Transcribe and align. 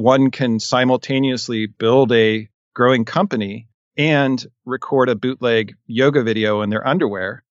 one 0.00 0.30
can 0.30 0.58
simultaneously 0.58 1.66
build 1.66 2.12
a 2.12 2.48
growing 2.74 3.04
company 3.04 3.68
and 3.96 4.44
record 4.64 5.08
a 5.08 5.14
bootleg 5.14 5.74
yoga 5.86 6.22
video 6.22 6.62
in 6.62 6.70
their 6.70 6.86
underwear. 6.86 7.44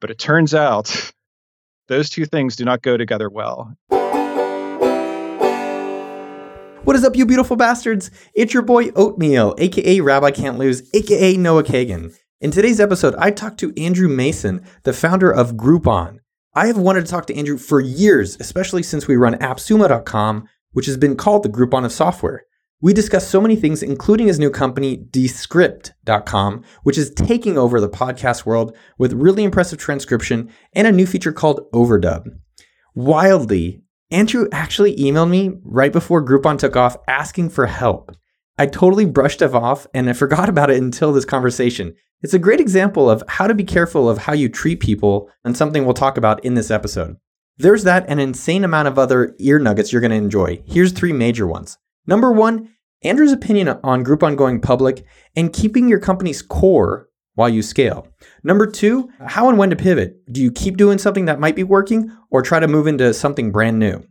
But 0.00 0.10
it 0.10 0.18
turns 0.18 0.54
out 0.54 1.12
those 1.88 2.10
two 2.10 2.26
things 2.26 2.56
do 2.56 2.64
not 2.64 2.82
go 2.82 2.96
together 2.96 3.30
well. 3.30 3.76
What 6.84 6.94
is 6.94 7.04
up, 7.04 7.16
you 7.16 7.26
beautiful 7.26 7.56
bastards? 7.56 8.10
It's 8.32 8.54
your 8.54 8.62
boy 8.62 8.90
Oatmeal, 8.94 9.56
aka 9.58 10.00
Rabbi 10.00 10.30
Can't 10.30 10.58
Lose, 10.58 10.88
aka 10.94 11.36
Noah 11.36 11.64
Kagan. 11.64 12.16
In 12.40 12.50
today's 12.50 12.78
episode, 12.78 13.14
I 13.18 13.30
talked 13.30 13.58
to 13.60 13.72
Andrew 13.76 14.08
Mason, 14.08 14.64
the 14.84 14.92
founder 14.92 15.30
of 15.30 15.54
Groupon. 15.54 16.20
I 16.54 16.68
have 16.68 16.78
wanted 16.78 17.04
to 17.04 17.10
talk 17.10 17.26
to 17.26 17.34
Andrew 17.34 17.58
for 17.58 17.80
years, 17.80 18.36
especially 18.38 18.82
since 18.82 19.08
we 19.08 19.16
run 19.16 19.34
AppSumo.com, 19.34 20.48
which 20.76 20.84
has 20.84 20.98
been 20.98 21.16
called 21.16 21.42
the 21.42 21.48
Groupon 21.48 21.86
of 21.86 21.92
software. 21.92 22.44
We 22.82 22.92
discuss 22.92 23.26
so 23.26 23.40
many 23.40 23.56
things, 23.56 23.82
including 23.82 24.26
his 24.26 24.38
new 24.38 24.50
company, 24.50 25.06
Descript.com, 25.10 26.64
which 26.82 26.98
is 26.98 27.14
taking 27.14 27.56
over 27.56 27.80
the 27.80 27.88
podcast 27.88 28.44
world 28.44 28.76
with 28.98 29.14
really 29.14 29.42
impressive 29.42 29.78
transcription 29.78 30.50
and 30.74 30.86
a 30.86 30.92
new 30.92 31.06
feature 31.06 31.32
called 31.32 31.66
Overdub. 31.72 32.26
Wildly, 32.94 33.84
Andrew 34.10 34.48
actually 34.52 34.94
emailed 34.96 35.30
me 35.30 35.52
right 35.64 35.94
before 35.94 36.22
Groupon 36.22 36.58
took 36.58 36.76
off 36.76 36.98
asking 37.08 37.48
for 37.48 37.64
help. 37.64 38.14
I 38.58 38.66
totally 38.66 39.06
brushed 39.06 39.40
it 39.40 39.54
off 39.54 39.86
and 39.94 40.10
I 40.10 40.12
forgot 40.12 40.50
about 40.50 40.68
it 40.68 40.76
until 40.76 41.10
this 41.10 41.24
conversation. 41.24 41.94
It's 42.20 42.34
a 42.34 42.38
great 42.38 42.60
example 42.60 43.08
of 43.08 43.24
how 43.28 43.46
to 43.46 43.54
be 43.54 43.64
careful 43.64 44.10
of 44.10 44.18
how 44.18 44.34
you 44.34 44.50
treat 44.50 44.80
people 44.80 45.30
and 45.42 45.56
something 45.56 45.86
we'll 45.86 45.94
talk 45.94 46.18
about 46.18 46.44
in 46.44 46.52
this 46.52 46.70
episode. 46.70 47.16
There's 47.58 47.84
that 47.84 48.04
and 48.08 48.20
an 48.20 48.28
insane 48.28 48.64
amount 48.64 48.88
of 48.88 48.98
other 48.98 49.34
ear 49.38 49.58
nuggets 49.58 49.90
you're 49.90 50.02
going 50.02 50.10
to 50.10 50.16
enjoy. 50.16 50.62
Here's 50.66 50.92
three 50.92 51.12
major 51.12 51.46
ones. 51.46 51.78
Number 52.06 52.30
one, 52.30 52.70
Andrew's 53.02 53.32
opinion 53.32 53.68
on 53.82 54.04
Groupon 54.04 54.36
going 54.36 54.60
public 54.60 55.06
and 55.34 55.52
keeping 55.52 55.88
your 55.88 55.98
company's 55.98 56.42
core 56.42 57.08
while 57.34 57.48
you 57.48 57.62
scale. 57.62 58.08
Number 58.42 58.66
two, 58.66 59.10
how 59.26 59.48
and 59.48 59.56
when 59.56 59.70
to 59.70 59.76
pivot. 59.76 60.30
Do 60.30 60.42
you 60.42 60.52
keep 60.52 60.76
doing 60.76 60.98
something 60.98 61.24
that 61.26 61.40
might 61.40 61.56
be 61.56 61.62
working 61.62 62.10
or 62.30 62.42
try 62.42 62.60
to 62.60 62.68
move 62.68 62.86
into 62.86 63.14
something 63.14 63.52
brand 63.52 63.78
new? 63.78 64.04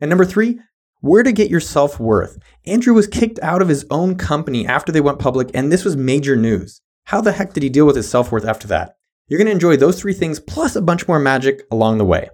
And 0.00 0.10
number 0.10 0.26
three, 0.26 0.58
where 1.00 1.22
to 1.22 1.32
get 1.32 1.50
your 1.50 1.60
self 1.60 1.98
worth. 1.98 2.38
Andrew 2.66 2.92
was 2.92 3.06
kicked 3.06 3.38
out 3.42 3.62
of 3.62 3.68
his 3.68 3.86
own 3.90 4.16
company 4.16 4.66
after 4.66 4.92
they 4.92 5.00
went 5.00 5.18
public, 5.18 5.50
and 5.54 5.72
this 5.72 5.84
was 5.84 5.96
major 5.96 6.36
news. 6.36 6.82
How 7.04 7.22
the 7.22 7.32
heck 7.32 7.54
did 7.54 7.62
he 7.62 7.70
deal 7.70 7.86
with 7.86 7.96
his 7.96 8.08
self 8.08 8.30
worth 8.30 8.44
after 8.44 8.68
that? 8.68 8.96
You're 9.26 9.38
going 9.38 9.46
to 9.46 9.52
enjoy 9.52 9.76
those 9.76 9.98
three 9.98 10.12
things 10.12 10.40
plus 10.40 10.76
a 10.76 10.82
bunch 10.82 11.08
more 11.08 11.18
magic 11.18 11.62
along 11.70 11.98
the 11.98 12.04
way. 12.04 12.28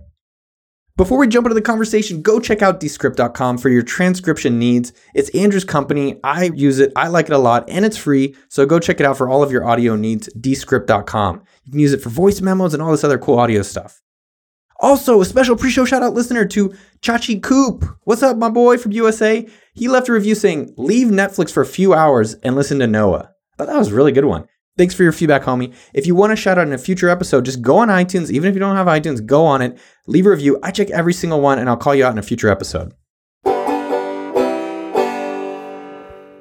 Before 0.97 1.19
we 1.19 1.28
jump 1.28 1.44
into 1.44 1.55
the 1.55 1.61
conversation, 1.61 2.22
go 2.22 2.41
check 2.41 2.62
out 2.62 2.80
Descript.com 2.80 3.58
for 3.58 3.69
your 3.69 3.83
transcription 3.83 4.58
needs. 4.58 4.94
It's 5.14 5.28
Andrew's 5.34 5.62
company. 5.62 6.19
I 6.25 6.44
use 6.44 6.78
it. 6.78 6.91
I 6.97 7.08
like 7.08 7.27
it 7.27 7.34
a 7.34 7.39
lot 7.39 7.69
and 7.69 7.84
it's 7.84 7.98
free. 7.98 8.34
So 8.48 8.64
go 8.64 8.78
check 8.78 8.98
it 8.98 9.05
out 9.05 9.19
for 9.19 9.28
all 9.28 9.42
of 9.42 9.52
your 9.52 9.67
audio 9.67 9.94
needs. 9.94 10.33
Descript.com. 10.33 11.42
You 11.64 11.70
can 11.70 11.80
use 11.80 11.92
it 11.92 12.00
for 12.00 12.08
voice 12.08 12.41
memos 12.41 12.72
and 12.72 12.83
all 12.83 12.92
this 12.92 13.05
other 13.05 13.19
cool 13.19 13.39
audio 13.39 13.61
stuff. 13.61 14.00
Also, 14.80 15.20
a 15.20 15.27
special 15.27 15.55
pre-show 15.55 15.84
shout 15.84 16.02
out 16.02 16.14
listener 16.14 16.47
to 16.47 16.74
Chachi 17.02 17.42
Coop. 17.42 17.84
What's 18.05 18.22
up, 18.22 18.39
my 18.39 18.48
boy 18.48 18.78
from 18.78 18.92
USA? 18.92 19.47
He 19.74 19.89
left 19.89 20.08
a 20.08 20.12
review 20.12 20.34
saying, 20.34 20.72
leave 20.78 21.08
Netflix 21.08 21.50
for 21.50 21.61
a 21.62 21.67
few 21.67 21.92
hours 21.92 22.34
and 22.42 22.56
listen 22.56 22.78
to 22.78 22.86
Noah. 22.86 23.33
I 23.52 23.56
thought 23.58 23.67
that 23.67 23.78
was 23.78 23.92
a 23.92 23.94
really 23.94 24.12
good 24.12 24.24
one. 24.24 24.48
Thanks 24.77 24.95
for 24.95 25.05
your 25.05 25.13
feedback, 25.13 25.43
homie. 25.43 25.73
If 25.95 26.07
you 26.07 26.15
want 26.15 26.33
to 26.33 26.37
shout 26.37 26.59
out 26.59 26.67
in 26.67 26.73
a 26.75 26.79
future 26.79 27.09
episode, 27.09 27.47
just 27.47 27.63
go 27.63 27.79
on 27.79 27.89
iTunes. 27.89 28.31
Even 28.31 28.51
if 28.51 28.55
you 28.55 28.61
don't 28.61 28.77
have 28.77 28.87
iTunes, 28.87 29.25
go 29.25 29.47
on 29.47 29.63
it, 29.63 29.79
leave 30.07 30.27
a 30.27 30.31
review. 30.31 30.59
I 30.63 30.71
check 30.71 30.91
every 30.91 31.15
single 31.15 31.41
one, 31.41 31.59
and 31.59 31.71
I'll 31.71 31.79
call 31.79 31.95
you 31.95 32.05
out 32.05 32.13
in 32.13 32.19
a 32.19 32.23
future 32.23 32.51
episode. 32.51 32.93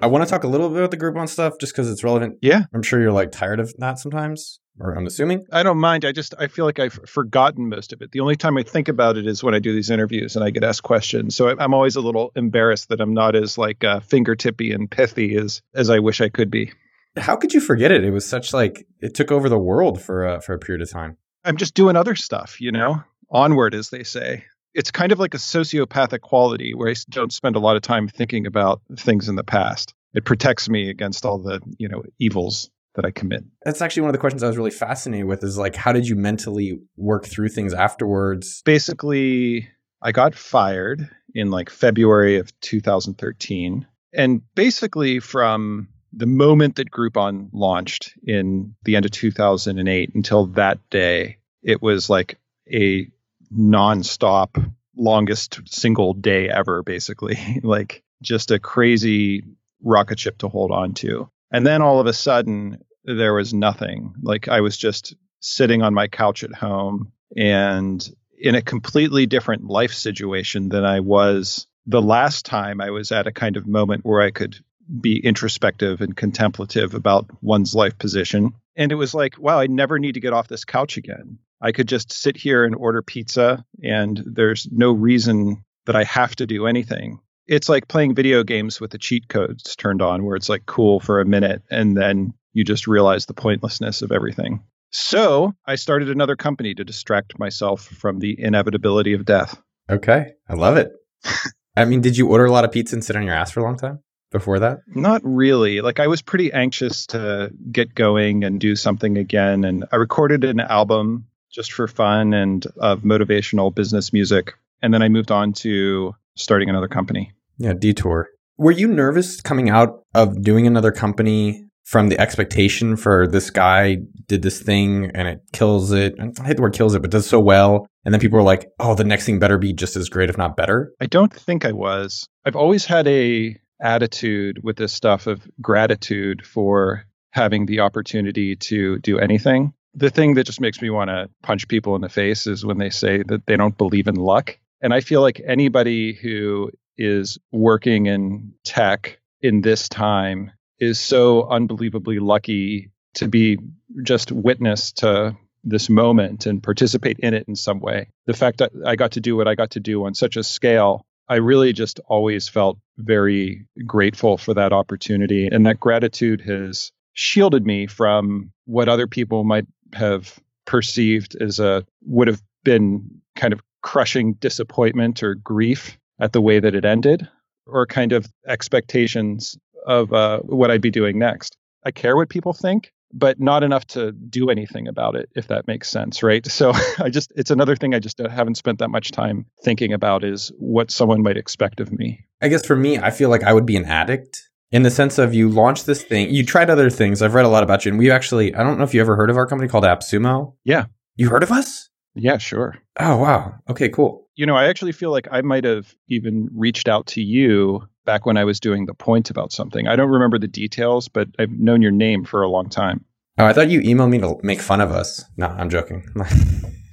I 0.02 0.08
want 0.08 0.25
to 0.25 0.30
talk 0.30 0.44
a 0.44 0.47
little 0.47 0.67
bit 0.67 0.80
about 0.80 0.91
the 0.91 0.97
Groupon 0.97 1.30
stuff 1.30 1.53
just 1.61 1.72
because 1.72 1.89
it's 1.89 2.03
relevant. 2.03 2.38
Yeah. 2.41 2.63
I'm 2.73 2.83
sure 2.83 3.00
you're 3.00 3.13
like 3.13 3.31
tired 3.31 3.61
of 3.61 3.73
that 3.78 4.00
sometimes, 4.00 4.59
or 4.80 4.91
I'm 4.91 5.08
assuming. 5.08 5.45
I 5.53 5.63
don't 5.63 5.80
mind. 5.80 6.03
I 6.03 6.11
just 6.11 6.36
I 6.38 6.47
feel 6.47 6.66
like 6.66 6.78
I've 6.78 7.00
forgotten 7.07 7.69
most 7.69 7.94
of 7.94 8.01
it. 8.01 8.12
The 8.12 8.19
only 8.19 8.35
time 8.35 8.57
I 8.57 8.63
think 8.63 8.90
about 8.90 9.16
it 9.16 9.25
is 9.25 9.45
when 9.45 9.56
I 9.56 9.59
do 9.59 9.74
these 9.74 9.90
interviews 9.90 10.35
and 10.35 10.44
I 10.44 10.50
get 10.50 10.66
asked 10.66 10.84
questions. 10.84 11.38
So 11.38 11.57
I'm 11.57 11.74
always 11.74 11.95
a 11.95 12.01
little 12.01 12.34
embarrassed 12.35 12.90
that 12.90 13.00
I'm 13.00 13.13
not 13.13 13.34
as 13.34 13.57
like 13.57 13.85
uh, 13.85 14.01
fingertippy 14.01 14.75
and 14.75 14.91
pithy 14.91 15.38
as 15.38 15.62
as 15.74 15.90
I 15.90 16.00
wish 16.00 16.19
I 16.19 16.28
could 16.28 16.51
be. 16.51 16.74
How 17.17 17.35
could 17.35 17.53
you 17.53 17.61
forget 17.61 17.91
it? 17.91 18.03
It 18.03 18.11
was 18.11 18.27
such 18.27 18.53
like 18.53 18.87
it 18.99 19.13
took 19.13 19.31
over 19.31 19.49
the 19.49 19.59
world 19.59 20.01
for 20.01 20.27
uh, 20.27 20.39
for 20.39 20.53
a 20.53 20.59
period 20.59 20.81
of 20.81 20.89
time. 20.89 21.17
I'm 21.43 21.57
just 21.57 21.75
doing 21.75 21.95
other 21.95 22.15
stuff, 22.15 22.59
you 22.59 22.71
know, 22.71 23.03
onward, 23.29 23.75
as 23.75 23.89
they 23.89 24.03
say. 24.03 24.45
It's 24.73 24.91
kind 24.91 25.11
of 25.11 25.19
like 25.19 25.33
a 25.33 25.37
sociopathic 25.37 26.21
quality 26.21 26.73
where 26.73 26.89
I 26.89 26.95
don't 27.09 27.31
spend 27.31 27.55
a 27.55 27.59
lot 27.59 27.75
of 27.75 27.81
time 27.81 28.07
thinking 28.07 28.45
about 28.45 28.81
things 28.97 29.29
in 29.29 29.35
the 29.35 29.43
past. 29.43 29.93
It 30.13 30.25
protects 30.25 30.67
me 30.67 30.89
against 30.89 31.25
all 31.25 31.37
the, 31.37 31.61
you 31.77 31.87
know, 31.87 32.03
evils 32.19 32.69
that 32.95 33.05
I 33.05 33.11
commit. 33.11 33.43
That's 33.63 33.81
actually 33.81 34.01
one 34.01 34.09
of 34.09 34.13
the 34.13 34.19
questions 34.19 34.43
I 34.43 34.47
was 34.47 34.57
really 34.57 34.71
fascinated 34.71 35.27
with 35.27 35.43
is 35.43 35.57
like, 35.57 35.75
how 35.75 35.93
did 35.93 36.07
you 36.07 36.15
mentally 36.15 36.79
work 36.97 37.25
through 37.25 37.49
things 37.49 37.73
afterwards? 37.73 38.61
Basically, 38.65 39.69
I 40.01 40.11
got 40.11 40.35
fired 40.35 41.09
in 41.33 41.51
like 41.51 41.69
February 41.69 42.37
of 42.37 42.57
2013. 42.61 43.85
And 44.13 44.41
basically, 44.55 45.19
from 45.19 45.89
the 46.15 46.25
moment 46.25 46.77
that 46.77 46.91
Groupon 46.91 47.49
launched 47.51 48.13
in 48.23 48.75
the 48.83 48.95
end 48.95 49.05
of 49.05 49.11
2008 49.11 50.15
until 50.15 50.47
that 50.47 50.79
day, 50.89 51.37
it 51.61 51.81
was 51.81 52.09
like 52.09 52.39
a 52.71 53.07
nonstop, 53.53 54.71
longest 54.95 55.59
single 55.65 56.13
day 56.13 56.49
ever, 56.49 56.83
basically. 56.83 57.59
like 57.63 58.03
just 58.21 58.51
a 58.51 58.59
crazy 58.59 59.43
rocket 59.83 60.19
ship 60.19 60.37
to 60.39 60.47
hold 60.47 60.71
on 60.71 60.93
to. 60.93 61.29
And 61.51 61.67
then 61.67 61.81
all 61.81 61.99
of 61.99 62.07
a 62.07 62.13
sudden, 62.13 62.83
there 63.03 63.33
was 63.33 63.53
nothing. 63.53 64.13
Like 64.21 64.47
I 64.47 64.61
was 64.61 64.77
just 64.77 65.15
sitting 65.41 65.81
on 65.81 65.93
my 65.93 66.07
couch 66.07 66.43
at 66.43 66.55
home 66.55 67.11
and 67.35 68.07
in 68.37 68.55
a 68.55 68.61
completely 68.61 69.25
different 69.25 69.65
life 69.65 69.93
situation 69.93 70.69
than 70.69 70.85
I 70.85 71.01
was 71.01 71.67
the 71.85 72.01
last 72.01 72.45
time 72.45 72.81
I 72.81 72.89
was 72.89 73.11
at 73.11 73.27
a 73.27 73.31
kind 73.31 73.57
of 73.57 73.67
moment 73.67 74.05
where 74.05 74.21
I 74.21 74.31
could 74.31 74.57
be 75.01 75.19
introspective 75.19 76.01
and 76.01 76.16
contemplative 76.16 76.94
about 76.94 77.29
one's 77.41 77.73
life 77.73 77.97
position. 77.97 78.53
And 78.75 78.91
it 78.91 78.96
was 78.96 79.13
like, 79.13 79.40
wow, 79.40 79.59
I 79.59 79.68
never 79.68 80.00
need 80.00 80.13
to 80.13 80.19
get 80.19 80.34
off 80.34 80.47
this 80.47 80.66
couch 80.66 80.97
again. 80.97 81.40
I 81.62 81.72
could 81.72 81.88
just 81.88 82.12
sit 82.12 82.38
here 82.38 82.63
and 82.63 82.75
order 82.75 83.01
pizza, 83.01 83.66
and 83.81 84.22
there's 84.25 84.68
no 84.72 84.91
reason 84.91 85.63
that 85.85 85.95
I 85.95 86.03
have 86.03 86.35
to 86.38 86.45
do 86.45 86.68
anything. 86.68 87.19
It's 87.47 87.69
like 87.69 87.88
playing 87.88 88.16
video 88.16 88.44
games 88.44 88.81
with 88.81 88.91
the 88.91 88.97
cheat 88.97 89.28
codes 89.29 89.75
turned 89.75 90.01
on, 90.01 90.25
where 90.25 90.35
it's 90.35 90.50
like 90.50 90.66
cool 90.66 91.00
for 91.00 91.22
a 91.22 91.25
minute, 91.25 91.63
and 91.72 91.95
then 91.95 92.34
you 92.53 92.63
just 92.63 92.88
realize 92.88 93.25
the 93.25 93.34
pointlessness 93.34 94.01
of 94.01 94.12
everything. 94.12 94.63
So 94.91 95.53
I 95.66 95.75
started 95.75 96.09
another 96.09 96.35
company 96.35 96.74
to 96.74 96.84
distract 96.84 97.38
myself 97.38 97.81
from 97.81 98.19
the 98.19 98.35
inevitability 98.38 99.13
of 99.13 99.25
death. 99.25 99.62
Okay. 99.90 100.34
I 100.50 100.53
love 100.53 100.78
it. 100.78 100.91
I 101.78 101.85
mean, 101.85 102.01
did 102.01 102.18
you 102.18 102.29
order 102.29 102.45
a 102.45 102.51
lot 102.51 102.63
of 102.63 102.72
pizza 102.72 102.95
and 102.95 103.03
sit 103.03 103.16
on 103.16 103.24
your 103.24 103.34
ass 103.34 103.51
for 103.51 103.59
a 103.59 103.63
long 103.63 103.78
time? 103.78 104.00
Before 104.35 104.59
that? 104.59 104.79
Not 104.88 105.22
really. 105.23 105.81
Like 105.81 106.00
I 106.00 106.07
was 106.07 106.22
pretty 106.22 106.51
anxious 106.51 107.06
to 107.07 107.51
get 107.72 107.96
going 107.96 108.44
and 108.44 108.59
do 108.59 108.75
something 108.75 109.18
again 109.18 109.63
and 109.63 109.85
I 109.91 109.96
recorded 109.96 110.44
an 110.44 110.59
album 110.59 111.28
just 111.51 111.72
for 111.72 111.88
fun 111.88 112.34
and 112.34 112.66
of 112.78 113.01
motivational 113.01 113.74
business 113.74 114.12
music 114.12 114.53
and 114.81 114.94
then 114.94 115.01
I 115.01 115.09
moved 115.09 115.31
on 115.31 115.53
to 115.53 116.13
starting 116.35 116.69
another 116.69 116.88
company. 116.88 117.31
Yeah, 117.57 117.74
Detour. 117.74 118.29
Were 118.57 118.72
you 118.72 118.88
nervous 118.88 119.41
coming 119.41 119.69
out 119.69 120.03
of 120.13 120.41
doing 120.41 120.68
another 120.68 120.91
company 120.91 121.66
from 121.85 122.09
the 122.09 122.19
expectation 122.19 122.97
for 122.97 123.28
this 123.28 123.50
guy 123.50 123.97
did 124.28 124.41
this 124.41 124.62
thing 124.62 125.12
and 125.13 125.28
it 125.28 125.41
kills 125.53 125.91
it? 125.91 126.16
I 126.19 126.45
hate 126.45 126.57
the 126.57 126.62
word 126.62 126.74
kills 126.74 126.95
it, 126.95 127.01
but 127.01 127.12
does 127.12 127.28
so 127.28 127.40
well. 127.40 127.88
And 128.03 128.13
then 128.13 128.22
people 128.22 128.38
were 128.38 128.44
like, 128.44 128.68
oh, 128.79 128.95
the 128.95 129.03
next 129.03 129.25
thing 129.25 129.40
better 129.40 129.57
be 129.57 129.74
just 129.74 129.95
as 129.95 130.09
great, 130.09 130.29
if 130.29 130.38
not 130.38 130.56
better. 130.56 130.94
I 131.01 131.06
don't 131.06 131.34
think 131.34 131.66
I 131.66 131.72
was. 131.72 132.28
I've 132.45 132.56
always 132.56 132.85
had 132.85 133.07
a 133.07 133.57
attitude 133.81 134.63
with 134.63 134.77
this 134.77 134.94
stuff 134.94 135.27
of 135.27 135.42
gratitude 135.62 136.45
for 136.45 137.06
having 137.31 137.66
the 137.66 137.81
opportunity 137.81 138.56
to 138.56 139.00
do 139.00 139.19
anything. 139.19 139.74
The 139.94 140.10
thing 140.10 140.36
that 140.36 140.45
just 140.45 140.62
makes 140.62 140.81
me 140.81 140.89
want 140.89 141.10
to 141.10 141.30
punch 141.44 141.68
people 141.68 141.95
in 141.95 142.01
the 142.01 142.10
face 142.10 142.48
is 142.48 142.66
when 142.66 142.77
they 142.77 142.89
say 142.89 143.24
that 143.24 143.45
they 143.45 143.57
don't 143.57 143.77
believe 143.77 144.07
in 144.07 144.16
luck. 144.16 144.57
And 144.81 144.94
I 144.94 145.01
feel 145.01 145.22
like 145.22 145.42
anybody 145.45 146.13
who 146.13 146.72
is 146.98 147.38
working 147.51 148.06
in 148.06 148.54
tech 148.63 149.19
in 149.42 149.62
this 149.62 149.89
time 149.89 150.51
is 150.80 151.00
so 151.00 151.48
unbelievably 151.48 152.19
lucky 152.19 152.92
to 153.16 153.28
be 153.28 153.57
just 154.04 154.31
witness 154.31 154.92
to 154.94 155.36
this 155.63 155.89
moment 155.89 156.45
and 156.45 156.62
participate 156.62 157.19
in 157.19 157.33
it 157.33 157.48
in 157.48 157.56
some 157.56 157.80
way. 157.80 158.10
The 158.28 158.33
fact 158.33 158.60
that 158.60 158.71
I 158.86 158.95
got 158.95 159.13
to 159.13 159.21
do 159.21 159.36
what 159.36 159.48
I 159.48 159.56
got 159.56 159.71
to 159.71 159.80
do 159.80 160.06
on 160.06 160.13
such 160.13 160.38
a 160.38 160.44
scale 160.44 161.06
I 161.27 161.36
really 161.36 161.74
just 161.74 162.00
always 162.07 162.48
felt 162.48 162.77
very 162.98 163.66
grateful 163.86 164.38
for 164.38 164.54
that 164.54 164.74
opportunity. 164.74 165.48
And 165.48 165.66
that 165.66 165.80
gratitude 165.80 166.42
has 166.42 166.92
shielded 167.13 167.66
me 167.66 167.88
from 167.88 168.51
what 168.66 168.89
other 168.89 169.07
people 169.07 169.44
might 169.44 169.66
have 169.94 170.39
perceived 170.66 171.36
as 171.42 171.60
a 171.60 171.86
would 172.06 172.27
have 172.27 172.42
been 172.63 173.10
kind 173.36 173.54
of 173.54 173.62
crushing 173.81 174.33
disappointment 174.33 175.24
or 175.24 175.36
grief 175.36 175.98
at 176.19 176.33
the 176.33 176.42
way 176.42 176.60
that 176.60 176.75
it 176.75 176.86
ended. 176.86 177.28
or 177.68 177.86
kind 177.86 178.12
of 178.12 178.28
expectations 178.48 179.57
of 179.86 180.13
uh, 180.13 180.39
what 180.39 180.71
I'd 180.71 180.81
be 180.81 180.92
doing 180.92 181.18
next. 181.18 181.57
I 181.83 181.92
care 181.92 182.16
what 182.16 182.30
people 182.30 182.54
think, 182.54 182.92
but 183.13 183.40
not 183.40 183.63
enough 183.63 183.86
to 183.88 184.12
do 184.12 184.50
anything 184.50 184.88
about 184.88 185.16
it, 185.16 185.30
if 185.36 185.48
that 185.48 185.68
makes 185.68 185.90
sense, 185.90 186.24
right? 186.24 186.46
So 186.56 186.72
I 187.00 187.10
just, 187.10 187.31
it's 187.36 187.52
another 187.52 187.75
thing 187.75 187.94
I 187.94 188.00
just 188.00 188.19
uh, 188.22 188.30
haven't 188.30 188.56
spent 188.56 188.80
that 188.80 188.90
much 188.90 189.12
time 189.12 189.46
thinking 189.63 189.94
about 189.94 190.24
is 190.24 190.52
what 190.57 190.90
someone 190.90 191.22
might 191.22 191.38
expect 191.38 191.80
of 191.80 191.92
me. 191.92 192.25
I 192.42 192.48
guess 192.48 192.66
for 192.66 192.75
me, 192.75 192.98
I 192.98 193.12
feel 193.12 193.30
like 193.30 193.44
I 193.44 193.54
would 193.54 193.66
be 193.66 193.75
an 193.75 193.86
addict 193.86 194.42
in 194.72 194.84
the 194.84 194.90
sense 194.90 195.18
of 195.18 195.34
you 195.34 195.48
launched 195.50 195.86
this 195.86 196.04
thing, 196.04 196.30
you 196.30 196.46
tried 196.46 196.69
other 196.69 196.90
things. 196.90 197.22
I've 197.22 197.34
read 197.34 197.46
a 197.46 197.50
lot 197.50 197.63
about 197.63 197.86
you, 197.86 197.92
and 197.92 198.00
we 198.00 198.12
actually, 198.12 198.54
I 198.54 198.63
don't 198.63 198.78
know 198.78 198.84
if 198.84 198.94
you 198.94 199.02
ever 199.02 199.16
heard 199.16 199.30
of 199.30 199.38
our 199.38 199.48
company 199.48 199.69
called 199.69 199.84
AppSumo. 199.84 200.54
Yeah. 200.63 200.86
You 201.16 201.30
heard 201.30 201.44
of 201.44 201.52
us? 201.52 201.90
Yeah, 202.13 202.38
sure. 202.38 202.75
Oh, 203.00 203.18
wow. 203.18 203.56
Okay, 203.69 203.90
cool. 203.90 204.28
You 204.36 204.46
know, 204.46 204.56
I 204.56 204.66
actually 204.68 204.92
feel 204.92 205.12
like 205.12 205.28
I 205.31 205.42
might 205.42 205.63
have 205.63 205.94
even 206.10 206.50
reached 206.54 206.88
out 206.88 207.07
to 207.07 207.22
you 207.22 207.88
back 208.06 208.25
when 208.25 208.38
I 208.38 208.44
was 208.44 208.60
doing 208.60 208.86
the 208.86 208.94
point 208.94 209.30
about 209.30 209.52
something. 209.52 209.88
I 209.88 209.96
don't 209.96 210.10
remember 210.10 210.40
the 210.40 210.48
details, 210.48 211.07
but 211.07 211.28
I've 211.40 211.52
known 211.52 211.81
your 211.81 211.92
name 211.92 212.24
for 212.24 212.44
a 212.44 212.50
long 212.50 212.69
time. 212.69 213.04
Oh, 213.38 213.46
I 213.46 213.54
thought 213.54 213.69
you 213.69 213.81
emailed 213.81 214.10
me 214.10 214.19
to 214.19 214.38
make 214.44 214.62
fun 214.62 214.80
of 214.80 214.92
us. 214.92 215.25
No, 215.36 215.48
I'm 215.48 215.69
joking. 215.69 216.06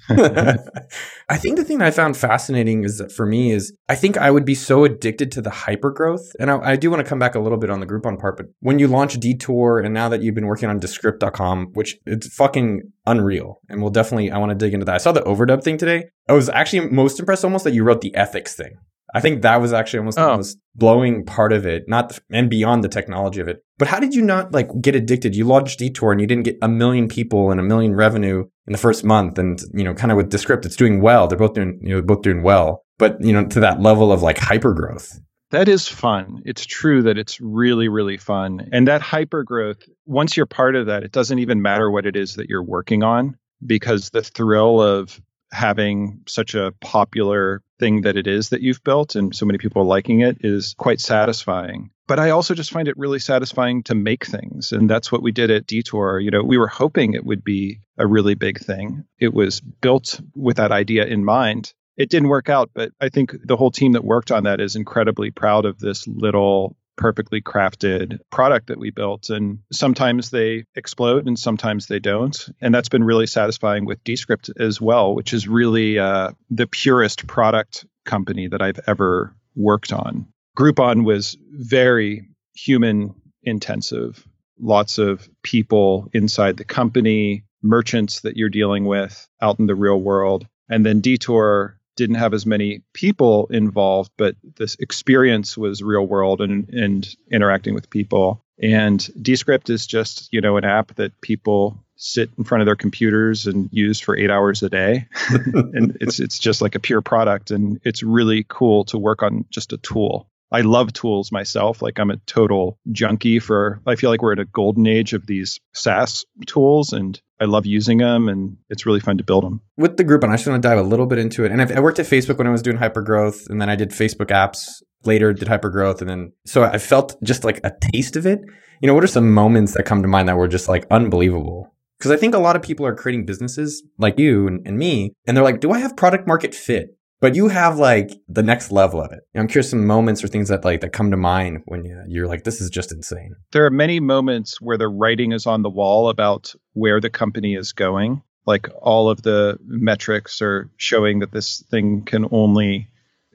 I 0.09 1.37
think 1.37 1.57
the 1.57 1.65
thing 1.65 1.79
that 1.79 1.87
I 1.87 1.91
found 1.93 2.17
fascinating 2.17 2.83
is 2.83 2.99
that 2.99 3.13
for 3.13 3.25
me 3.25 3.53
is 3.53 3.73
I 3.89 3.95
think 3.95 4.17
I 4.17 4.31
would 4.31 4.45
be 4.45 4.55
so 4.55 4.85
addicted 4.85 5.31
to 5.33 5.43
the 5.43 5.51
hyper 5.51 5.91
growth. 5.91 6.33
And 6.41 6.51
I, 6.51 6.73
I 6.73 6.77
do 6.77 6.91
want 6.91 7.03
to 7.03 7.09
come 7.09 7.21
back 7.21 7.37
a 7.37 7.39
little 7.39 7.59
bit 7.59 7.71
on 7.71 7.79
the 7.79 7.87
Groupon 7.87 8.19
part, 8.19 8.37
but 8.37 8.47
when 8.61 8.81
you 8.81 8.89
launch 8.89 9.19
Detour 9.21 9.79
and 9.79 9.95
now 9.95 10.09
that 10.09 10.23
you've 10.23 10.35
been 10.35 10.47
working 10.47 10.69
on 10.69 10.81
Descript.com, 10.81 11.73
which 11.75 11.99
it's 12.05 12.35
fucking 12.35 12.83
unreal. 13.07 13.61
And 13.69 13.81
we'll 13.81 13.91
definitely, 13.91 14.31
I 14.31 14.39
want 14.39 14.51
to 14.51 14.57
dig 14.57 14.75
into 14.75 14.87
that. 14.87 14.97
I 14.97 14.99
saw 14.99 15.13
the 15.13 15.23
overdub 15.23 15.63
thing 15.63 15.79
today. 15.79 16.07
I 16.29 16.33
was 16.33 16.49
actually 16.49 16.89
most 16.91 17.21
impressed 17.21 17.45
almost 17.45 17.65
that 17.65 17.75
you 17.75 17.85
wrote 17.85 18.01
the 18.01 18.15
ethics 18.17 18.55
thing. 18.55 18.75
I 19.15 19.21
think 19.21 19.43
that 19.43 19.61
was 19.61 19.73
actually 19.73 20.01
almost 20.01 20.19
oh. 20.19 20.31
the 20.31 20.37
most 20.39 20.59
blowing 20.75 21.25
part 21.25 21.53
of 21.53 21.67
it, 21.67 21.85
not 21.87 22.09
the, 22.11 22.21
and 22.31 22.49
beyond 22.49 22.83
the 22.83 22.89
technology 22.89 23.41
of 23.41 23.49
it. 23.49 23.63
But 23.79 23.89
how 23.89 24.01
did 24.01 24.15
you 24.15 24.23
not 24.23 24.53
like 24.53 24.69
get 24.81 24.95
addicted? 24.95 25.37
You 25.37 25.45
launched 25.45 25.79
Detour 25.79 26.13
and 26.13 26.21
you 26.21 26.27
didn't 26.27 26.45
get 26.45 26.59
a 26.63 26.69
million 26.69 27.09
people 27.09 27.51
and 27.51 27.61
a 27.61 27.63
million 27.63 27.95
revenue 27.95 28.45
in 28.67 28.73
the 28.73 28.79
first 28.79 29.05
month, 29.05 29.39
and 29.39 29.61
you 29.75 29.85
know, 29.85 29.95
kind 29.95 30.11
of 30.11 30.17
with 30.17 30.31
Descript, 30.31 30.65
it's 30.65 30.77
doing 30.77 31.01
well. 31.01 31.27
They're 31.27 31.39
both 31.39 31.55
doing, 31.55 31.81
you 31.83 31.97
know, 31.97 32.03
both 32.03 32.23
doing 32.23 32.43
well, 32.43 32.85
but 32.99 33.21
you 33.21 33.33
know, 33.33 33.47
to 33.47 33.61
that 33.61 33.81
level 33.81 34.13
of 34.13 34.23
like 34.23 34.39
hyper 34.39 34.73
growth. 34.73 35.19
That 35.51 35.69
is 35.69 35.87
fun. 35.87 36.41
It's 36.47 36.65
true 36.65 37.03
that 37.03 37.19
it's 37.19 37.39
really, 37.39 37.89
really 37.89 38.17
fun. 38.17 38.71
And 38.73 38.89
that 38.89 39.03
hyper 39.03 39.43
growth, 39.43 39.83
once 40.07 40.35
you're 40.35 40.47
part 40.47 40.77
of 40.77 40.87
that, 40.87 41.03
it 41.03 41.13
doesn't 41.13 41.41
even 41.41 41.61
matter 41.61 41.91
what 41.91 42.07
it 42.07 42.17
is 42.17 42.37
that 42.37 42.49
you're 42.49 42.65
working 42.65 43.03
on 43.03 43.37
because 43.65 44.09
the 44.11 44.23
thrill 44.23 44.81
of 44.81 45.21
having 45.53 46.23
such 46.27 46.55
a 46.55 46.73
popular 46.81 47.63
thing 47.83 48.03
that 48.03 48.17
it 48.17 48.29
is 48.29 48.51
that 48.51 48.63
you've 48.63 48.85
built 48.85 49.17
and 49.17 49.35
so 49.35 49.45
many 49.45 49.59
people 49.59 49.85
liking 49.85 50.21
it 50.21 50.37
is 50.43 50.73
quite 50.79 51.01
satisfying. 51.01 51.91
But 52.07 52.21
I 52.21 52.31
also 52.31 52.55
just 52.55 52.71
find 52.71 52.87
it 52.87 52.97
really 52.97 53.19
satisfying 53.19 53.83
to 53.85 53.97
make 53.97 54.25
things. 54.25 54.71
And 54.71 54.89
that's 54.89 55.11
what 55.11 55.21
we 55.21 55.33
did 55.33 55.51
at 55.51 55.67
Detour. 55.67 56.21
You 56.21 56.31
know, 56.31 56.45
we 56.45 56.59
were 56.59 56.69
hoping 56.69 57.15
it 57.15 57.25
would 57.25 57.43
be 57.43 57.81
a 57.99 58.07
really 58.07 58.37
big 58.37 58.61
thing. 58.61 59.05
It 59.19 59.35
was 59.35 59.61
built 59.61 60.21
with 60.37 60.59
that 60.59 60.71
idea 60.71 61.07
in 61.07 61.25
mind. 61.25 61.73
It 61.97 62.09
didn't 62.09 62.29
work 62.29 62.49
out, 62.49 62.71
but 62.73 62.93
I 63.01 63.09
think 63.09 63.35
the 63.45 63.57
whole 63.57 63.73
team 63.73 63.93
that 63.93 64.05
worked 64.05 64.31
on 64.31 64.45
that 64.45 64.61
is 64.61 64.77
incredibly 64.77 65.33
proud 65.33 65.65
of 65.65 65.81
this 65.81 66.07
little 66.07 66.77
perfectly 66.97 67.41
crafted 67.41 68.19
product 68.31 68.69
that 68.69 68.79
we 68.79 68.91
built. 68.91 69.31
And 69.31 69.61
sometimes 69.73 70.31
they 70.31 70.65
explode 70.75 71.27
and 71.27 71.39
sometimes 71.39 71.87
they 71.87 71.99
don't. 71.99 72.49
And 72.61 72.75
that's 72.75 72.89
been 72.89 73.05
really 73.05 73.27
satisfying 73.27 73.85
with 73.85 74.03
Descript 74.05 74.51
as 74.59 74.81
well, 74.81 75.15
which 75.15 75.33
is 75.33 75.49
really 75.49 75.99
uh, 75.99 76.33
the 76.51 76.67
purest 76.67 77.27
product 77.27 77.87
company 78.05 78.49
that 78.49 78.63
I've 78.63 78.81
ever 78.87 79.35
worked 79.55 79.93
on. 79.93 80.27
Groupon 80.57 81.05
was 81.05 81.37
very 81.51 82.29
human 82.55 83.15
intensive, 83.43 84.27
lots 84.61 84.99
of 84.99 85.29
people 85.43 86.09
inside 86.13 86.57
the 86.57 86.65
company, 86.65 87.45
merchants 87.63 88.21
that 88.21 88.37
you're 88.37 88.49
dealing 88.49 88.85
with 88.85 89.27
out 89.41 89.59
in 89.59 89.67
the 89.67 89.75
real 89.75 90.01
world. 90.01 90.47
And 90.69 90.85
then 90.85 91.01
Detour 91.01 91.79
didn't 91.97 92.17
have 92.17 92.35
as 92.35 92.47
many 92.47 92.83
people 92.93 93.47
involved, 93.51 94.13
but 94.17 94.37
this 94.57 94.77
experience 94.77 95.57
was 95.57 95.83
real 95.83 96.07
world 96.07 96.41
and, 96.41 96.69
and 96.71 97.15
interacting 97.31 97.75
with 97.75 97.91
people. 97.91 98.45
And 98.63 99.07
Descript 99.21 99.71
is 99.71 99.87
just, 99.87 100.33
you 100.33 100.41
know, 100.41 100.57
an 100.57 100.65
app 100.65 100.95
that 100.97 101.21
people 101.21 101.83
sit 101.97 102.31
in 102.37 102.45
front 102.45 102.63
of 102.63 102.67
their 102.67 102.77
computers 102.77 103.47
and 103.47 103.69
use 103.73 104.01
for 104.01 104.17
eight 104.17 104.31
hours 104.31 104.63
a 104.63 104.71
day. 104.71 105.07
and 105.31 105.97
it's 106.01 106.21
it's 106.21 106.39
just 106.39 106.61
like 106.61 106.75
a 106.75 106.81
pure 106.81 107.03
product. 107.03 107.51
And 107.51 107.81
it's 107.85 108.03
really 108.03 108.45
cool 108.49 108.85
to 108.87 108.99
work 108.99 109.23
on 109.23 109.45
just 109.51 109.73
a 109.73 109.79
tool. 109.79 110.29
I 110.53 110.61
love 110.61 110.93
tools 110.93 111.33
myself. 111.33 111.83
Like 111.83 111.99
I'm 111.99 112.11
a 112.11 112.19
total 112.19 112.79
junkie 112.91 113.39
for, 113.39 113.81
I 113.87 113.97
feel 113.97 114.11
like 114.11 114.23
we're 114.23 114.35
in 114.35 114.39
a 114.39 114.45
golden 114.45 114.87
age 114.87 115.15
of 115.15 115.27
these 115.27 115.61
SaaS 115.73 116.25
tools 116.47 116.93
and 116.93 117.21
I 117.41 117.47
love 117.47 117.67
using 117.67 117.99
them 117.99 118.29
and 118.29 118.57
it's 118.69 118.87
really 118.87 119.01
fun 119.01 119.19
to 119.19 119.25
build 119.25 119.45
them. 119.45 119.61
With 119.77 119.97
the 119.97 120.05
group, 120.05 120.23
and 120.23 120.33
I 120.33 120.37
just 120.37 120.47
want 120.47 120.63
to 120.63 120.69
dive 120.69 120.79
a 120.79 120.83
little 120.83 121.07
bit 121.07 121.19
into 121.19 121.45
it. 121.45 121.51
And 121.51 121.61
I've, 121.61 121.73
I 121.73 121.81
worked 121.81 121.99
at 121.99 122.07
Facebook 122.07 122.39
when 122.39 122.47
I 122.47 122.51
was 122.51 122.63
doing 122.63 122.77
hypergrowth 122.77 123.49
and 123.49 123.61
then 123.61 123.71
I 123.71 123.77
did 123.77 123.91
Facebook 123.91 124.29
apps 124.29 124.83
later, 125.05 125.33
did 125.33 125.49
hypergrowth. 125.49 126.01
And 126.01 126.11
then, 126.11 126.33
so 126.47 126.63
I 126.63 126.79
felt 126.79 127.21
just 127.23 127.45
like 127.45 127.61
a 127.65 127.73
taste 127.93 128.17
of 128.17 128.27
it. 128.27 128.41
You 128.81 128.87
know, 128.87 128.95
what 128.95 129.05
are 129.05 129.09
some 129.09 129.33
moments 129.33 129.75
that 129.75 129.85
come 129.85 130.03
to 130.03 130.09
mind 130.09 130.29
that 130.29 130.37
were 130.37 130.49
just 130.49 130.69
like 130.69 130.87
unbelievable? 130.91 131.75
Because 131.99 132.11
I 132.11 132.17
think 132.17 132.35
a 132.35 132.39
lot 132.39 132.57
of 132.57 132.63
people 132.63 132.85
are 132.85 132.97
creating 132.97 133.27
businesses 133.27 133.83
like 133.97 134.19
you 134.19 134.49
and, 134.49 134.67
and 134.67 134.77
me, 134.77 135.13
and 135.25 135.37
they're 135.37 135.45
like, 135.45 135.61
do 135.61 135.71
I 135.71 135.79
have 135.79 135.97
product 135.97 136.27
market 136.27 136.53
fit? 136.53 136.97
But 137.23 137.37
you 137.37 137.47
have 137.47 137.79
like 137.79 138.11
the 138.29 138.43
next 138.43 138.73
level 138.73 139.01
of 139.01 139.13
it. 139.13 139.21
I'm 139.37 139.47
curious 139.47 139.71
some 139.71 139.87
moments 139.87 140.25
or 140.25 140.29
things 140.29 140.49
that 140.49 140.65
like 140.65 140.81
that 140.81 140.93
come 140.93 141.13
to 141.13 141.17
mind 141.17 141.63
when 141.67 141.85
you, 141.85 142.03
you're 142.09 142.27
like, 142.27 142.43
this 142.43 142.61
is 142.61 142.69
just 142.69 142.91
insane. 142.91 143.37
There 143.53 143.65
are 143.65 143.71
many 143.71 144.01
moments 144.01 144.61
where 144.61 144.77
the 144.77 144.89
writing 144.89 145.31
is 145.31 145.47
on 145.47 145.63
the 145.63 145.71
wall 145.71 146.09
about 146.09 146.53
where 146.73 147.01
the 147.01 147.11
company 147.11 147.55
is 147.55 147.73
going. 147.73 148.23
Like 148.45 148.69
all 148.77 149.09
of 149.09 149.23
the 149.23 149.57
metrics 149.65 150.43
are 150.43 150.69
showing 150.77 151.21
that 151.21 151.31
this 151.31 151.63
thing 151.71 152.03
can 152.05 152.27
only 152.33 152.89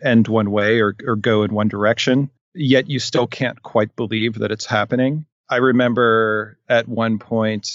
end 0.03 0.27
one 0.27 0.51
way 0.51 0.81
or, 0.81 0.93
or 1.05 1.15
go 1.15 1.43
in 1.43 1.53
one 1.53 1.69
direction. 1.69 2.29
Yet 2.53 2.89
you 2.89 2.99
still 2.99 3.25
can't 3.25 3.63
quite 3.63 3.95
believe 3.95 4.39
that 4.39 4.51
it's 4.51 4.65
happening. 4.65 5.25
I 5.49 5.57
remember 5.57 6.59
at 6.67 6.89
one 6.89 7.19
point 7.19 7.69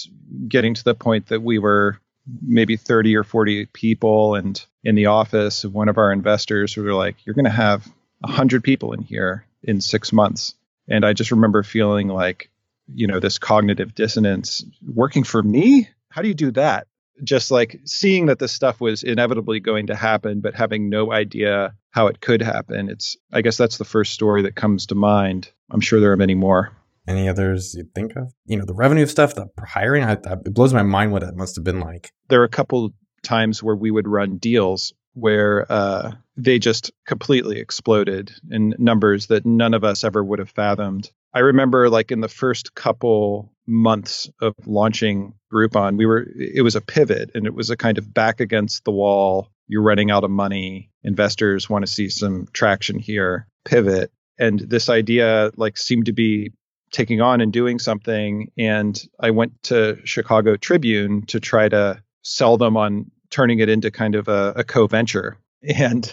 getting 0.46 0.74
to 0.74 0.84
the 0.84 0.94
point 0.94 1.28
that 1.28 1.40
we 1.40 1.58
were 1.58 1.98
maybe 2.42 2.76
30 2.76 3.16
or 3.16 3.24
40 3.24 3.66
people 3.66 4.34
and 4.34 4.62
in 4.84 4.94
the 4.94 5.06
office 5.06 5.64
of 5.64 5.72
one 5.72 5.88
of 5.88 5.98
our 5.98 6.12
investors 6.12 6.72
who 6.72 6.82
were 6.82 6.94
like 6.94 7.16
you're 7.24 7.34
going 7.34 7.44
to 7.44 7.50
have 7.50 7.86
100 8.20 8.62
people 8.62 8.92
in 8.92 9.02
here 9.02 9.46
in 9.62 9.80
6 9.80 10.12
months. 10.12 10.54
And 10.88 11.04
i 11.04 11.12
just 11.12 11.30
remember 11.30 11.62
feeling 11.62 12.08
like 12.08 12.50
you 12.92 13.06
know 13.06 13.20
this 13.20 13.38
cognitive 13.38 13.94
dissonance 13.94 14.64
working 14.86 15.24
for 15.24 15.42
me? 15.42 15.88
How 16.08 16.22
do 16.22 16.28
you 16.28 16.34
do 16.34 16.50
that? 16.52 16.86
Just 17.24 17.50
like 17.50 17.80
seeing 17.84 18.26
that 18.26 18.38
this 18.38 18.52
stuff 18.52 18.80
was 18.80 19.02
inevitably 19.02 19.60
going 19.60 19.86
to 19.88 19.94
happen 19.94 20.40
but 20.40 20.54
having 20.54 20.88
no 20.88 21.12
idea 21.12 21.74
how 21.90 22.06
it 22.08 22.20
could 22.20 22.42
happen. 22.42 22.88
It's 22.88 23.16
i 23.32 23.42
guess 23.42 23.56
that's 23.56 23.78
the 23.78 23.84
first 23.84 24.12
story 24.12 24.42
that 24.42 24.56
comes 24.56 24.86
to 24.86 24.94
mind. 24.94 25.50
I'm 25.70 25.80
sure 25.80 26.00
there 26.00 26.12
are 26.12 26.16
many 26.16 26.34
more. 26.34 26.72
Any 27.08 27.28
others 27.28 27.74
you'd 27.74 27.94
think 27.94 28.14
of? 28.16 28.32
You 28.46 28.56
know, 28.56 28.64
the 28.64 28.74
revenue 28.74 29.06
stuff, 29.06 29.34
the 29.34 29.48
hiring, 29.58 30.04
I, 30.04 30.12
it 30.12 30.54
blows 30.54 30.72
my 30.72 30.84
mind 30.84 31.10
what 31.10 31.24
it 31.24 31.34
must 31.34 31.56
have 31.56 31.64
been 31.64 31.80
like. 31.80 32.12
There 32.28 32.40
are 32.40 32.44
a 32.44 32.48
couple 32.48 32.94
times 33.22 33.62
where 33.62 33.76
we 33.76 33.90
would 33.90 34.08
run 34.08 34.38
deals 34.38 34.92
where 35.14 35.70
uh, 35.70 36.12
they 36.36 36.58
just 36.58 36.90
completely 37.06 37.58
exploded 37.58 38.32
in 38.50 38.74
numbers 38.78 39.26
that 39.26 39.44
none 39.44 39.74
of 39.74 39.84
us 39.84 40.04
ever 40.04 40.22
would 40.22 40.38
have 40.38 40.50
fathomed. 40.50 41.10
I 41.34 41.40
remember, 41.40 41.88
like 41.88 42.10
in 42.10 42.20
the 42.20 42.28
first 42.28 42.74
couple 42.74 43.52
months 43.66 44.30
of 44.40 44.54
launching 44.66 45.34
Groupon, 45.52 45.96
we 45.96 46.06
were 46.06 46.26
it 46.36 46.62
was 46.62 46.76
a 46.76 46.80
pivot, 46.80 47.30
and 47.34 47.46
it 47.46 47.54
was 47.54 47.70
a 47.70 47.76
kind 47.76 47.98
of 47.98 48.12
back 48.12 48.40
against 48.40 48.84
the 48.84 48.90
wall. 48.90 49.48
You're 49.66 49.82
running 49.82 50.10
out 50.10 50.24
of 50.24 50.30
money. 50.30 50.90
Investors 51.02 51.70
want 51.70 51.86
to 51.86 51.92
see 51.92 52.08
some 52.08 52.46
traction 52.52 52.98
here. 52.98 53.46
Pivot, 53.64 54.10
and 54.38 54.58
this 54.60 54.88
idea 54.88 55.50
like 55.56 55.78
seemed 55.78 56.06
to 56.06 56.12
be 56.12 56.52
taking 56.90 57.22
on 57.22 57.40
and 57.40 57.52
doing 57.52 57.78
something. 57.78 58.50
And 58.58 59.02
I 59.18 59.30
went 59.30 59.62
to 59.64 59.98
Chicago 60.04 60.56
Tribune 60.56 61.24
to 61.26 61.40
try 61.40 61.68
to 61.68 62.02
sell 62.22 62.56
them 62.56 62.76
on 62.76 63.10
turning 63.30 63.58
it 63.58 63.68
into 63.68 63.90
kind 63.90 64.14
of 64.14 64.28
a, 64.28 64.52
a 64.56 64.64
co-venture. 64.64 65.36
And 65.64 66.12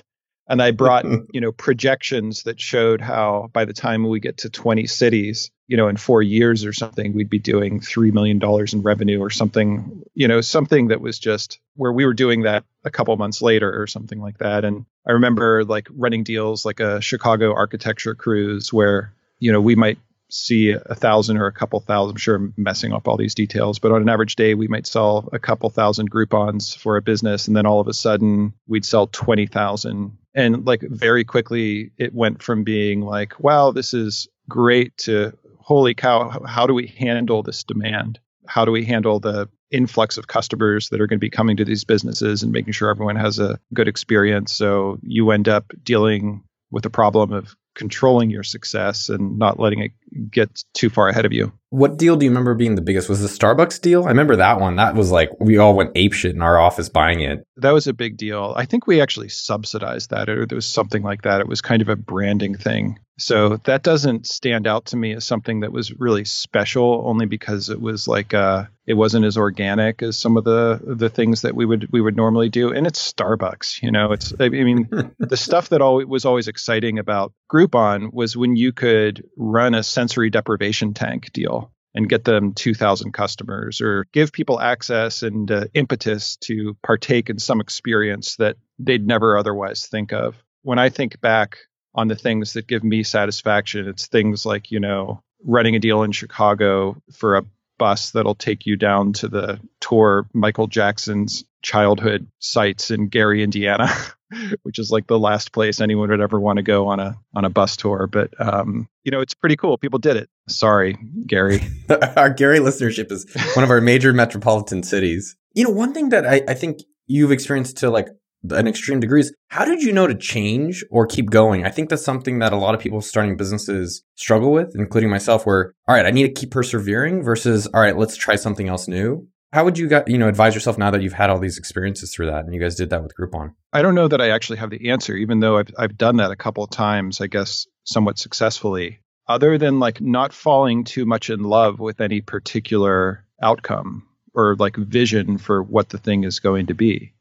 and 0.49 0.61
I 0.61 0.71
brought, 0.71 1.05
you 1.33 1.39
know, 1.39 1.51
projections 1.51 2.43
that 2.43 2.59
showed 2.59 3.01
how 3.01 3.49
by 3.53 3.65
the 3.65 3.73
time 3.73 4.07
we 4.07 4.19
get 4.19 4.37
to 4.39 4.49
20 4.49 4.87
cities, 4.87 5.51
you 5.67 5.77
know, 5.77 5.87
in 5.87 5.95
four 5.95 6.21
years 6.21 6.65
or 6.65 6.73
something, 6.73 7.13
we'd 7.13 7.29
be 7.29 7.39
doing 7.39 7.79
$3 7.79 8.11
million 8.11 8.41
in 8.73 8.81
revenue 8.81 9.19
or 9.19 9.29
something, 9.29 10.03
you 10.15 10.27
know, 10.27 10.41
something 10.41 10.87
that 10.87 11.01
was 11.01 11.19
just 11.19 11.59
where 11.75 11.93
we 11.93 12.05
were 12.05 12.15
doing 12.15 12.41
that 12.41 12.63
a 12.83 12.89
couple 12.89 13.15
months 13.15 13.41
later 13.41 13.79
or 13.79 13.85
something 13.85 14.19
like 14.19 14.39
that. 14.39 14.65
And 14.65 14.85
I 15.07 15.11
remember 15.11 15.63
like 15.63 15.87
running 15.91 16.23
deals 16.23 16.65
like 16.65 16.79
a 16.79 16.99
Chicago 16.99 17.53
architecture 17.53 18.15
cruise 18.15 18.73
where, 18.73 19.13
you 19.37 19.51
know, 19.51 19.61
we 19.61 19.75
might 19.75 19.99
see 20.29 20.71
a 20.71 20.95
thousand 20.95 21.38
or 21.38 21.48
a 21.48 21.51
couple 21.51 21.79
thousand. 21.79 22.12
I'm 22.12 22.17
sure 22.17 22.36
I'm 22.36 22.53
messing 22.57 22.93
up 22.93 23.07
all 23.07 23.17
these 23.17 23.36
details, 23.36 23.79
but 23.79 23.91
on 23.91 24.01
an 24.01 24.09
average 24.09 24.36
day, 24.36 24.53
we 24.53 24.67
might 24.67 24.88
sell 24.88 25.29
a 25.33 25.39
couple 25.39 25.69
thousand 25.69 26.12
Groupons 26.12 26.77
for 26.77 26.98
a 26.98 27.01
business, 27.01 27.48
and 27.48 27.55
then 27.55 27.65
all 27.65 27.79
of 27.79 27.88
a 27.88 27.93
sudden, 27.93 28.53
we'd 28.67 28.86
sell 28.86 29.07
twenty 29.07 29.48
thousand. 29.48 30.17
And 30.36 30.65
like 30.65 30.81
very 30.81 31.24
quickly, 31.24 31.91
it 31.98 32.13
went 32.13 32.41
from 32.41 32.63
being 32.63 33.01
like, 33.01 33.39
"Wow, 33.39 33.71
this 33.71 33.93
is 33.93 34.27
great," 34.48 34.98
to 35.00 35.33
"Holy 35.57 35.93
cow, 35.93 36.41
how 36.45 36.67
do 36.67 36.74
we 36.74 36.88
handle 36.88 37.43
this 37.43 37.63
demand?" 37.63 38.19
how 38.50 38.65
do 38.65 38.71
we 38.71 38.83
handle 38.83 39.19
the 39.19 39.48
influx 39.71 40.17
of 40.17 40.27
customers 40.27 40.89
that 40.89 41.00
are 41.00 41.07
going 41.07 41.19
to 41.19 41.24
be 41.24 41.29
coming 41.29 41.55
to 41.57 41.63
these 41.63 41.83
businesses 41.83 42.41
and 42.41 42.51
making 42.51 42.74
sure 42.74 42.89
everyone 42.89 43.15
has 43.15 43.38
a 43.38 43.59
good 43.74 43.88
experience 43.88 44.51
so 44.55 44.98
you 45.03 45.29
end 45.29 45.48
up 45.48 45.71
dealing 45.83 46.43
with 46.71 46.83
the 46.83 46.89
problem 46.89 47.31
of 47.31 47.55
controlling 47.75 48.29
your 48.31 48.43
success 48.43 49.09
and 49.09 49.38
not 49.38 49.59
letting 49.59 49.79
it 49.79 49.91
get 50.31 50.63
too 50.73 50.89
far 50.89 51.07
ahead 51.09 51.25
of 51.25 51.33
you. 51.33 51.51
What 51.71 51.97
deal 51.97 52.15
do 52.15 52.25
you 52.25 52.31
remember 52.31 52.55
being 52.55 52.75
the 52.75 52.81
biggest? 52.81 53.09
Was 53.09 53.21
the 53.21 53.27
Starbucks 53.27 53.79
deal? 53.81 54.05
I 54.05 54.09
remember 54.09 54.37
that 54.37 54.59
one. 54.59 54.77
That 54.77 54.95
was 54.95 55.11
like 55.11 55.29
we 55.39 55.57
all 55.57 55.75
went 55.75 55.93
apeshit 55.93 56.31
in 56.31 56.41
our 56.41 56.57
office 56.57 56.89
buying 56.89 57.21
it. 57.21 57.45
That 57.57 57.71
was 57.71 57.87
a 57.87 57.93
big 57.93 58.17
deal. 58.17 58.53
I 58.57 58.65
think 58.65 58.87
we 58.87 59.01
actually 59.01 59.29
subsidized 59.29 60.09
that, 60.09 60.29
or 60.29 60.45
there 60.45 60.55
was 60.55 60.65
something 60.65 61.03
like 61.03 61.23
that. 61.23 61.41
It 61.41 61.47
was 61.47 61.61
kind 61.61 61.81
of 61.81 61.89
a 61.89 61.95
branding 61.95 62.57
thing. 62.57 62.97
So 63.19 63.57
that 63.65 63.83
doesn't 63.83 64.25
stand 64.27 64.65
out 64.65 64.87
to 64.87 64.97
me 64.97 65.13
as 65.13 65.25
something 65.25 65.59
that 65.59 65.73
was 65.73 65.93
really 65.99 66.23
special, 66.23 67.03
only 67.05 67.25
because 67.25 67.69
it 67.69 67.79
was 67.79 68.07
like 68.07 68.33
uh, 68.33 68.65
it 68.87 68.93
wasn't 68.93 69.25
as 69.25 69.37
organic 69.37 70.01
as 70.01 70.17
some 70.17 70.37
of 70.37 70.45
the 70.45 70.79
the 70.83 71.09
things 71.09 71.41
that 71.41 71.53
we 71.53 71.65
would 71.65 71.89
we 71.91 72.01
would 72.01 72.15
normally 72.15 72.49
do. 72.49 72.71
And 72.71 72.87
it's 72.87 73.13
Starbucks, 73.13 73.83
you 73.83 73.91
know. 73.91 74.13
It's 74.13 74.33
I 74.39 74.49
mean 74.49 74.89
the 75.19 75.37
stuff 75.37 75.69
that 75.69 75.81
always 75.81 76.07
was 76.07 76.25
always 76.25 76.47
exciting 76.47 76.97
about 76.97 77.33
Groupon 77.53 78.13
was 78.13 78.37
when 78.37 78.55
you 78.55 78.71
could 78.71 79.23
run 79.35 79.75
a 79.75 79.83
sensory 80.00 80.29
deprivation 80.29 80.94
tank 80.94 81.29
deal 81.34 81.72
and 81.94 82.08
get 82.08 82.24
them 82.24 82.53
2,000 82.53 83.12
customers 83.12 83.82
or 83.82 84.06
give 84.13 84.32
people 84.32 84.60
access 84.60 85.24
and 85.24 85.51
uh, 85.51 85.65
impetus 85.74 86.38
to 86.38 86.77
partake 86.82 87.29
in 87.29 87.38
some 87.38 87.60
experience 87.60 88.38
that 88.38 88.56
they'd 88.77 89.06
never 89.06 89.38
otherwise 89.38 89.88
think 89.88 90.13
of. 90.13 90.36
When 90.62 90.79
I 90.79 90.88
think 90.88 91.20
back 91.20 91.58
on 91.96 92.08
the 92.08 92.15
things 92.15 92.53
that 92.53 92.68
give 92.68 92.84
me 92.84 93.03
satisfaction. 93.03 93.88
It's 93.88 94.08
things 94.08 94.46
like, 94.46 94.72
you 94.72 94.79
know, 94.79 95.22
running 95.44 95.75
a 95.75 95.79
deal 95.79 96.03
in 96.03 96.12
Chicago 96.12 97.01
for 97.12 97.36
a 97.36 97.46
bus 97.77 98.12
that'll 98.12 98.36
take 98.36 98.65
you 98.65 98.75
down 98.75 99.13
to 99.13 99.27
the 99.27 99.60
tour 99.82 100.27
Michael 100.34 100.68
Jackson's 100.68 101.46
childhood 101.62 102.27
sites 102.39 102.91
in 102.91 103.08
Gary, 103.08 103.44
Indiana, 103.44 103.89
which 104.63 104.79
is 104.79 104.91
like 104.91 105.07
the 105.07 105.19
last 105.19 105.51
place 105.51 105.81
anyone 105.81 106.09
would 106.09 106.21
ever 106.21 106.39
want 106.39 106.57
to 106.57 106.63
go 106.63 106.88
on 106.88 107.00
a 107.00 107.15
on 107.33 107.45
a 107.45 107.50
bus 107.50 107.77
tour. 107.77 108.07
But 108.12 108.33
um, 108.39 108.88
you 109.03 109.12
know, 109.12 109.21
it's 109.21 109.33
pretty 109.33 109.55
cool. 109.55 109.77
People 109.77 110.00
did 110.00 110.17
it. 110.17 110.29
Sorry, 110.48 110.98
Gary. 111.25 111.62
our 112.15 112.29
Gary 112.29 112.59
listenership 112.59 113.12
is 113.12 113.25
one 113.53 113.63
of 113.63 113.69
our 113.69 113.81
major 113.81 114.13
metropolitan 114.13 114.83
cities. 114.83 115.36
You 115.53 115.63
know, 115.63 115.71
one 115.71 115.93
thing 115.93 116.09
that 116.09 116.25
I, 116.25 116.41
I 116.48 116.53
think 116.53 116.79
you've 117.07 117.31
experienced 117.31 117.77
to 117.77 117.89
like 117.89 118.07
an 118.50 118.67
extreme 118.67 119.00
degrees. 119.00 119.33
How 119.50 119.65
did 119.65 119.81
you 119.81 119.91
know 119.91 120.07
to 120.07 120.15
change 120.15 120.83
or 120.89 121.05
keep 121.05 121.29
going? 121.29 121.65
I 121.65 121.69
think 121.69 121.89
that's 121.89 122.05
something 122.05 122.39
that 122.39 122.53
a 122.53 122.57
lot 122.57 122.74
of 122.74 122.79
people 122.79 123.01
starting 123.01 123.36
businesses 123.36 124.03
struggle 124.15 124.51
with, 124.51 124.71
including 124.75 125.09
myself, 125.09 125.45
where, 125.45 125.74
all 125.88 125.95
right, 125.95 126.05
I 126.05 126.12
need 126.12 126.24
to 126.24 126.39
keep 126.39 126.51
persevering 126.51 127.24
versus, 127.24 127.67
all 127.67 127.81
right, 127.81 127.98
let's 127.98 128.15
try 128.15 128.36
something 128.36 128.67
else 128.67 128.88
new. 128.88 129.27
How 129.51 129.63
would 129.63 129.77
you 129.77 129.88
got, 129.88 130.08
you 130.08 130.18
know, 130.18 130.27
advise 130.27 130.53
yourself 130.53 130.77
now 130.77 130.91
that 130.91 131.01
you've 131.01 131.13
had 131.13 131.29
all 131.29 131.39
these 131.39 131.58
experiences 131.58 132.13
through 132.13 132.27
that 132.27 132.46
and 132.46 132.53
you 132.53 132.60
guys 132.60 132.75
did 132.75 132.91
that 132.91 133.01
with 133.01 133.15
Groupon? 133.15 133.56
I 133.74 133.82
don't 133.82 133.96
know 133.96 134.08
that 134.08 134.22
I 134.22 134.29
actually 134.29 134.60
have 134.60 134.70
the 134.70 134.89
answer, 134.89 135.15
even 135.15 135.39
though 135.39 135.58
I've, 135.58 135.70
I've 135.77 135.98
done 135.98 136.18
that 136.18 136.32
a 136.32 136.36
couple 136.36 136.63
of 136.63 136.70
times, 136.70 137.20
I 137.20 137.27
guess 137.27 137.68
somewhat 137.84 138.20
successfully, 138.20 139.00
other 139.27 139.58
than 139.58 139.79
like 139.79 140.01
not 140.01 140.34
falling 140.34 140.84
too 140.84 141.06
much 141.06 141.29
in 141.29 141.41
love 141.41 141.79
with 141.79 142.00
any 142.00 142.22
particular 142.22 143.25
outcome 143.41 144.08
or 144.36 144.56
like 144.58 144.75
vision 144.75 145.38
for 145.38 145.63
what 145.63 145.89
the 145.89 145.98
thing 145.98 146.24
is 146.24 146.39
going 146.39 146.68
to 146.68 146.75
be 146.75 147.13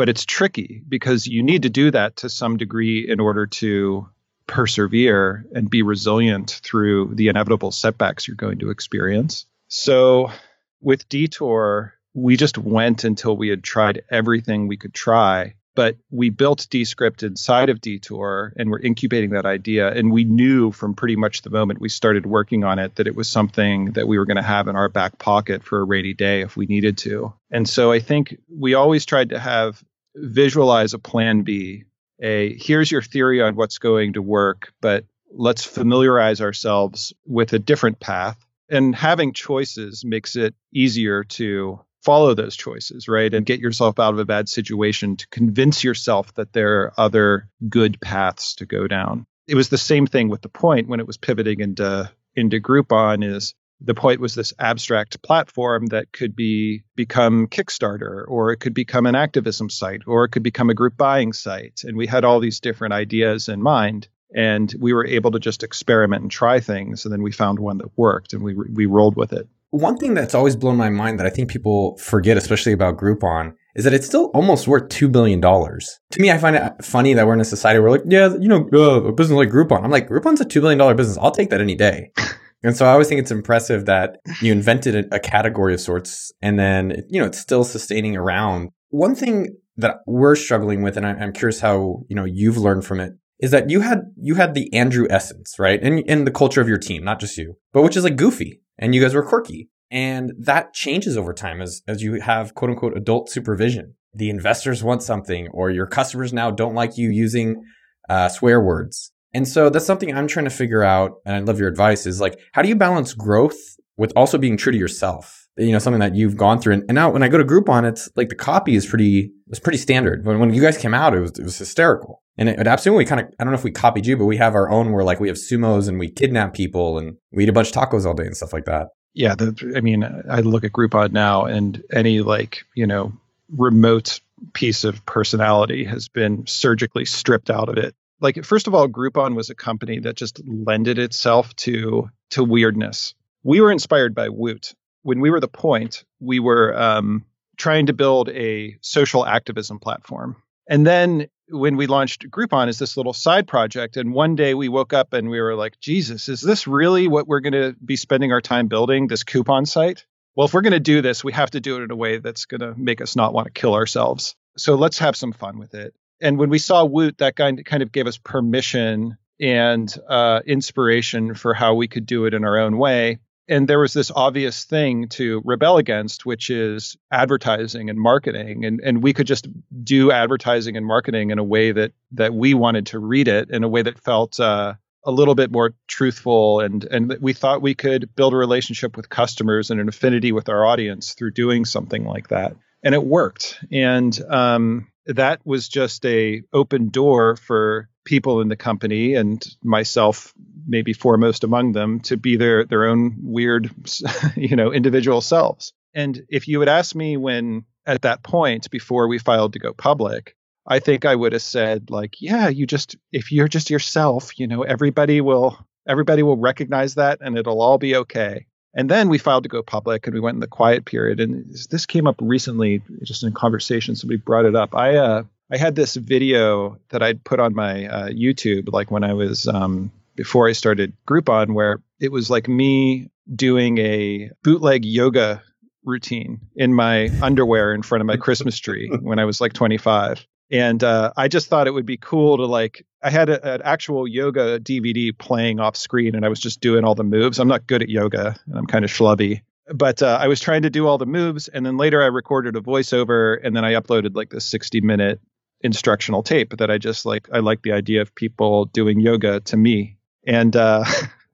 but 0.00 0.08
it's 0.08 0.24
tricky 0.24 0.82
because 0.88 1.26
you 1.26 1.42
need 1.42 1.60
to 1.60 1.68
do 1.68 1.90
that 1.90 2.16
to 2.16 2.30
some 2.30 2.56
degree 2.56 3.06
in 3.06 3.20
order 3.20 3.46
to 3.46 4.08
persevere 4.46 5.44
and 5.54 5.68
be 5.68 5.82
resilient 5.82 6.58
through 6.64 7.14
the 7.16 7.28
inevitable 7.28 7.70
setbacks 7.70 8.26
you're 8.26 8.34
going 8.34 8.58
to 8.60 8.70
experience. 8.70 9.44
So 9.68 10.30
with 10.80 11.08
Detour, 11.08 11.94
we 12.14 12.36
just 12.36 12.58
went 12.58 13.04
until 13.04 13.36
we 13.36 13.48
had 13.48 13.62
tried 13.62 14.02
everything 14.10 14.66
we 14.66 14.76
could 14.76 14.94
try. 14.94 15.54
But 15.76 15.96
we 16.10 16.30
built 16.30 16.66
Descript 16.68 17.22
inside 17.22 17.68
of 17.70 17.80
Detour 17.80 18.52
and 18.56 18.70
we're 18.70 18.80
incubating 18.80 19.30
that 19.30 19.46
idea. 19.46 19.92
And 19.92 20.12
we 20.12 20.24
knew 20.24 20.72
from 20.72 20.94
pretty 20.94 21.14
much 21.14 21.42
the 21.42 21.50
moment 21.50 21.80
we 21.80 21.88
started 21.88 22.26
working 22.26 22.64
on 22.64 22.78
it 22.78 22.96
that 22.96 23.06
it 23.06 23.14
was 23.14 23.28
something 23.28 23.92
that 23.92 24.08
we 24.08 24.18
were 24.18 24.26
going 24.26 24.36
to 24.36 24.42
have 24.42 24.66
in 24.66 24.74
our 24.74 24.88
back 24.88 25.18
pocket 25.18 25.62
for 25.62 25.80
a 25.80 25.84
rainy 25.84 26.12
day 26.12 26.40
if 26.40 26.56
we 26.56 26.66
needed 26.66 26.98
to. 26.98 27.32
And 27.52 27.68
so 27.68 27.92
I 27.92 28.00
think 28.00 28.36
we 28.52 28.74
always 28.74 29.06
tried 29.06 29.30
to 29.30 29.38
have 29.38 29.82
visualize 30.16 30.92
a 30.92 30.98
plan 30.98 31.42
B. 31.42 31.84
A 32.20 32.54
here's 32.56 32.90
your 32.90 33.02
theory 33.02 33.40
on 33.40 33.54
what's 33.54 33.78
going 33.78 34.14
to 34.14 34.22
work, 34.22 34.72
but 34.80 35.04
let's 35.32 35.64
familiarize 35.64 36.40
ourselves 36.40 37.12
with 37.26 37.52
a 37.52 37.58
different 37.58 38.00
path. 38.00 38.36
And 38.70 38.94
having 38.94 39.32
choices 39.32 40.04
makes 40.04 40.36
it 40.36 40.54
easier 40.72 41.24
to 41.24 41.80
follow 42.02 42.34
those 42.34 42.56
choices, 42.56 43.08
right? 43.08 43.32
And 43.32 43.44
get 43.44 43.60
yourself 43.60 43.98
out 43.98 44.14
of 44.14 44.18
a 44.18 44.24
bad 44.24 44.48
situation 44.48 45.16
to 45.16 45.28
convince 45.28 45.84
yourself 45.84 46.32
that 46.34 46.52
there 46.52 46.80
are 46.80 46.92
other 46.96 47.48
good 47.68 48.00
paths 48.00 48.54
to 48.56 48.66
go 48.66 48.86
down. 48.86 49.26
It 49.46 49.54
was 49.54 49.68
the 49.68 49.78
same 49.78 50.06
thing 50.06 50.28
with 50.28 50.42
the 50.42 50.48
point 50.48 50.88
when 50.88 51.00
it 51.00 51.06
was 51.06 51.16
pivoting 51.16 51.60
into 51.60 52.10
into 52.36 52.60
Groupon 52.60 53.24
is 53.24 53.54
the 53.80 53.94
point 53.94 54.20
was 54.20 54.34
this 54.34 54.52
abstract 54.58 55.22
platform 55.22 55.86
that 55.86 56.12
could 56.12 56.36
be 56.36 56.84
become 56.94 57.48
Kickstarter 57.48 58.24
or 58.28 58.52
it 58.52 58.58
could 58.58 58.74
become 58.74 59.06
an 59.06 59.14
activism 59.14 59.70
site 59.70 60.02
or 60.06 60.24
it 60.24 60.28
could 60.30 60.42
become 60.42 60.70
a 60.70 60.74
group 60.74 60.96
buying 60.96 61.32
site 61.32 61.82
and 61.84 61.96
we 61.96 62.06
had 62.06 62.24
all 62.24 62.40
these 62.40 62.60
different 62.60 62.94
ideas 62.94 63.48
in 63.48 63.62
mind 63.62 64.08
and 64.34 64.74
we 64.80 64.92
were 64.92 65.06
able 65.06 65.30
to 65.30 65.38
just 65.38 65.62
experiment 65.62 66.22
and 66.22 66.30
try 66.30 66.60
things 66.60 67.04
and 67.04 67.12
then 67.12 67.22
we 67.22 67.32
found 67.32 67.58
one 67.58 67.78
that 67.78 67.96
worked 67.96 68.32
and 68.32 68.42
we 68.42 68.54
we 68.54 68.86
rolled 68.86 69.16
with 69.16 69.32
it. 69.32 69.48
One 69.70 69.96
thing 69.96 70.14
that's 70.14 70.34
always 70.34 70.56
blown 70.56 70.76
my 70.76 70.90
mind 70.90 71.20
that 71.20 71.26
I 71.26 71.30
think 71.30 71.48
people 71.48 71.96
forget 71.98 72.36
especially 72.36 72.72
about 72.72 72.96
Groupon 72.96 73.54
is 73.76 73.84
that 73.84 73.94
it's 73.94 74.06
still 74.06 74.26
almost 74.34 74.66
worth 74.66 74.88
$2 74.88 75.12
billion. 75.12 75.40
To 75.40 76.20
me, 76.20 76.30
I 76.30 76.38
find 76.38 76.56
it 76.56 76.84
funny 76.84 77.14
that 77.14 77.24
we're 77.24 77.34
in 77.34 77.40
a 77.40 77.44
society 77.44 77.78
where 77.78 77.92
like, 77.92 78.02
yeah, 78.04 78.34
you 78.34 78.48
know, 78.48 78.68
uh, 78.72 79.04
a 79.04 79.12
business 79.12 79.36
like 79.36 79.50
Groupon. 79.50 79.84
I'm 79.84 79.90
like, 79.92 80.08
Groupon's 80.08 80.40
a 80.40 80.44
$2 80.44 80.60
billion 80.60 80.96
business. 80.96 81.18
I'll 81.18 81.30
take 81.30 81.50
that 81.50 81.60
any 81.60 81.76
day. 81.76 82.10
And 82.62 82.76
so 82.76 82.84
I 82.84 82.92
always 82.92 83.08
think 83.08 83.20
it's 83.20 83.30
impressive 83.30 83.86
that 83.86 84.18
you 84.42 84.52
invented 84.52 85.08
a 85.12 85.18
category 85.18 85.72
of 85.72 85.80
sorts 85.80 86.30
and 86.42 86.58
then, 86.58 87.04
you 87.08 87.18
know, 87.20 87.26
it's 87.26 87.38
still 87.38 87.64
sustaining 87.64 88.16
around. 88.16 88.68
One 88.90 89.14
thing 89.14 89.56
that 89.78 90.00
we're 90.06 90.36
struggling 90.36 90.82
with, 90.82 90.96
and 90.96 91.06
I'm 91.06 91.32
curious 91.32 91.60
how, 91.60 92.02
you 92.08 92.16
know, 92.16 92.24
you've 92.24 92.58
learned 92.58 92.84
from 92.84 93.00
it, 93.00 93.14
is 93.40 93.50
that 93.50 93.70
you 93.70 93.80
had, 93.80 94.12
you 94.16 94.34
had 94.34 94.54
the 94.54 94.72
Andrew 94.74 95.06
essence, 95.10 95.58
right? 95.58 95.82
And 95.82 96.00
in 96.00 96.24
the 96.24 96.30
culture 96.30 96.60
of 96.60 96.68
your 96.68 96.78
team, 96.78 97.04
not 97.04 97.20
just 97.20 97.36
you, 97.36 97.56
but 97.72 97.82
which 97.82 97.96
is 97.96 98.04
like 98.04 98.16
goofy 98.16 98.60
and 98.78 98.94
you 98.94 99.00
guys 99.00 99.14
were 99.14 99.26
quirky. 99.26 99.68
And 99.90 100.32
that 100.38 100.72
changes 100.72 101.16
over 101.16 101.32
time 101.32 101.60
as, 101.60 101.82
as 101.88 102.02
you 102.02 102.20
have 102.20 102.54
quote 102.54 102.70
unquote 102.70 102.96
adult 102.96 103.28
supervision. 103.30 103.94
The 104.14 104.30
investors 104.30 104.82
want 104.82 105.02
something 105.02 105.48
or 105.52 105.70
your 105.70 105.86
customers 105.86 106.32
now 106.32 106.50
don't 106.50 106.74
like 106.74 106.96
you 106.96 107.10
using 107.10 107.62
uh, 108.08 108.28
swear 108.28 108.60
words 108.60 109.12
and 109.32 109.46
so 109.46 109.70
that's 109.70 109.86
something 109.86 110.14
I'm 110.14 110.26
trying 110.26 110.44
to 110.44 110.50
figure 110.50 110.82
out. 110.82 111.20
And 111.24 111.36
I 111.36 111.38
love 111.40 111.58
your 111.58 111.68
advice 111.68 112.06
is 112.06 112.20
like, 112.20 112.38
how 112.52 112.62
do 112.62 112.68
you 112.68 112.76
balance 112.76 113.14
growth 113.14 113.58
with 113.96 114.12
also 114.16 114.38
being 114.38 114.56
true 114.56 114.72
to 114.72 114.78
yourself? 114.78 115.48
You 115.60 115.72
know, 115.72 115.78
something 115.78 116.00
that 116.00 116.14
you've 116.14 116.36
gone 116.36 116.60
through. 116.60 116.74
And, 116.74 116.82
and 116.88 116.94
now 116.94 117.10
when 117.10 117.22
I 117.22 117.28
go 117.28 117.38
to 117.38 117.44
Groupon, 117.44 117.88
it's 117.88 118.08
like 118.16 118.28
the 118.28 118.34
copy 118.34 118.74
is 118.74 118.86
pretty, 118.86 119.32
it's 119.48 119.60
pretty 119.60 119.78
standard. 119.78 120.24
When, 120.24 120.38
when 120.38 120.54
you 120.54 120.62
guys 120.62 120.78
came 120.78 120.94
out, 120.94 121.14
it 121.14 121.20
was, 121.20 121.38
it 121.38 121.44
was 121.44 121.58
hysterical. 121.58 122.22
And 122.38 122.48
it, 122.48 122.58
it 122.58 122.66
absolutely 122.66 123.04
kind 123.04 123.20
of, 123.20 123.26
I 123.38 123.44
don't 123.44 123.52
know 123.52 123.58
if 123.58 123.64
we 123.64 123.70
copied 123.70 124.06
you, 124.06 124.16
but 124.16 124.24
we 124.24 124.38
have 124.38 124.54
our 124.54 124.70
own 124.70 124.92
where 124.92 125.04
like 125.04 125.20
we 125.20 125.28
have 125.28 125.36
sumos 125.36 125.88
and 125.88 125.98
we 125.98 126.10
kidnap 126.10 126.54
people 126.54 126.98
and 126.98 127.16
we 127.32 127.44
eat 127.44 127.48
a 127.48 127.52
bunch 127.52 127.68
of 127.68 127.74
tacos 127.74 128.06
all 128.06 128.14
day 128.14 128.24
and 128.24 128.36
stuff 128.36 128.52
like 128.52 128.64
that. 128.64 128.88
Yeah. 129.12 129.34
The, 129.34 129.74
I 129.76 129.80
mean, 129.80 130.04
I 130.28 130.40
look 130.40 130.64
at 130.64 130.72
Groupon 130.72 131.12
now 131.12 131.44
and 131.44 131.82
any 131.92 132.20
like, 132.20 132.64
you 132.74 132.86
know, 132.86 133.12
remote 133.56 134.20
piece 134.54 134.84
of 134.84 135.04
personality 135.04 135.84
has 135.84 136.08
been 136.08 136.46
surgically 136.46 137.04
stripped 137.04 137.50
out 137.50 137.68
of 137.68 137.76
it 137.76 137.94
like 138.20 138.44
first 138.44 138.66
of 138.66 138.74
all 138.74 138.88
groupon 138.88 139.34
was 139.34 139.50
a 139.50 139.54
company 139.54 139.98
that 139.98 140.16
just 140.16 140.40
lended 140.46 140.98
itself 140.98 141.54
to 141.56 142.08
to 142.30 142.44
weirdness 142.44 143.14
we 143.42 143.60
were 143.60 143.72
inspired 143.72 144.14
by 144.14 144.28
woot 144.28 144.74
when 145.02 145.20
we 145.20 145.30
were 145.30 145.40
the 145.40 145.48
point 145.48 146.04
we 146.20 146.40
were 146.40 146.76
um, 146.78 147.24
trying 147.56 147.86
to 147.86 147.92
build 147.92 148.28
a 148.30 148.76
social 148.80 149.26
activism 149.26 149.78
platform. 149.78 150.36
And 150.68 150.86
then 150.86 151.26
when 151.48 151.76
we 151.76 151.86
launched 151.86 152.30
groupon 152.30 152.68
as 152.68 152.78
this 152.78 152.96
little 152.96 153.12
side 153.12 153.48
project 153.48 153.96
and 153.96 154.12
one 154.12 154.36
day 154.36 154.54
we 154.54 154.68
woke 154.68 154.92
up 154.92 155.12
and 155.12 155.28
we 155.28 155.40
were 155.40 155.56
like 155.56 155.80
jesus 155.80 156.28
is 156.28 156.40
this 156.40 156.68
really 156.68 157.08
what 157.08 157.26
we're 157.26 157.40
going 157.40 157.52
to 157.52 157.74
be 157.84 157.96
spending 157.96 158.30
our 158.30 158.40
time 158.40 158.68
building 158.68 159.08
this 159.08 159.24
coupon 159.24 159.66
site? 159.66 160.06
Well 160.36 160.46
if 160.46 160.54
we're 160.54 160.60
going 160.60 160.72
to 160.72 160.80
do 160.80 161.02
this 161.02 161.24
we 161.24 161.32
have 161.32 161.50
to 161.50 161.60
do 161.60 161.78
it 161.78 161.82
in 161.82 161.90
a 161.90 161.96
way 161.96 162.18
that's 162.18 162.44
going 162.44 162.60
to 162.60 162.78
make 162.78 163.00
us 163.00 163.16
not 163.16 163.34
want 163.34 163.46
to 163.46 163.52
kill 163.52 163.74
ourselves. 163.74 164.36
So 164.56 164.76
let's 164.76 164.98
have 164.98 165.16
some 165.16 165.32
fun 165.32 165.58
with 165.58 165.74
it. 165.74 165.92
And 166.20 166.38
when 166.38 166.50
we 166.50 166.58
saw 166.58 166.84
Woot, 166.84 167.18
that 167.18 167.34
kind 167.36 167.64
kind 167.64 167.82
of 167.82 167.92
gave 167.92 168.06
us 168.06 168.18
permission 168.18 169.16
and 169.40 169.92
uh, 170.08 170.40
inspiration 170.46 171.34
for 171.34 171.54
how 171.54 171.74
we 171.74 171.88
could 171.88 172.06
do 172.06 172.26
it 172.26 172.34
in 172.34 172.44
our 172.44 172.58
own 172.58 172.76
way. 172.76 173.18
And 173.50 173.66
there 173.66 173.80
was 173.80 173.92
this 173.92 174.12
obvious 174.14 174.64
thing 174.64 175.08
to 175.08 175.42
rebel 175.44 175.76
against, 175.76 176.24
which 176.24 176.50
is 176.50 176.96
advertising 177.10 177.90
and 177.90 177.98
marketing. 177.98 178.64
And, 178.64 178.80
and 178.80 179.02
we 179.02 179.12
could 179.12 179.26
just 179.26 179.48
do 179.82 180.12
advertising 180.12 180.76
and 180.76 180.86
marketing 180.86 181.30
in 181.30 181.40
a 181.40 181.44
way 181.44 181.72
that, 181.72 181.90
that 182.12 182.32
we 182.32 182.54
wanted 182.54 182.86
to 182.86 183.00
read 183.00 183.26
it 183.26 183.50
in 183.50 183.64
a 183.64 183.68
way 183.68 183.82
that 183.82 183.98
felt 183.98 184.38
uh, 184.38 184.74
a 185.04 185.10
little 185.10 185.34
bit 185.34 185.50
more 185.50 185.74
truthful. 185.88 186.60
And, 186.60 186.84
and 186.84 187.18
we 187.20 187.32
thought 187.32 187.60
we 187.60 187.74
could 187.74 188.14
build 188.14 188.34
a 188.34 188.36
relationship 188.36 188.96
with 188.96 189.08
customers 189.08 189.72
and 189.72 189.80
an 189.80 189.88
affinity 189.88 190.30
with 190.30 190.48
our 190.48 190.64
audience 190.64 191.14
through 191.14 191.32
doing 191.32 191.64
something 191.64 192.04
like 192.04 192.28
that. 192.28 192.54
And 192.84 192.94
it 192.94 193.04
worked. 193.04 193.58
And 193.72 194.16
um, 194.30 194.92
that 195.06 195.40
was 195.44 195.68
just 195.68 196.06
a 196.06 196.42
open 196.52 196.90
door 196.90 197.34
for 197.34 197.89
people 198.04 198.40
in 198.40 198.48
the 198.48 198.56
company 198.56 199.14
and 199.14 199.46
myself 199.62 200.32
maybe 200.66 200.92
foremost 200.92 201.44
among 201.44 201.72
them 201.72 202.00
to 202.00 202.16
be 202.16 202.36
their 202.36 202.64
their 202.64 202.86
own 202.86 203.16
weird 203.22 203.70
you 204.36 204.56
know 204.56 204.72
individual 204.72 205.20
selves. 205.20 205.72
And 205.94 206.24
if 206.28 206.46
you 206.48 206.60
had 206.60 206.68
asked 206.68 206.94
me 206.94 207.16
when 207.16 207.64
at 207.86 208.02
that 208.02 208.22
point 208.22 208.70
before 208.70 209.08
we 209.08 209.18
filed 209.18 209.54
to 209.54 209.58
go 209.58 209.72
public 209.72 210.36
i 210.66 210.78
think 210.78 211.06
i 211.06 211.16
would 211.16 211.32
have 211.32 211.40
said 211.40 211.88
like 211.88 212.20
yeah 212.20 212.46
you 212.46 212.66
just 212.66 212.94
if 213.10 213.32
you're 213.32 213.48
just 213.48 213.70
yourself 213.70 214.38
you 214.38 214.46
know 214.46 214.62
everybody 214.62 215.22
will 215.22 215.58
everybody 215.90 216.22
will 216.22 216.36
recognize 216.36 216.94
that 216.94 217.18
and 217.20 217.36
it'll 217.36 217.60
all 217.60 217.78
be 217.78 217.96
okay. 217.96 218.46
And 218.74 218.88
then 218.88 219.08
we 219.08 219.18
filed 219.18 219.42
to 219.42 219.48
go 219.48 219.62
public 219.62 220.06
and 220.06 220.14
we 220.14 220.20
went 220.20 220.36
in 220.36 220.40
the 220.40 220.46
quiet 220.46 220.84
period. 220.84 221.18
And 221.18 221.52
this 221.70 221.86
came 221.86 222.06
up 222.06 222.16
recently 222.20 222.82
just 223.02 223.24
in 223.24 223.32
conversation 223.32 223.96
somebody 223.96 224.18
brought 224.18 224.44
it 224.44 224.54
up. 224.54 224.74
I 224.74 224.96
uh 224.96 225.22
I 225.50 225.56
had 225.56 225.74
this 225.74 225.96
video 225.96 226.78
that 226.90 227.02
I'd 227.02 227.24
put 227.24 227.40
on 227.40 227.54
my 227.54 227.86
uh, 227.86 228.08
YouTube, 228.08 228.72
like 228.72 228.90
when 228.90 229.02
I 229.02 229.14
was 229.14 229.48
um, 229.48 229.90
before 230.14 230.48
I 230.48 230.52
started 230.52 230.92
Groupon, 231.08 231.54
where 231.54 231.82
it 231.98 232.12
was 232.12 232.30
like 232.30 232.48
me 232.48 233.10
doing 233.34 233.78
a 233.78 234.30
bootleg 234.44 234.84
yoga 234.84 235.42
routine 235.84 236.40
in 236.54 236.72
my 236.72 237.12
underwear 237.20 237.74
in 237.74 237.82
front 237.82 238.00
of 238.00 238.06
my 238.06 238.16
Christmas 238.16 238.58
tree 238.58 238.88
when 239.02 239.18
I 239.18 239.24
was 239.24 239.40
like 239.40 239.52
25. 239.52 240.24
And 240.52 240.82
uh, 240.84 241.12
I 241.16 241.28
just 241.28 241.48
thought 241.48 241.66
it 241.66 241.72
would 241.72 241.86
be 241.86 241.96
cool 241.96 242.36
to 242.36 242.46
like. 242.46 242.84
I 243.02 243.10
had 243.10 243.28
a, 243.28 243.54
an 243.54 243.62
actual 243.64 244.06
yoga 244.06 244.60
DVD 244.60 245.16
playing 245.16 245.58
off 245.58 245.76
screen, 245.76 246.14
and 246.14 246.24
I 246.24 246.28
was 246.28 246.40
just 246.40 246.60
doing 246.60 246.84
all 246.84 246.94
the 246.94 247.04
moves. 247.04 247.38
I'm 247.38 247.48
not 247.48 247.66
good 247.66 247.82
at 247.82 247.88
yoga, 247.88 248.36
and 248.46 248.58
I'm 248.58 248.66
kind 248.66 248.84
of 248.84 248.90
schlubby 248.90 249.42
but 249.72 250.02
uh, 250.02 250.18
I 250.20 250.26
was 250.26 250.40
trying 250.40 250.62
to 250.62 250.70
do 250.70 250.88
all 250.88 250.98
the 250.98 251.06
moves, 251.06 251.46
and 251.46 251.64
then 251.64 251.76
later 251.76 252.02
I 252.02 252.06
recorded 252.06 252.56
a 252.56 252.60
voiceover, 252.60 253.38
and 253.40 253.54
then 253.54 253.64
I 253.64 253.74
uploaded 253.74 254.16
like 254.16 254.30
this 254.30 254.44
60 254.46 254.80
minute 254.80 255.20
instructional 255.62 256.22
tape 256.22 256.56
that 256.56 256.70
I 256.70 256.78
just 256.78 257.04
like 257.04 257.28
I 257.32 257.38
like 257.40 257.62
the 257.62 257.72
idea 257.72 258.02
of 258.02 258.14
people 258.14 258.66
doing 258.66 259.00
yoga 259.00 259.40
to 259.40 259.56
me. 259.56 259.98
And 260.26 260.54
uh 260.56 260.84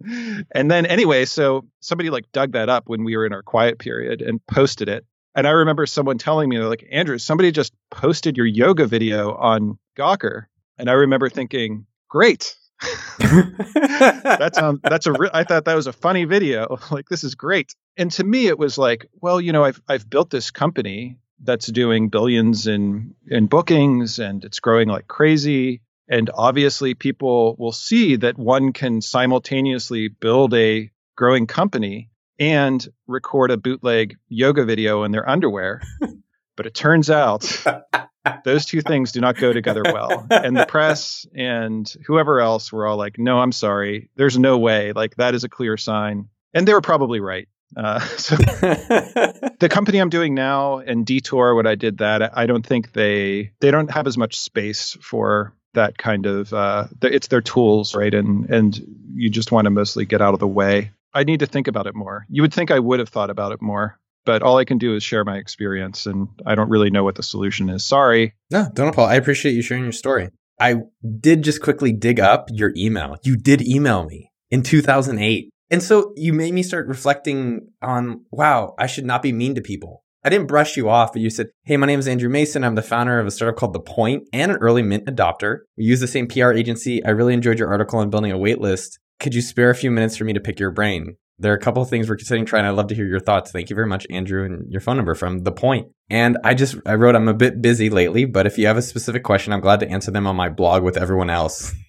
and 0.53 0.71
then 0.71 0.87
anyway, 0.87 1.25
so 1.25 1.65
somebody 1.81 2.11
like 2.11 2.31
dug 2.33 2.53
that 2.53 2.69
up 2.69 2.89
when 2.89 3.05
we 3.05 3.17
were 3.17 3.27
in 3.27 3.33
our 3.33 3.43
quiet 3.43 3.79
period 3.79 4.23
and 4.23 4.45
posted 4.47 4.89
it. 4.89 5.05
And 5.35 5.47
I 5.47 5.51
remember 5.51 5.85
someone 5.85 6.17
telling 6.17 6.49
me, 6.49 6.57
they're 6.57 6.69
like, 6.69 6.87
Andrew, 6.91 7.19
somebody 7.19 7.53
just 7.53 7.73
posted 7.91 8.39
your 8.39 8.47
yoga 8.47 8.87
video 8.87 9.35
on 9.35 9.79
Gawker. 9.97 10.47
And 10.79 10.89
I 10.89 10.95
remember 10.95 11.29
thinking, 11.29 11.87
great. 12.09 12.57
that's 13.19 14.59
sounds 14.59 14.81
that's 14.83 15.07
a 15.07 15.13
re- 15.13 15.31
I 15.33 15.45
thought 15.45 15.65
that 15.65 15.75
was 15.75 15.87
a 15.87 15.93
funny 15.93 16.25
video. 16.25 16.79
Like 16.91 17.09
this 17.09 17.25
is 17.25 17.35
great. 17.35 17.75
And 17.97 18.11
to 18.13 18.25
me 18.25 18.47
it 18.49 18.59
was 18.59 18.77
like, 18.79 19.07
well, 19.21 19.41
you 19.41 19.53
know, 19.53 19.65
I've 19.65 19.81
I've 19.89 20.09
built 20.09 20.31
this 20.31 20.51
company 20.51 21.19
that's 21.43 21.67
doing 21.67 22.09
billions 22.09 22.67
in 22.67 23.15
in 23.27 23.47
bookings 23.47 24.19
and 24.19 24.45
it's 24.45 24.61
growing 24.61 24.89
like 24.89 25.09
crazy. 25.09 25.83
And 26.09 26.31
obviously 26.33 26.95
people 26.95 27.57
will 27.59 27.73
see 27.73 28.17
that 28.17 28.39
one 28.39 28.73
can 28.73 29.01
simultaneously 29.01 30.09
build 30.09 30.55
a 30.55 30.91
growing 31.17 31.47
company 31.47 32.11
and 32.39 32.87
record 33.07 33.51
a 33.51 33.57
bootleg 33.57 34.17
yoga 34.29 34.65
video 34.65 35.03
in 35.03 35.13
their 35.13 35.29
underwear. 35.29 35.83
But 36.57 36.65
it 36.65 36.75
turns 36.75 37.11
out 37.11 37.65
those 38.45 38.65
two 38.65 38.81
things 38.81 39.13
do 39.13 39.21
not 39.21 39.37
go 39.37 39.53
together 39.53 39.83
well. 39.85 40.27
And 40.31 40.57
the 40.57 40.65
press 40.65 41.27
and 41.37 41.87
whoever 42.07 42.41
else 42.41 42.73
were 42.73 42.87
all 42.87 42.97
like 42.97 43.19
no 43.19 43.41
i'm 43.41 43.53
sorry. 43.53 44.09
There's 44.17 44.39
no 44.39 44.57
way. 44.57 44.93
Like 44.93 45.17
that 45.17 45.35
is 45.35 45.45
a 45.45 45.51
clear 45.51 45.77
sign. 45.77 46.31
And 46.55 46.67
they 46.67 46.73
were 46.73 46.81
probably 46.81 47.21
right 47.21 47.47
uh, 47.75 48.01
so 48.17 48.37
the 48.37 49.69
company 49.71 49.99
I'm 49.99 50.11
doing 50.11 50.35
now 50.35 50.79
and 50.79 51.05
Detour, 51.05 51.55
when 51.55 51.67
I 51.67 51.75
did 51.75 51.99
that, 51.99 52.37
I 52.37 52.47
don't 52.47 52.65
think 52.65 52.93
they 52.93 53.53
they 53.61 53.71
don't 53.71 53.91
have 53.91 54.07
as 54.07 54.17
much 54.17 54.39
space 54.39 54.97
for 55.01 55.55
that 55.75 55.99
kind 55.99 56.27
of. 56.27 56.53
Uh, 56.53 56.87
it's 57.03 57.29
their 57.29 57.41
tools, 57.41 57.95
right? 57.95 58.13
And 58.13 58.49
and 58.51 58.79
you 59.15 59.31
just 59.31 59.53
want 59.53 59.67
to 59.67 59.71
mostly 59.71 60.05
get 60.05 60.21
out 60.21 60.35
of 60.35 60.41
the 60.41 60.47
way. 60.47 60.91
I 61.15 61.25
need 61.25 61.41
to 61.41 61.47
think 61.47 61.67
about 61.67 61.87
it 61.87 61.95
more. 61.95 62.27
You 62.29 62.43
would 62.43 62.53
think 62.53 62.71
I 62.71 62.79
would 62.79 62.99
have 62.99 63.09
thought 63.09 63.31
about 63.31 63.53
it 63.53 63.63
more, 63.63 63.99
but 64.27 64.43
all 64.43 64.59
I 64.59 64.65
can 64.65 64.77
do 64.77 64.95
is 64.95 65.03
share 65.03 65.25
my 65.25 65.39
experience, 65.39 66.07
and 66.07 66.29
I 66.45 66.55
don't 66.55 66.69
really 66.69 66.91
know 66.91 67.05
what 67.05 67.15
the 67.15 67.23
solution 67.23 67.71
is. 67.71 67.85
Sorry. 67.85 68.35
No, 68.51 68.69
don't 68.73 68.89
apologize. 68.89 69.15
I 69.15 69.17
appreciate 69.17 69.53
you 69.53 69.63
sharing 69.63 69.85
your 69.85 69.93
story. 69.93 70.29
I 70.61 70.77
did 71.21 71.43
just 71.43 71.63
quickly 71.63 71.93
dig 71.93 72.21
up 72.21 72.49
your 72.51 72.73
email. 72.77 73.17
You 73.23 73.37
did 73.37 73.63
email 73.63 74.05
me 74.05 74.31
in 74.51 74.63
2008 74.63 75.51
and 75.71 75.83
so 75.83 76.13
you 76.17 76.33
made 76.33 76.55
me 76.55 76.63
start 76.63 76.87
reflecting 76.87 77.69
on, 77.83 78.25
wow, 78.31 78.75
I 78.79 78.87
should 78.87 79.05
not 79.05 79.23
be 79.23 79.33
mean 79.33 79.55
to 79.55 79.61
people. 79.61 80.05
I 80.25 80.29
didn't 80.29 80.49
brush 80.49 80.77
you 80.77 80.89
off, 80.89 81.13
but 81.13 81.23
you 81.23 81.31
said, 81.31 81.49
Hey, 81.65 81.77
my 81.77 81.87
name 81.87 82.01
is 82.01 82.09
Andrew 82.09 82.29
Mason. 82.29 82.65
I'm 82.65 82.75
the 82.75 82.83
founder 82.83 83.21
of 83.21 83.29
a 83.29 83.31
startup 83.31 83.57
called 83.57 83.75
The 83.75 83.81
Point 83.81 84.25
and 84.33 84.51
an 84.51 84.59
early 84.59 84.83
mint 84.83 85.07
adopter. 85.07 85.61
We 85.79 85.85
use 85.85 86.01
the 86.01 86.09
same 86.09 86.27
PR 86.27 86.53
agency. 86.53 87.05
I 87.05 87.11
really 87.11 87.33
enjoyed 87.33 87.61
your 87.61 87.71
article 87.71 88.01
on 88.01 88.11
building 88.11 88.33
a 88.33 88.37
waitlist. 88.37 88.99
Could 89.21 89.35
you 89.35 89.41
spare 89.41 89.71
a 89.71 89.75
few 89.75 89.91
minutes 89.91 90.17
for 90.17 90.25
me 90.25 90.33
to 90.33 90.41
pick 90.41 90.59
your 90.59 90.73
brain? 90.73 91.17
There 91.39 91.53
are 91.53 91.57
a 91.57 91.61
couple 91.61 91.83
of 91.83 91.89
things 91.89 92.09
we're 92.09 92.17
considering 92.17 92.45
trying. 92.45 92.65
I'd 92.65 92.71
love 92.71 92.89
to 92.89 92.95
hear 92.95 93.07
your 93.07 93.21
thoughts. 93.21 93.53
Thank 93.53 93.71
you 93.71 93.77
very 93.77 93.87
much, 93.87 94.07
Andrew, 94.11 94.45
and 94.45 94.71
your 94.71 94.81
phone 94.81 94.97
number 94.97 95.15
from 95.15 95.45
The 95.45 95.53
Point. 95.53 95.89
And 96.11 96.39
I 96.43 96.55
just, 96.55 96.77
I 96.87 96.95
wrote, 96.95 97.15
I'm 97.15 97.29
a 97.29 97.35
bit 97.35 97.63
busy 97.63 97.89
lately, 97.91 98.25
but 98.25 98.47
if 98.47 98.59
you 98.59 98.67
have 98.67 98.79
a 98.79 98.83
specific 98.83 99.23
question, 99.23 99.53
I'm 99.53 99.61
glad 99.61 99.81
to 99.81 99.89
answer 99.89 100.11
them 100.11 100.27
on 100.27 100.35
my 100.35 100.49
blog 100.49 100.83
with 100.83 100.97
everyone 100.97 101.31
else. 101.31 101.73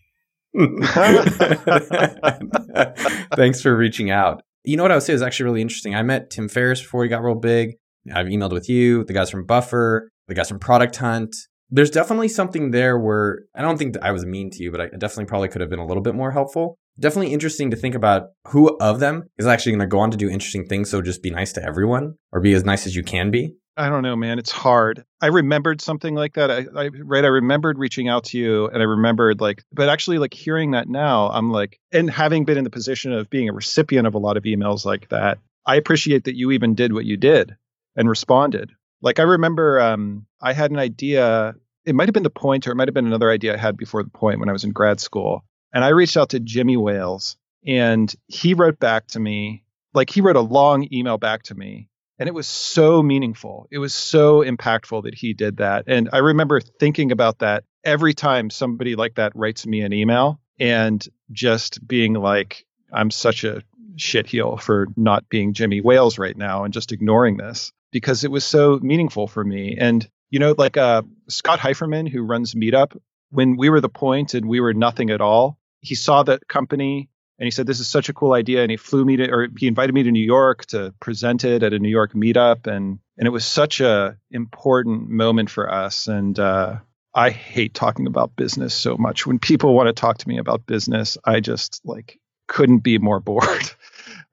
Thanks 3.36 3.62
for 3.62 3.75
reaching 3.75 4.12
out. 4.12 4.43
You 4.63 4.77
know 4.77 4.83
what 4.83 4.91
I 4.91 4.95
would 4.95 5.03
say 5.03 5.13
is 5.13 5.21
actually 5.21 5.45
really 5.45 5.62
interesting. 5.62 5.95
I 5.95 6.03
met 6.03 6.29
Tim 6.29 6.49
Ferriss 6.49 6.81
before 6.81 7.03
he 7.03 7.10
got 7.10 7.23
real 7.23 7.36
big. 7.36 7.75
I've 8.13 8.27
emailed 8.27 8.51
with 8.51 8.69
you, 8.69 9.03
the 9.03 9.13
guys 9.13 9.29
from 9.29 9.45
Buffer, 9.45 10.10
the 10.27 10.33
guys 10.33 10.49
from 10.49 10.60
Product 10.60 10.95
Hunt. 10.95 11.36
There's 11.69 11.91
definitely 11.91 12.29
something 12.29 12.71
there 12.71 12.97
where 12.97 13.39
I 13.53 13.62
don't 13.62 13.77
think 13.77 13.95
I 14.01 14.12
was 14.12 14.25
mean 14.25 14.49
to 14.51 14.63
you, 14.63 14.71
but 14.71 14.81
I 14.81 14.88
definitely 14.88 15.25
probably 15.25 15.49
could 15.49 15.62
have 15.62 15.69
been 15.69 15.79
a 15.79 15.86
little 15.86 16.03
bit 16.03 16.15
more 16.15 16.31
helpful. 16.31 16.77
Definitely 16.99 17.33
interesting 17.33 17.69
to 17.71 17.77
think 17.77 17.93
about 17.93 18.29
who 18.47 18.75
of 18.79 18.99
them 18.99 19.25
is 19.38 19.45
actually 19.45 19.73
going 19.73 19.81
to 19.81 19.88
go 19.88 19.99
on 19.99 20.12
to 20.12 20.17
do 20.17 20.29
interesting 20.29 20.65
things. 20.65 20.89
So 20.89 21.01
just 21.01 21.21
be 21.21 21.29
nice 21.29 21.51
to 21.53 21.63
everyone 21.63 22.15
or 22.31 22.39
be 22.39 22.53
as 22.53 22.63
nice 22.63 22.88
as 22.88 22.95
you 22.95 23.03
can 23.03 23.31
be. 23.31 23.55
I 23.77 23.89
don't 23.89 24.01
know, 24.01 24.15
man. 24.15 24.39
It's 24.39 24.51
hard. 24.51 25.05
I 25.21 25.27
remembered 25.27 25.81
something 25.81 26.15
like 26.15 26.33
that. 26.33 26.49
I, 26.49 26.65
I 26.75 26.87
right. 26.87 27.23
I 27.23 27.27
remembered 27.27 27.77
reaching 27.77 28.07
out 28.07 28.23
to 28.25 28.37
you, 28.39 28.67
and 28.67 28.81
I 28.81 28.85
remembered 28.85 29.39
like, 29.39 29.63
but 29.71 29.87
actually, 29.87 30.17
like 30.17 30.33
hearing 30.33 30.71
that 30.71 30.89
now, 30.89 31.29
I'm 31.29 31.51
like, 31.51 31.79
and 31.91 32.09
having 32.09 32.43
been 32.43 32.57
in 32.57 32.63
the 32.63 32.71
position 32.71 33.13
of 33.13 33.29
being 33.29 33.49
a 33.49 33.53
recipient 33.53 34.07
of 34.07 34.15
a 34.15 34.19
lot 34.19 34.35
of 34.35 34.43
emails 34.43 34.83
like 34.83 35.09
that, 35.09 35.37
I 35.67 35.75
appreciate 35.75 36.23
that 36.23 36.35
you 36.35 36.49
even 36.51 36.73
did 36.73 36.91
what 36.91 37.05
you 37.05 37.17
did 37.17 37.55
and 37.95 38.09
responded. 38.09 38.71
Like 39.03 39.19
I 39.19 39.23
remember, 39.23 39.79
um, 39.79 40.25
I 40.41 40.53
had 40.53 40.71
an 40.71 40.79
idea. 40.79 41.53
It 41.85 41.93
might 41.93 42.07
have 42.07 42.13
been 42.13 42.23
the 42.23 42.31
point, 42.31 42.67
or 42.67 42.71
it 42.71 42.75
might 42.75 42.87
have 42.87 42.95
been 42.95 43.05
another 43.05 43.29
idea 43.29 43.53
I 43.53 43.57
had 43.57 43.77
before 43.77 44.01
the 44.01 44.09
point 44.09 44.39
when 44.39 44.49
I 44.49 44.53
was 44.53 44.63
in 44.63 44.71
grad 44.71 44.99
school, 44.99 45.45
and 45.71 45.83
I 45.83 45.89
reached 45.89 46.17
out 46.17 46.29
to 46.29 46.39
Jimmy 46.39 46.77
Wales, 46.77 47.37
and 47.65 48.11
he 48.25 48.55
wrote 48.55 48.79
back 48.79 49.05
to 49.09 49.19
me. 49.19 49.63
Like 49.93 50.09
he 50.09 50.21
wrote 50.21 50.35
a 50.35 50.41
long 50.41 50.87
email 50.91 51.19
back 51.19 51.43
to 51.43 51.55
me 51.55 51.89
and 52.19 52.27
it 52.27 52.34
was 52.34 52.47
so 52.47 53.03
meaningful. 53.03 53.67
It 53.71 53.77
was 53.77 53.93
so 53.93 54.43
impactful 54.43 55.03
that 55.03 55.15
he 55.15 55.34
did 55.34 55.58
that. 55.58 55.86
And 55.88 56.10
I 56.12 56.19
remember 56.19 56.60
thinking 56.60 57.12
about 57.12 57.39
that 57.39 57.63
every 57.84 58.13
time 58.13 58.49
somebody 58.49 58.95
like 58.95 59.15
that 59.15 59.34
writes 59.36 59.65
me 59.65 59.82
an 59.82 59.93
email 59.93 60.39
and 60.60 61.06
just 61.32 61.86
being 61.88 62.13
like, 62.13 62.65
I'm 62.91 63.12
such 63.12 63.43
a 63.43 63.62
shitheel 63.97 64.60
for 64.60 64.88
not 64.95 65.30
being 65.30 65.53
Jimmy 65.53 65.82
Wales 65.82 66.17
right 66.17 66.38
now 66.38 66.63
and 66.63 66.73
just 66.73 66.91
ignoring 66.91 67.38
this 67.38 67.71
because 67.91 68.23
it 68.23 68.32
was 68.32 68.43
so 68.43 68.80
meaningful 68.82 69.27
for 69.27 69.43
me. 69.43 69.77
And, 69.80 70.08
you 70.30 70.39
know, 70.39 70.56
like 70.58 70.77
uh, 70.77 71.03
Scott 71.30 71.60
Heiferman, 71.60 72.10
who 72.10 72.21
runs 72.23 72.53
Meetup, 72.53 72.97
when 73.30 73.58
we 73.58 73.69
were 73.69 73.82
the 73.82 73.89
point 73.89 74.34
and 74.34 74.47
we 74.47 74.60
were 74.60 74.73
nothing 74.73 75.10
at 75.10 75.21
all, 75.21 75.60
he 75.82 75.95
saw 75.95 76.23
that 76.23 76.47
company 76.47 77.10
and 77.39 77.45
he 77.45 77.52
said 77.52 77.67
this 77.67 77.80
is 77.80 77.88
such 77.88 78.10
a 78.10 78.13
cool 78.13 78.34
idea. 78.34 78.62
And 78.62 78.71
he 78.71 78.78
flew 78.78 79.06
me 79.06 79.17
to 79.17 79.30
or 79.30 79.47
he 79.58 79.67
invited 79.67 79.93
me 79.93 80.04
to 80.04 80.12
new 80.12 80.26
york 80.26 80.65
to 80.67 80.93
present 81.00 81.43
it 81.43 81.63
at 81.63 81.73
a 81.73 81.80
new 81.80 81.89
york 81.89 82.13
meetup. 82.13 82.67
And 82.67 83.00
and 83.17 83.28
it 83.28 83.32
was 83.32 83.45
such 83.45 83.82
a 83.82 84.17
important 84.32 85.10
moment 85.10 85.50
for 85.50 85.71
us. 85.71 86.08
And 86.08 86.38
uh, 86.39 86.78
i 87.13 87.30
hate 87.30 87.73
talking 87.73 88.08
about 88.08 88.36
business 88.36 88.73
so 88.73 88.97
much. 88.97 89.26
When 89.26 89.39
people 89.39 89.73
want 89.73 89.88
to 89.88 89.93
talk 89.93 90.19
to 90.19 90.28
me 90.28 90.38
about 90.38 90.65
business 90.65 91.17
i 91.26 91.39
just 91.39 91.82
like 91.86 92.19
couldn't 92.47 92.80
be 92.80 92.97
more 92.97 93.19
bored. 93.19 93.71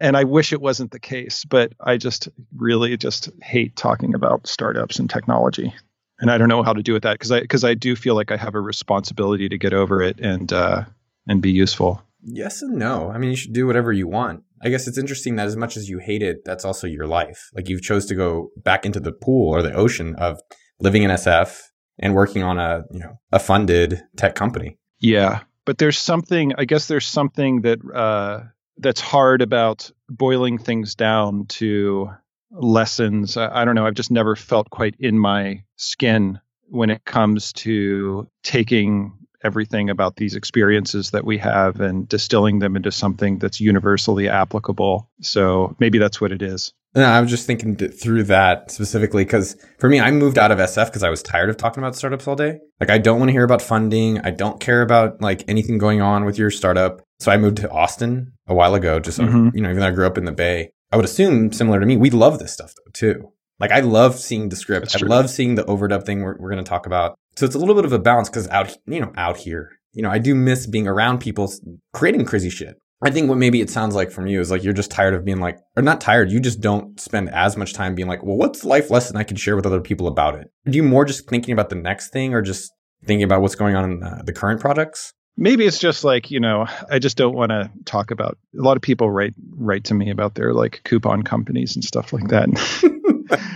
And 0.01 0.17
i 0.17 0.25
wish 0.25 0.53
it 0.53 0.61
wasn't 0.61 0.91
the 0.91 0.99
case 0.99 1.45
but 1.45 1.73
i 1.81 1.97
just 1.97 2.29
really 2.57 2.97
just 2.97 3.31
hate 3.43 3.77
talking 3.77 4.15
about 4.15 4.47
startups 4.47 4.99
and 4.99 5.09
technology. 5.09 5.73
And 6.19 6.31
i 6.31 6.39
don't 6.39 6.49
know 6.49 6.63
how 6.63 6.73
to 6.73 6.83
do 6.83 6.93
with 6.95 7.03
that 7.03 7.15
because 7.15 7.33
i 7.33 7.41
because 7.41 7.65
i 7.65 7.75
do 7.75 7.95
feel 7.97 8.15
like 8.15 8.31
i 8.33 8.37
have 8.37 8.55
a 8.55 8.61
responsibility 8.61 9.49
to 9.49 9.59
get 9.59 9.73
over 9.73 10.03
it 10.03 10.21
and 10.21 10.53
uh, 10.53 10.85
and 11.29 11.41
be 11.43 11.51
useful. 11.53 12.03
Yes 12.25 12.63
and 12.63 12.79
no. 12.79 13.11
I 13.11 13.19
mean, 13.19 13.31
you 13.31 13.37
should 13.37 13.53
do 13.53 13.67
whatever 13.67 13.93
you 13.93 14.09
want. 14.09 14.43
I 14.63 14.71
guess 14.71 14.89
it's 14.89 14.99
interesting 14.99 15.37
that 15.37 15.47
as 15.47 15.57
much 15.57 15.77
as 15.77 15.89
you 15.89 15.99
hate 15.99 16.23
it, 16.23 16.39
that's 16.45 16.65
also 16.65 16.87
your 16.87 17.07
life. 17.07 17.51
Like 17.55 17.69
you've 17.69 17.83
chose 17.83 18.07
to 18.07 18.15
go 18.15 18.49
back 18.57 18.87
into 18.87 19.01
the 19.01 19.13
pool 19.13 19.55
or 19.55 19.63
the 19.63 19.75
ocean 19.75 20.15
of 20.17 20.41
living 20.81 21.03
in 21.03 21.11
SF 21.11 21.61
and 21.99 22.15
working 22.15 22.43
on 22.43 22.59
a, 22.59 22.83
you 22.91 22.99
know, 22.99 23.19
a 23.31 23.39
funded 23.39 24.03
tech 24.17 24.35
company. 24.35 24.79
Yeah, 24.99 25.43
but 25.65 25.79
there's 25.79 25.99
something. 25.99 26.55
I 26.57 26.65
guess 26.65 26.89
there's 26.89 27.07
something 27.07 27.63
that 27.63 27.79
uh, 27.95 28.41
that's 28.79 29.01
hard 29.01 29.43
about 29.43 29.91
boiling 30.09 30.59
things 30.59 30.95
down 30.95 31.47
to 31.47 32.11
lessons. 32.51 33.37
I, 33.37 33.63
I 33.63 33.65
don't 33.65 33.75
know. 33.75 33.87
I've 33.87 33.95
just 33.95 34.11
never 34.11 34.35
felt 34.37 34.71
quite 34.71 34.97
in 34.99 35.19
my 35.19 35.63
skin 35.77 36.41
when 36.69 36.91
it 36.91 37.05
comes 37.05 37.53
to 37.53 38.29
taking 38.43 39.13
everything 39.45 39.91
about 39.91 40.17
these 40.17 40.35
experiences 40.35 41.11
that 41.11 41.25
we 41.25 41.39
have 41.39 41.81
and 41.81 42.09
distilling 42.09 42.59
them 42.59 42.77
into 42.77 42.91
something 42.91 43.39
that's 43.39 43.61
universally 43.61 44.29
applicable. 44.29 45.09
So 45.21 45.77
maybe 45.79 45.99
that's 45.99 46.21
what 46.21 46.33
it 46.33 46.43
is. 46.43 46.73
No, 46.95 47.05
I 47.05 47.21
was 47.21 47.29
just 47.29 47.47
thinking 47.47 47.75
through 47.77 48.23
that 48.25 48.71
specifically 48.71 49.25
because 49.25 49.57
for 49.79 49.89
me, 49.89 49.99
I 49.99 50.13
moved 50.13 50.39
out 50.39 50.53
of 50.53 50.59
SF 50.59 50.87
because 50.87 51.03
I 51.03 51.11
was 51.11 51.25
tired 51.25 51.51
of 51.51 51.57
talking 51.57 51.83
about 51.83 51.97
startups 51.97 52.29
all 52.29 52.37
day. 52.37 52.61
Like, 52.79 52.91
I 52.91 52.99
don't 52.99 53.19
want 53.19 53.31
to 53.31 53.33
hear 53.33 53.43
about 53.43 53.63
funding. 53.63 54.21
I 54.21 54.31
don't 54.31 54.61
care 54.61 54.81
about 54.81 55.21
like 55.21 55.45
anything 55.49 55.79
going 55.79 56.01
on 56.01 56.25
with 56.25 56.39
your 56.39 56.53
startup. 56.53 57.03
So 57.19 57.33
I 57.33 57.37
moved 57.37 57.57
to 57.59 57.71
Austin 57.71 58.33
a 58.47 58.55
while 58.55 58.77
ago. 58.77 59.01
Just 59.01 59.19
mm-hmm. 59.19 59.57
you 59.57 59.63
know, 59.63 59.71
even 59.71 59.81
though 59.81 59.89
I 59.89 59.91
grew 59.91 60.07
up 60.07 60.19
in 60.19 60.25
the 60.25 60.33
Bay, 60.33 60.71
I 60.93 60.97
would 60.97 61.05
assume 61.05 61.53
similar 61.53 61.81
to 61.81 61.87
me, 61.87 61.97
we 61.97 62.11
love 62.11 62.39
this 62.39 62.53
stuff 62.53 62.73
though 62.77 62.93
too. 62.93 63.33
Like, 63.59 63.73
I 63.73 63.81
love 63.81 64.19
seeing 64.19 64.49
Descript. 64.49 64.95
I 64.95 65.05
love 65.05 65.31
seeing 65.31 65.55
the 65.55 65.65
overdub 65.65 66.05
thing 66.05 66.23
we're, 66.23 66.37
we're 66.39 66.51
going 66.51 66.63
to 66.63 66.69
talk 66.69 66.87
about. 66.87 67.19
So 67.37 67.47
it's 67.47 67.55
a 67.55 67.59
little 67.59 67.75
bit 67.75 67.85
of 67.85 67.93
a 67.93 67.99
balance 67.99 68.29
because 68.29 68.49
out, 68.49 68.77
you 68.87 69.01
know, 69.01 69.13
out 69.17 69.39
here, 69.39 69.73
you 69.93 70.03
know, 70.03 70.11
I 70.11 70.19
do 70.19 70.35
miss 70.35 70.67
being 70.67 70.87
around 70.87 71.19
people 71.21 71.53
creating 71.93 72.25
crazy 72.25 72.51
shit. 72.51 72.77
I 73.03 73.11
think 73.11 73.29
what 73.29 73.39
maybe 73.39 73.61
it 73.61 73.71
sounds 73.71 73.95
like 73.95 74.11
from 74.11 74.27
you 74.27 74.41
is 74.41 74.51
like 74.51 74.63
you're 74.63 74.73
just 74.73 74.91
tired 74.91 75.15
of 75.15 75.25
being 75.25 75.41
like, 75.41 75.59
or 75.77 75.83
not 75.83 76.01
tired, 76.01 76.31
you 76.31 76.41
just 76.41 76.61
don't 76.61 76.99
spend 77.01 77.29
as 77.31 77.57
much 77.57 77.75
time 77.75 77.95
being 77.95 78.09
like, 78.09 78.23
well, 78.23 78.37
what's 78.37 78.65
life 78.65 78.91
lesson 78.91 79.17
I 79.17 79.25
can 79.25 79.37
share 79.37 79.57
with 79.57 79.67
other 79.67 79.81
people 79.81 80.07
about 80.07 80.37
it? 80.37 80.51
Are 80.67 80.73
you 80.73 80.83
more 80.83 81.05
just 81.05 81.29
thinking 81.29 81.53
about 81.53 81.69
the 81.69 81.77
next 81.77 82.11
thing 82.11 82.35
or 82.35 82.43
just 82.43 82.71
thinking 83.05 83.25
about 83.25 83.43
what's 83.43 83.57
going 83.57 83.77
on 83.77 83.85
in 83.85 84.01
the, 84.01 84.23
the 84.27 84.33
current 84.33 84.61
projects? 84.61 85.13
Maybe 85.37 85.67
it's 85.67 85.79
just 85.79 86.05
like, 86.05 86.31
you 86.31 86.41
know, 86.41 86.67
I 86.89 86.99
just 86.99 87.17
don't 87.17 87.35
want 87.35 87.51
to 87.51 87.71
talk 87.85 88.11
about 88.11 88.39
a 88.57 88.63
lot 88.63 88.77
of 88.77 88.83
people 88.83 89.11
write 89.11 89.35
write 89.51 89.85
to 89.85 89.95
me 89.95 90.11
about 90.11 90.35
their 90.35 90.53
like 90.53 90.83
coupon 90.85 91.23
companies 91.23 91.75
and 91.75 91.85
stuff 91.85 92.13
like 92.13 92.29
that. 92.29 92.49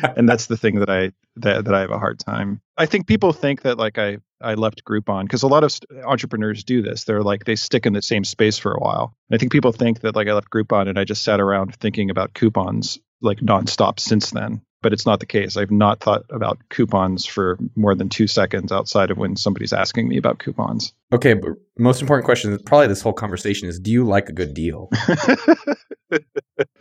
and 0.17 0.29
that's 0.29 0.47
the 0.47 0.57
thing 0.57 0.81
that 0.81 0.91
I 0.91 1.13
that, 1.37 1.65
that 1.65 1.75
I 1.75 1.81
have 1.81 1.91
a 1.91 1.99
hard 1.99 2.19
time. 2.19 2.61
I 2.77 2.87
think 2.87 3.07
people 3.07 3.33
think 3.33 3.63
that 3.63 3.79
like 3.79 3.99
I 3.99 4.19
I 4.41 4.55
left 4.55 4.85
Groupon 4.85 5.23
because 5.23 5.43
a 5.43 5.49
lot 5.49 5.65
of 5.65 5.77
entrepreneurs 6.05 6.65
do 6.65 6.83
this. 6.83 7.05
They're 7.05 7.23
like 7.23 7.45
they 7.45 7.57
stick 7.57 7.87
in 7.87 7.93
the 7.93 8.03
same 8.03 8.25
space 8.25 8.59
for 8.59 8.73
a 8.73 8.81
while. 8.81 9.15
And 9.31 9.37
I 9.37 9.39
think 9.39 9.53
people 9.53 9.73
think 9.73 10.01
that 10.01 10.15
like 10.17 10.29
I 10.29 10.33
left 10.33 10.51
Groupon 10.51 10.89
and 10.89 10.99
I 10.99 11.05
just 11.05 11.23
sat 11.23 11.41
around 11.41 11.75
thinking 11.77 12.11
about 12.11 12.35
coupons 12.35 12.99
like 13.21 13.39
nonstop 13.39 14.01
since 14.01 14.31
then. 14.31 14.63
But 14.81 14.93
it's 14.93 15.07
not 15.07 15.21
the 15.21 15.27
case. 15.27 15.57
I've 15.57 15.71
not 15.71 16.01
thought 16.01 16.25
about 16.31 16.59
coupons 16.69 17.27
for 17.27 17.59
more 17.75 17.95
than 17.95 18.09
two 18.09 18.27
seconds 18.27 18.71
outside 18.71 19.11
of 19.11 19.19
when 19.19 19.35
somebody's 19.37 19.73
asking 19.73 20.09
me 20.09 20.17
about 20.17 20.39
coupons. 20.39 20.93
Okay, 21.13 21.35
but 21.35 21.53
most 21.79 22.01
important 22.01 22.25
question, 22.25 22.57
probably 22.65 22.87
this 22.87 23.03
whole 23.03 23.13
conversation 23.13 23.69
is: 23.69 23.81
Do 23.81 23.91
you 23.91 24.05
like 24.05 24.29
a 24.29 24.33
good 24.33 24.55
deal? 24.55 24.91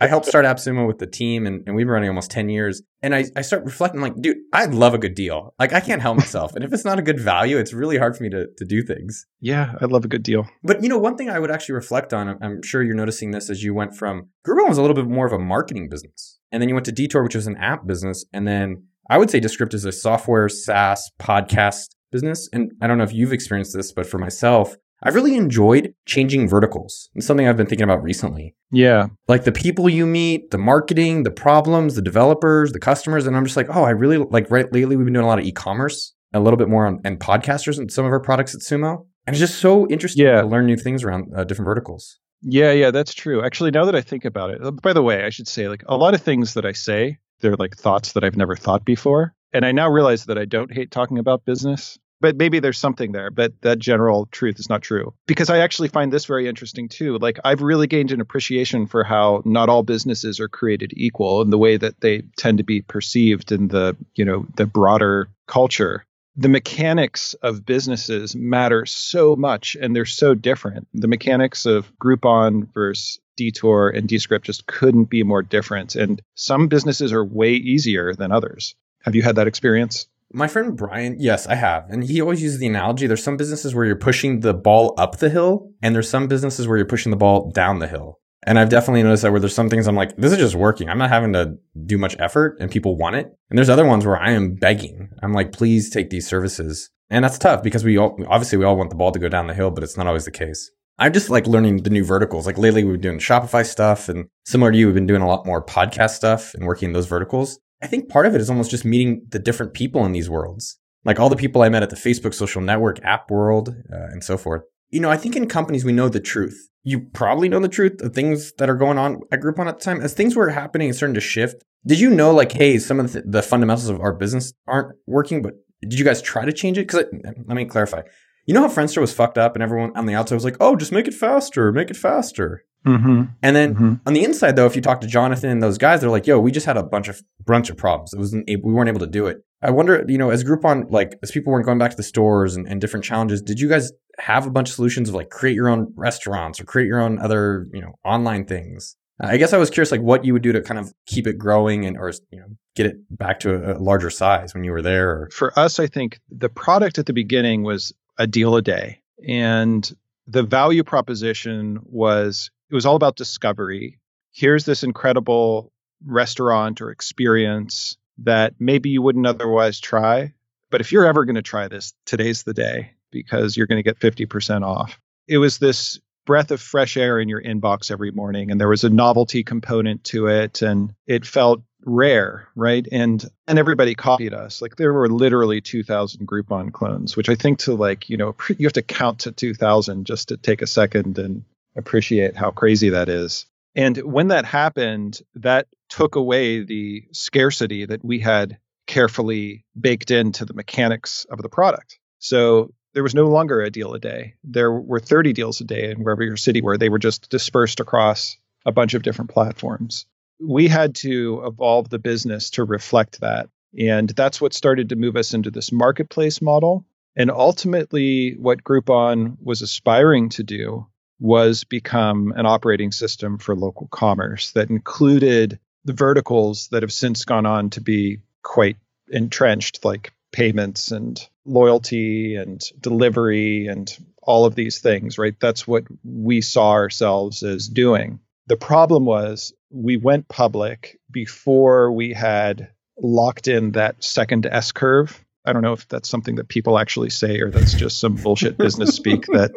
I 0.00 0.06
helped 0.06 0.26
start 0.26 0.44
AppSumo 0.44 0.86
with 0.86 0.98
the 0.98 1.06
team, 1.06 1.46
and, 1.46 1.62
and 1.66 1.76
we've 1.76 1.86
been 1.86 1.92
running 1.92 2.08
almost 2.08 2.30
10 2.30 2.48
years. 2.48 2.82
And 3.02 3.14
I, 3.14 3.24
I 3.36 3.42
start 3.42 3.64
reflecting, 3.64 4.00
like, 4.00 4.14
dude, 4.20 4.38
I 4.52 4.64
love 4.66 4.94
a 4.94 4.98
good 4.98 5.14
deal. 5.14 5.54
Like, 5.58 5.72
I 5.72 5.80
can't 5.80 6.02
help 6.02 6.16
myself. 6.16 6.54
and 6.54 6.64
if 6.64 6.72
it's 6.72 6.84
not 6.84 6.98
a 6.98 7.02
good 7.02 7.20
value, 7.20 7.58
it's 7.58 7.72
really 7.72 7.98
hard 7.98 8.16
for 8.16 8.22
me 8.22 8.30
to, 8.30 8.46
to 8.56 8.64
do 8.64 8.82
things. 8.82 9.26
Yeah, 9.40 9.74
I 9.80 9.84
love 9.84 10.04
a 10.04 10.08
good 10.08 10.22
deal. 10.22 10.48
But, 10.62 10.82
you 10.82 10.88
know, 10.88 10.98
one 10.98 11.16
thing 11.16 11.30
I 11.30 11.38
would 11.38 11.50
actually 11.50 11.74
reflect 11.74 12.12
on, 12.12 12.38
I'm 12.42 12.62
sure 12.62 12.82
you're 12.82 12.94
noticing 12.94 13.30
this 13.30 13.50
as 13.50 13.62
you 13.62 13.74
went 13.74 13.94
from 13.94 14.28
Groupon 14.46 14.68
was 14.68 14.78
a 14.78 14.82
little 14.82 14.96
bit 14.96 15.06
more 15.06 15.26
of 15.26 15.32
a 15.32 15.38
marketing 15.38 15.88
business. 15.88 16.37
And 16.52 16.62
then 16.62 16.68
you 16.68 16.74
went 16.74 16.86
to 16.86 16.92
Detour, 16.92 17.22
which 17.22 17.34
was 17.34 17.46
an 17.46 17.56
app 17.56 17.86
business. 17.86 18.24
And 18.32 18.46
then 18.46 18.84
I 19.10 19.18
would 19.18 19.30
say 19.30 19.40
Descript 19.40 19.74
is 19.74 19.84
a 19.84 19.92
software, 19.92 20.48
SaaS, 20.48 21.10
podcast 21.18 21.88
business. 22.10 22.48
And 22.52 22.72
I 22.80 22.86
don't 22.86 22.98
know 22.98 23.04
if 23.04 23.12
you've 23.12 23.32
experienced 23.32 23.74
this, 23.74 23.92
but 23.92 24.06
for 24.06 24.18
myself, 24.18 24.76
I've 25.02 25.14
really 25.14 25.36
enjoyed 25.36 25.94
changing 26.06 26.48
verticals. 26.48 27.08
It's 27.14 27.26
something 27.26 27.46
I've 27.46 27.56
been 27.56 27.66
thinking 27.66 27.84
about 27.84 28.02
recently. 28.02 28.56
Yeah. 28.72 29.06
Like 29.28 29.44
the 29.44 29.52
people 29.52 29.88
you 29.88 30.06
meet, 30.06 30.50
the 30.50 30.58
marketing, 30.58 31.22
the 31.22 31.30
problems, 31.30 31.94
the 31.94 32.02
developers, 32.02 32.72
the 32.72 32.80
customers. 32.80 33.26
And 33.26 33.36
I'm 33.36 33.44
just 33.44 33.56
like, 33.56 33.68
oh, 33.70 33.84
I 33.84 33.90
really 33.90 34.18
like 34.18 34.50
right 34.50 34.70
lately 34.72 34.96
we've 34.96 35.04
been 35.06 35.14
doing 35.14 35.24
a 35.24 35.28
lot 35.28 35.38
of 35.38 35.44
e-commerce, 35.44 36.14
a 36.34 36.40
little 36.40 36.56
bit 36.56 36.68
more 36.68 36.86
on 36.86 37.00
and 37.04 37.20
podcasters 37.20 37.78
and 37.78 37.92
some 37.92 38.04
of 38.04 38.12
our 38.12 38.20
products 38.20 38.54
at 38.54 38.60
Sumo. 38.60 39.06
And 39.26 39.34
it's 39.34 39.40
just 39.40 39.60
so 39.60 39.86
interesting 39.88 40.26
yeah. 40.26 40.40
to 40.40 40.46
learn 40.46 40.66
new 40.66 40.76
things 40.76 41.04
around 41.04 41.32
uh, 41.36 41.44
different 41.44 41.66
verticals. 41.66 42.18
Yeah, 42.42 42.72
yeah, 42.72 42.90
that's 42.90 43.14
true. 43.14 43.44
Actually, 43.44 43.72
now 43.72 43.84
that 43.86 43.96
I 43.96 44.00
think 44.00 44.24
about 44.24 44.50
it, 44.50 44.62
uh, 44.62 44.70
by 44.70 44.92
the 44.92 45.02
way, 45.02 45.24
I 45.24 45.30
should 45.30 45.48
say 45.48 45.68
like 45.68 45.82
a 45.86 45.96
lot 45.96 46.14
of 46.14 46.22
things 46.22 46.54
that 46.54 46.64
I 46.64 46.72
say, 46.72 47.18
they're 47.40 47.56
like 47.56 47.76
thoughts 47.76 48.12
that 48.12 48.24
I've 48.24 48.36
never 48.36 48.56
thought 48.56 48.84
before. 48.84 49.34
And 49.52 49.64
I 49.64 49.72
now 49.72 49.88
realize 49.88 50.26
that 50.26 50.38
I 50.38 50.44
don't 50.44 50.72
hate 50.72 50.90
talking 50.90 51.18
about 51.18 51.44
business 51.44 51.98
but 52.20 52.36
maybe 52.36 52.58
there's 52.60 52.78
something 52.78 53.12
there 53.12 53.30
but 53.30 53.52
that 53.62 53.78
general 53.78 54.26
truth 54.26 54.58
is 54.58 54.68
not 54.68 54.82
true 54.82 55.12
because 55.26 55.50
i 55.50 55.58
actually 55.58 55.88
find 55.88 56.12
this 56.12 56.24
very 56.24 56.48
interesting 56.48 56.88
too 56.88 57.18
like 57.18 57.38
i've 57.44 57.62
really 57.62 57.86
gained 57.86 58.12
an 58.12 58.20
appreciation 58.20 58.86
for 58.86 59.04
how 59.04 59.42
not 59.44 59.68
all 59.68 59.82
businesses 59.82 60.40
are 60.40 60.48
created 60.48 60.92
equal 60.96 61.40
and 61.40 61.52
the 61.52 61.58
way 61.58 61.76
that 61.76 62.00
they 62.00 62.22
tend 62.36 62.58
to 62.58 62.64
be 62.64 62.80
perceived 62.80 63.52
in 63.52 63.68
the 63.68 63.96
you 64.14 64.24
know 64.24 64.46
the 64.56 64.66
broader 64.66 65.28
culture 65.46 66.04
the 66.38 66.48
mechanics 66.48 67.34
of 67.42 67.66
businesses 67.66 68.36
matter 68.36 68.86
so 68.86 69.34
much 69.36 69.76
and 69.80 69.94
they're 69.94 70.06
so 70.06 70.34
different 70.34 70.86
the 70.94 71.08
mechanics 71.08 71.66
of 71.66 71.92
groupon 71.98 72.72
versus 72.72 73.18
detour 73.36 73.90
and 73.90 74.08
descript 74.08 74.46
just 74.46 74.66
couldn't 74.66 75.10
be 75.10 75.22
more 75.22 75.42
different 75.42 75.94
and 75.96 76.22
some 76.34 76.68
businesses 76.68 77.12
are 77.12 77.24
way 77.24 77.52
easier 77.52 78.14
than 78.14 78.32
others 78.32 78.74
have 79.02 79.14
you 79.14 79.22
had 79.22 79.36
that 79.36 79.48
experience 79.48 80.06
my 80.30 80.46
friend 80.46 80.76
Brian, 80.76 81.16
yes, 81.18 81.46
I 81.46 81.54
have. 81.54 81.88
And 81.88 82.04
he 82.04 82.20
always 82.20 82.42
uses 82.42 82.58
the 82.58 82.66
analogy 82.66 83.06
there's 83.06 83.24
some 83.24 83.38
businesses 83.38 83.74
where 83.74 83.86
you're 83.86 83.96
pushing 83.96 84.40
the 84.40 84.52
ball 84.52 84.92
up 84.98 85.16
the 85.18 85.30
hill, 85.30 85.72
and 85.80 85.94
there's 85.94 86.10
some 86.10 86.28
businesses 86.28 86.68
where 86.68 86.76
you're 86.76 86.86
pushing 86.86 87.08
the 87.08 87.16
ball 87.16 87.50
down 87.50 87.78
the 87.78 87.88
hill. 87.88 88.20
And 88.48 88.58
I've 88.58 88.70
definitely 88.70 89.02
noticed 89.02 89.24
that 89.24 89.30
where 89.30 89.40
there's 89.40 89.54
some 89.54 89.68
things 89.68 89.86
I'm 89.86 89.94
like, 89.94 90.16
this 90.16 90.32
is 90.32 90.38
just 90.38 90.54
working. 90.54 90.88
I'm 90.88 90.96
not 90.96 91.10
having 91.10 91.34
to 91.34 91.58
do 91.84 91.98
much 91.98 92.16
effort 92.18 92.56
and 92.58 92.70
people 92.70 92.96
want 92.96 93.16
it. 93.16 93.26
And 93.50 93.58
there's 93.58 93.68
other 93.68 93.84
ones 93.84 94.06
where 94.06 94.18
I 94.18 94.30
am 94.30 94.54
begging. 94.54 95.10
I'm 95.22 95.34
like, 95.34 95.52
please 95.52 95.90
take 95.90 96.08
these 96.08 96.26
services. 96.26 96.88
And 97.10 97.26
that's 97.26 97.36
tough 97.36 97.62
because 97.62 97.84
we 97.84 97.98
all, 97.98 98.18
obviously 98.26 98.56
we 98.56 98.64
all 98.64 98.78
want 98.78 98.88
the 98.88 98.96
ball 98.96 99.12
to 99.12 99.18
go 99.18 99.28
down 99.28 99.48
the 99.48 99.54
hill, 99.54 99.70
but 99.70 99.84
it's 99.84 99.98
not 99.98 100.06
always 100.06 100.24
the 100.24 100.30
case. 100.30 100.70
I'm 100.98 101.12
just 101.12 101.28
like 101.28 101.46
learning 101.46 101.82
the 101.82 101.90
new 101.90 102.04
verticals. 102.04 102.46
Like 102.46 102.56
lately 102.56 102.84
we've 102.84 102.94
been 102.94 103.02
doing 103.02 103.18
Shopify 103.18 103.66
stuff 103.66 104.08
and 104.08 104.28
similar 104.46 104.72
to 104.72 104.78
you, 104.78 104.86
we've 104.86 104.94
been 104.94 105.06
doing 105.06 105.20
a 105.20 105.28
lot 105.28 105.44
more 105.44 105.62
podcast 105.62 106.12
stuff 106.12 106.54
and 106.54 106.64
working 106.64 106.86
in 106.86 106.92
those 106.94 107.06
verticals. 107.06 107.58
I 107.82 107.86
think 107.86 108.08
part 108.08 108.24
of 108.24 108.34
it 108.34 108.40
is 108.40 108.48
almost 108.48 108.70
just 108.70 108.86
meeting 108.86 109.26
the 109.28 109.38
different 109.38 109.74
people 109.74 110.06
in 110.06 110.12
these 110.12 110.30
worlds. 110.30 110.78
Like 111.04 111.20
all 111.20 111.28
the 111.28 111.36
people 111.36 111.60
I 111.60 111.68
met 111.68 111.82
at 111.82 111.90
the 111.90 111.96
Facebook 111.96 112.32
social 112.32 112.62
network, 112.62 112.98
app 113.04 113.30
world, 113.30 113.68
uh, 113.92 114.06
and 114.10 114.24
so 114.24 114.38
forth. 114.38 114.62
You 114.88 115.00
know, 115.00 115.10
I 115.10 115.18
think 115.18 115.36
in 115.36 115.48
companies, 115.48 115.84
we 115.84 115.92
know 115.92 116.08
the 116.08 116.18
truth. 116.18 116.68
You 116.88 117.00
probably 117.00 117.48
know 117.48 117.60
the 117.60 117.68
truth 117.68 118.00
of 118.00 118.14
things 118.14 118.52
that 118.58 118.70
are 118.70 118.76
going 118.76 118.98
on 118.98 119.20
at 119.30 119.40
Groupon 119.40 119.66
at 119.66 119.78
the 119.78 119.84
time. 119.84 120.00
As 120.00 120.14
things 120.14 120.34
were 120.34 120.48
happening 120.48 120.88
and 120.88 120.96
starting 120.96 121.14
to 121.14 121.20
shift, 121.20 121.62
did 121.84 122.00
you 122.00 122.10
know, 122.10 122.32
like, 122.32 122.52
hey, 122.52 122.78
some 122.78 122.98
of 123.00 123.12
the, 123.12 123.22
the 123.22 123.42
fundamentals 123.42 123.88
of 123.88 124.00
our 124.00 124.12
business 124.12 124.52
aren't 124.66 124.96
working, 125.06 125.42
but 125.42 125.54
did 125.82 125.98
you 125.98 126.04
guys 126.04 126.22
try 126.22 126.44
to 126.44 126.52
change 126.52 126.78
it? 126.78 126.86
Because 126.86 127.04
let 127.46 127.56
me 127.56 127.64
clarify. 127.64 128.02
You 128.46 128.54
know 128.54 128.62
how 128.62 128.68
Friendster 128.68 129.02
was 129.02 129.12
fucked 129.12 129.36
up 129.36 129.54
and 129.54 129.62
everyone 129.62 129.94
on 129.94 130.06
the 130.06 130.14
outside 130.14 130.36
was 130.36 130.44
like, 130.44 130.56
oh, 130.60 130.76
just 130.76 130.92
make 130.92 131.06
it 131.06 131.14
faster, 131.14 131.70
make 131.70 131.90
it 131.90 131.96
faster. 131.96 132.64
Mm-hmm. 132.86 133.22
And 133.42 133.56
then 133.56 133.74
mm-hmm. 133.74 133.94
on 134.06 134.12
the 134.14 134.24
inside, 134.24 134.56
though, 134.56 134.66
if 134.66 134.76
you 134.76 134.82
talk 134.82 135.00
to 135.00 135.06
Jonathan 135.06 135.50
and 135.50 135.62
those 135.62 135.78
guys, 135.78 136.00
they're 136.00 136.10
like, 136.10 136.26
"Yo, 136.26 136.38
we 136.38 136.52
just 136.52 136.64
had 136.64 136.76
a 136.76 136.82
bunch 136.82 137.08
of 137.08 137.20
bunch 137.44 137.70
of 137.70 137.76
problems. 137.76 138.12
It 138.12 138.18
wasn't 138.18 138.48
we 138.48 138.72
weren't 138.72 138.88
able 138.88 139.00
to 139.00 139.06
do 139.06 139.26
it." 139.26 139.38
I 139.60 139.70
wonder, 139.70 140.04
you 140.06 140.16
know, 140.16 140.30
as 140.30 140.44
Groupon, 140.44 140.90
like 140.90 141.18
as 141.22 141.30
people 141.30 141.52
weren't 141.52 141.66
going 141.66 141.78
back 141.78 141.90
to 141.90 141.96
the 141.96 142.02
stores 142.02 142.54
and, 142.54 142.66
and 142.68 142.80
different 142.80 143.04
challenges, 143.04 143.42
did 143.42 143.58
you 143.58 143.68
guys 143.68 143.92
have 144.18 144.46
a 144.46 144.50
bunch 144.50 144.68
of 144.70 144.74
solutions 144.74 145.08
of 145.08 145.14
like 145.14 145.30
create 145.30 145.54
your 145.54 145.68
own 145.68 145.92
restaurants 145.96 146.60
or 146.60 146.64
create 146.64 146.86
your 146.86 147.00
own 147.00 147.18
other, 147.18 147.66
you 147.72 147.80
know, 147.80 147.98
online 148.04 148.44
things? 148.44 148.96
I 149.20 149.36
guess 149.36 149.52
I 149.52 149.58
was 149.58 149.70
curious, 149.70 149.90
like 149.90 150.00
what 150.00 150.24
you 150.24 150.32
would 150.32 150.42
do 150.42 150.52
to 150.52 150.62
kind 150.62 150.78
of 150.78 150.92
keep 151.06 151.26
it 151.26 151.38
growing 151.38 151.84
and 151.84 151.96
or 151.96 152.12
you 152.30 152.38
know 152.38 152.46
get 152.76 152.86
it 152.86 152.96
back 153.10 153.40
to 153.40 153.72
a, 153.72 153.78
larger 153.78 154.10
size 154.10 154.54
when 154.54 154.62
you 154.62 154.70
were 154.70 154.82
there. 154.82 155.10
Or... 155.10 155.30
For 155.32 155.58
us, 155.58 155.80
I 155.80 155.88
think 155.88 156.20
the 156.30 156.48
product 156.48 156.98
at 156.98 157.06
the 157.06 157.12
beginning 157.12 157.64
was 157.64 157.92
a 158.16 158.26
deal 158.26 158.54
a 158.54 158.62
day, 158.62 159.02
and 159.26 159.90
the 160.28 160.44
value 160.44 160.84
proposition 160.84 161.80
was 161.82 162.50
it 162.70 162.74
was 162.74 162.86
all 162.86 162.96
about 162.96 163.16
discovery. 163.16 163.98
Here's 164.30 164.64
this 164.64 164.84
incredible 164.84 165.72
restaurant 166.04 166.80
or 166.80 166.90
experience 166.90 167.96
that 168.18 168.54
maybe 168.60 168.90
you 168.90 169.02
wouldn't 169.02 169.26
otherwise 169.26 169.80
try. 169.80 170.32
But 170.70 170.80
if 170.80 170.92
you're 170.92 171.06
ever 171.06 171.24
going 171.24 171.36
to 171.36 171.42
try 171.42 171.66
this, 171.66 171.94
today's 172.04 172.42
the 172.42 172.54
day 172.54 172.92
because 173.10 173.56
you're 173.56 173.66
going 173.66 173.82
to 173.82 173.82
get 173.82 173.98
50% 173.98 174.62
off. 174.62 174.98
It 175.26 175.38
was 175.38 175.58
this 175.58 175.98
breath 176.26 176.50
of 176.50 176.60
fresh 176.60 176.96
air 176.96 177.18
in 177.18 177.28
your 177.28 177.42
inbox 177.42 177.90
every 177.90 178.10
morning 178.10 178.50
and 178.50 178.60
there 178.60 178.68
was 178.68 178.84
a 178.84 178.90
novelty 178.90 179.42
component 179.42 180.04
to 180.04 180.26
it 180.26 180.60
and 180.60 180.92
it 181.06 181.24
felt 181.24 181.62
rare, 181.84 182.48
right? 182.54 182.86
And 182.90 183.24
and 183.46 183.58
everybody 183.58 183.94
copied 183.94 184.34
us. 184.34 184.60
Like 184.60 184.76
there 184.76 184.92
were 184.92 185.08
literally 185.08 185.60
2000 185.60 186.26
Groupon 186.26 186.72
clones, 186.72 187.16
which 187.16 187.28
I 187.28 187.34
think 187.34 187.60
to 187.60 187.74
like, 187.74 188.10
you 188.10 188.16
know, 188.16 188.34
you 188.58 188.66
have 188.66 188.74
to 188.74 188.82
count 188.82 189.20
to 189.20 189.32
2000 189.32 190.04
just 190.04 190.28
to 190.28 190.36
take 190.36 190.62
a 190.62 190.66
second 190.66 191.18
and 191.18 191.44
appreciate 191.76 192.36
how 192.36 192.50
crazy 192.50 192.90
that 192.90 193.08
is. 193.08 193.46
And 193.74 193.96
when 193.98 194.28
that 194.28 194.44
happened, 194.44 195.20
that 195.36 195.68
took 195.88 196.16
away 196.16 196.64
the 196.64 197.04
scarcity 197.12 197.86
that 197.86 198.04
we 198.04 198.18
had 198.18 198.58
carefully 198.86 199.64
baked 199.78 200.10
into 200.10 200.44
the 200.44 200.54
mechanics 200.54 201.26
of 201.30 201.40
the 201.40 201.48
product. 201.48 201.98
So 202.18 202.72
there 202.98 203.04
was 203.04 203.14
no 203.14 203.28
longer 203.28 203.60
a 203.60 203.70
deal 203.70 203.94
a 203.94 204.00
day. 204.00 204.34
There 204.42 204.72
were 204.72 204.98
30 204.98 205.32
deals 205.32 205.60
a 205.60 205.64
day 205.64 205.92
in 205.92 206.02
wherever 206.02 206.24
your 206.24 206.36
city 206.36 206.60
were. 206.60 206.76
They 206.76 206.88
were 206.88 206.98
just 206.98 207.30
dispersed 207.30 207.78
across 207.78 208.36
a 208.66 208.72
bunch 208.72 208.94
of 208.94 209.04
different 209.04 209.30
platforms. 209.30 210.04
We 210.44 210.66
had 210.66 210.96
to 210.96 211.44
evolve 211.46 211.90
the 211.90 212.00
business 212.00 212.50
to 212.50 212.64
reflect 212.64 213.20
that. 213.20 213.50
And 213.78 214.08
that's 214.08 214.40
what 214.40 214.52
started 214.52 214.88
to 214.88 214.96
move 214.96 215.14
us 215.14 215.32
into 215.32 215.52
this 215.52 215.70
marketplace 215.70 216.42
model. 216.42 216.86
And 217.14 217.30
ultimately, 217.30 218.34
what 218.36 218.64
Groupon 218.64 219.36
was 219.40 219.62
aspiring 219.62 220.30
to 220.30 220.42
do 220.42 220.88
was 221.20 221.62
become 221.62 222.32
an 222.34 222.46
operating 222.46 222.90
system 222.90 223.38
for 223.38 223.54
local 223.54 223.86
commerce 223.92 224.50
that 224.54 224.70
included 224.70 225.60
the 225.84 225.92
verticals 225.92 226.66
that 226.72 226.82
have 226.82 226.92
since 226.92 227.24
gone 227.24 227.46
on 227.46 227.70
to 227.70 227.80
be 227.80 228.18
quite 228.42 228.76
entrenched, 229.08 229.84
like 229.84 230.12
payments 230.32 230.90
and 230.90 231.20
loyalty 231.44 232.36
and 232.36 232.60
delivery 232.80 233.66
and 233.66 233.96
all 234.22 234.44
of 234.44 234.54
these 234.54 234.80
things, 234.80 235.18
right? 235.18 235.34
That's 235.40 235.66
what 235.66 235.84
we 236.04 236.40
saw 236.40 236.72
ourselves 236.72 237.42
as 237.42 237.66
doing. 237.66 238.20
The 238.46 238.56
problem 238.56 239.04
was 239.04 239.52
we 239.70 239.96
went 239.96 240.28
public 240.28 240.98
before 241.10 241.92
we 241.92 242.12
had 242.12 242.70
locked 242.98 243.48
in 243.48 243.72
that 243.72 244.02
second 244.02 244.46
S 244.46 244.72
curve. 244.72 245.24
I 245.44 245.52
don't 245.52 245.62
know 245.62 245.72
if 245.72 245.88
that's 245.88 246.08
something 246.10 246.34
that 246.36 246.48
people 246.48 246.78
actually 246.78 247.10
say 247.10 247.40
or 247.40 247.50
that's 247.50 247.72
just 247.72 248.00
some 248.00 248.16
bullshit 248.16 248.58
business 248.58 248.94
speak 248.94 249.24
that 249.26 249.50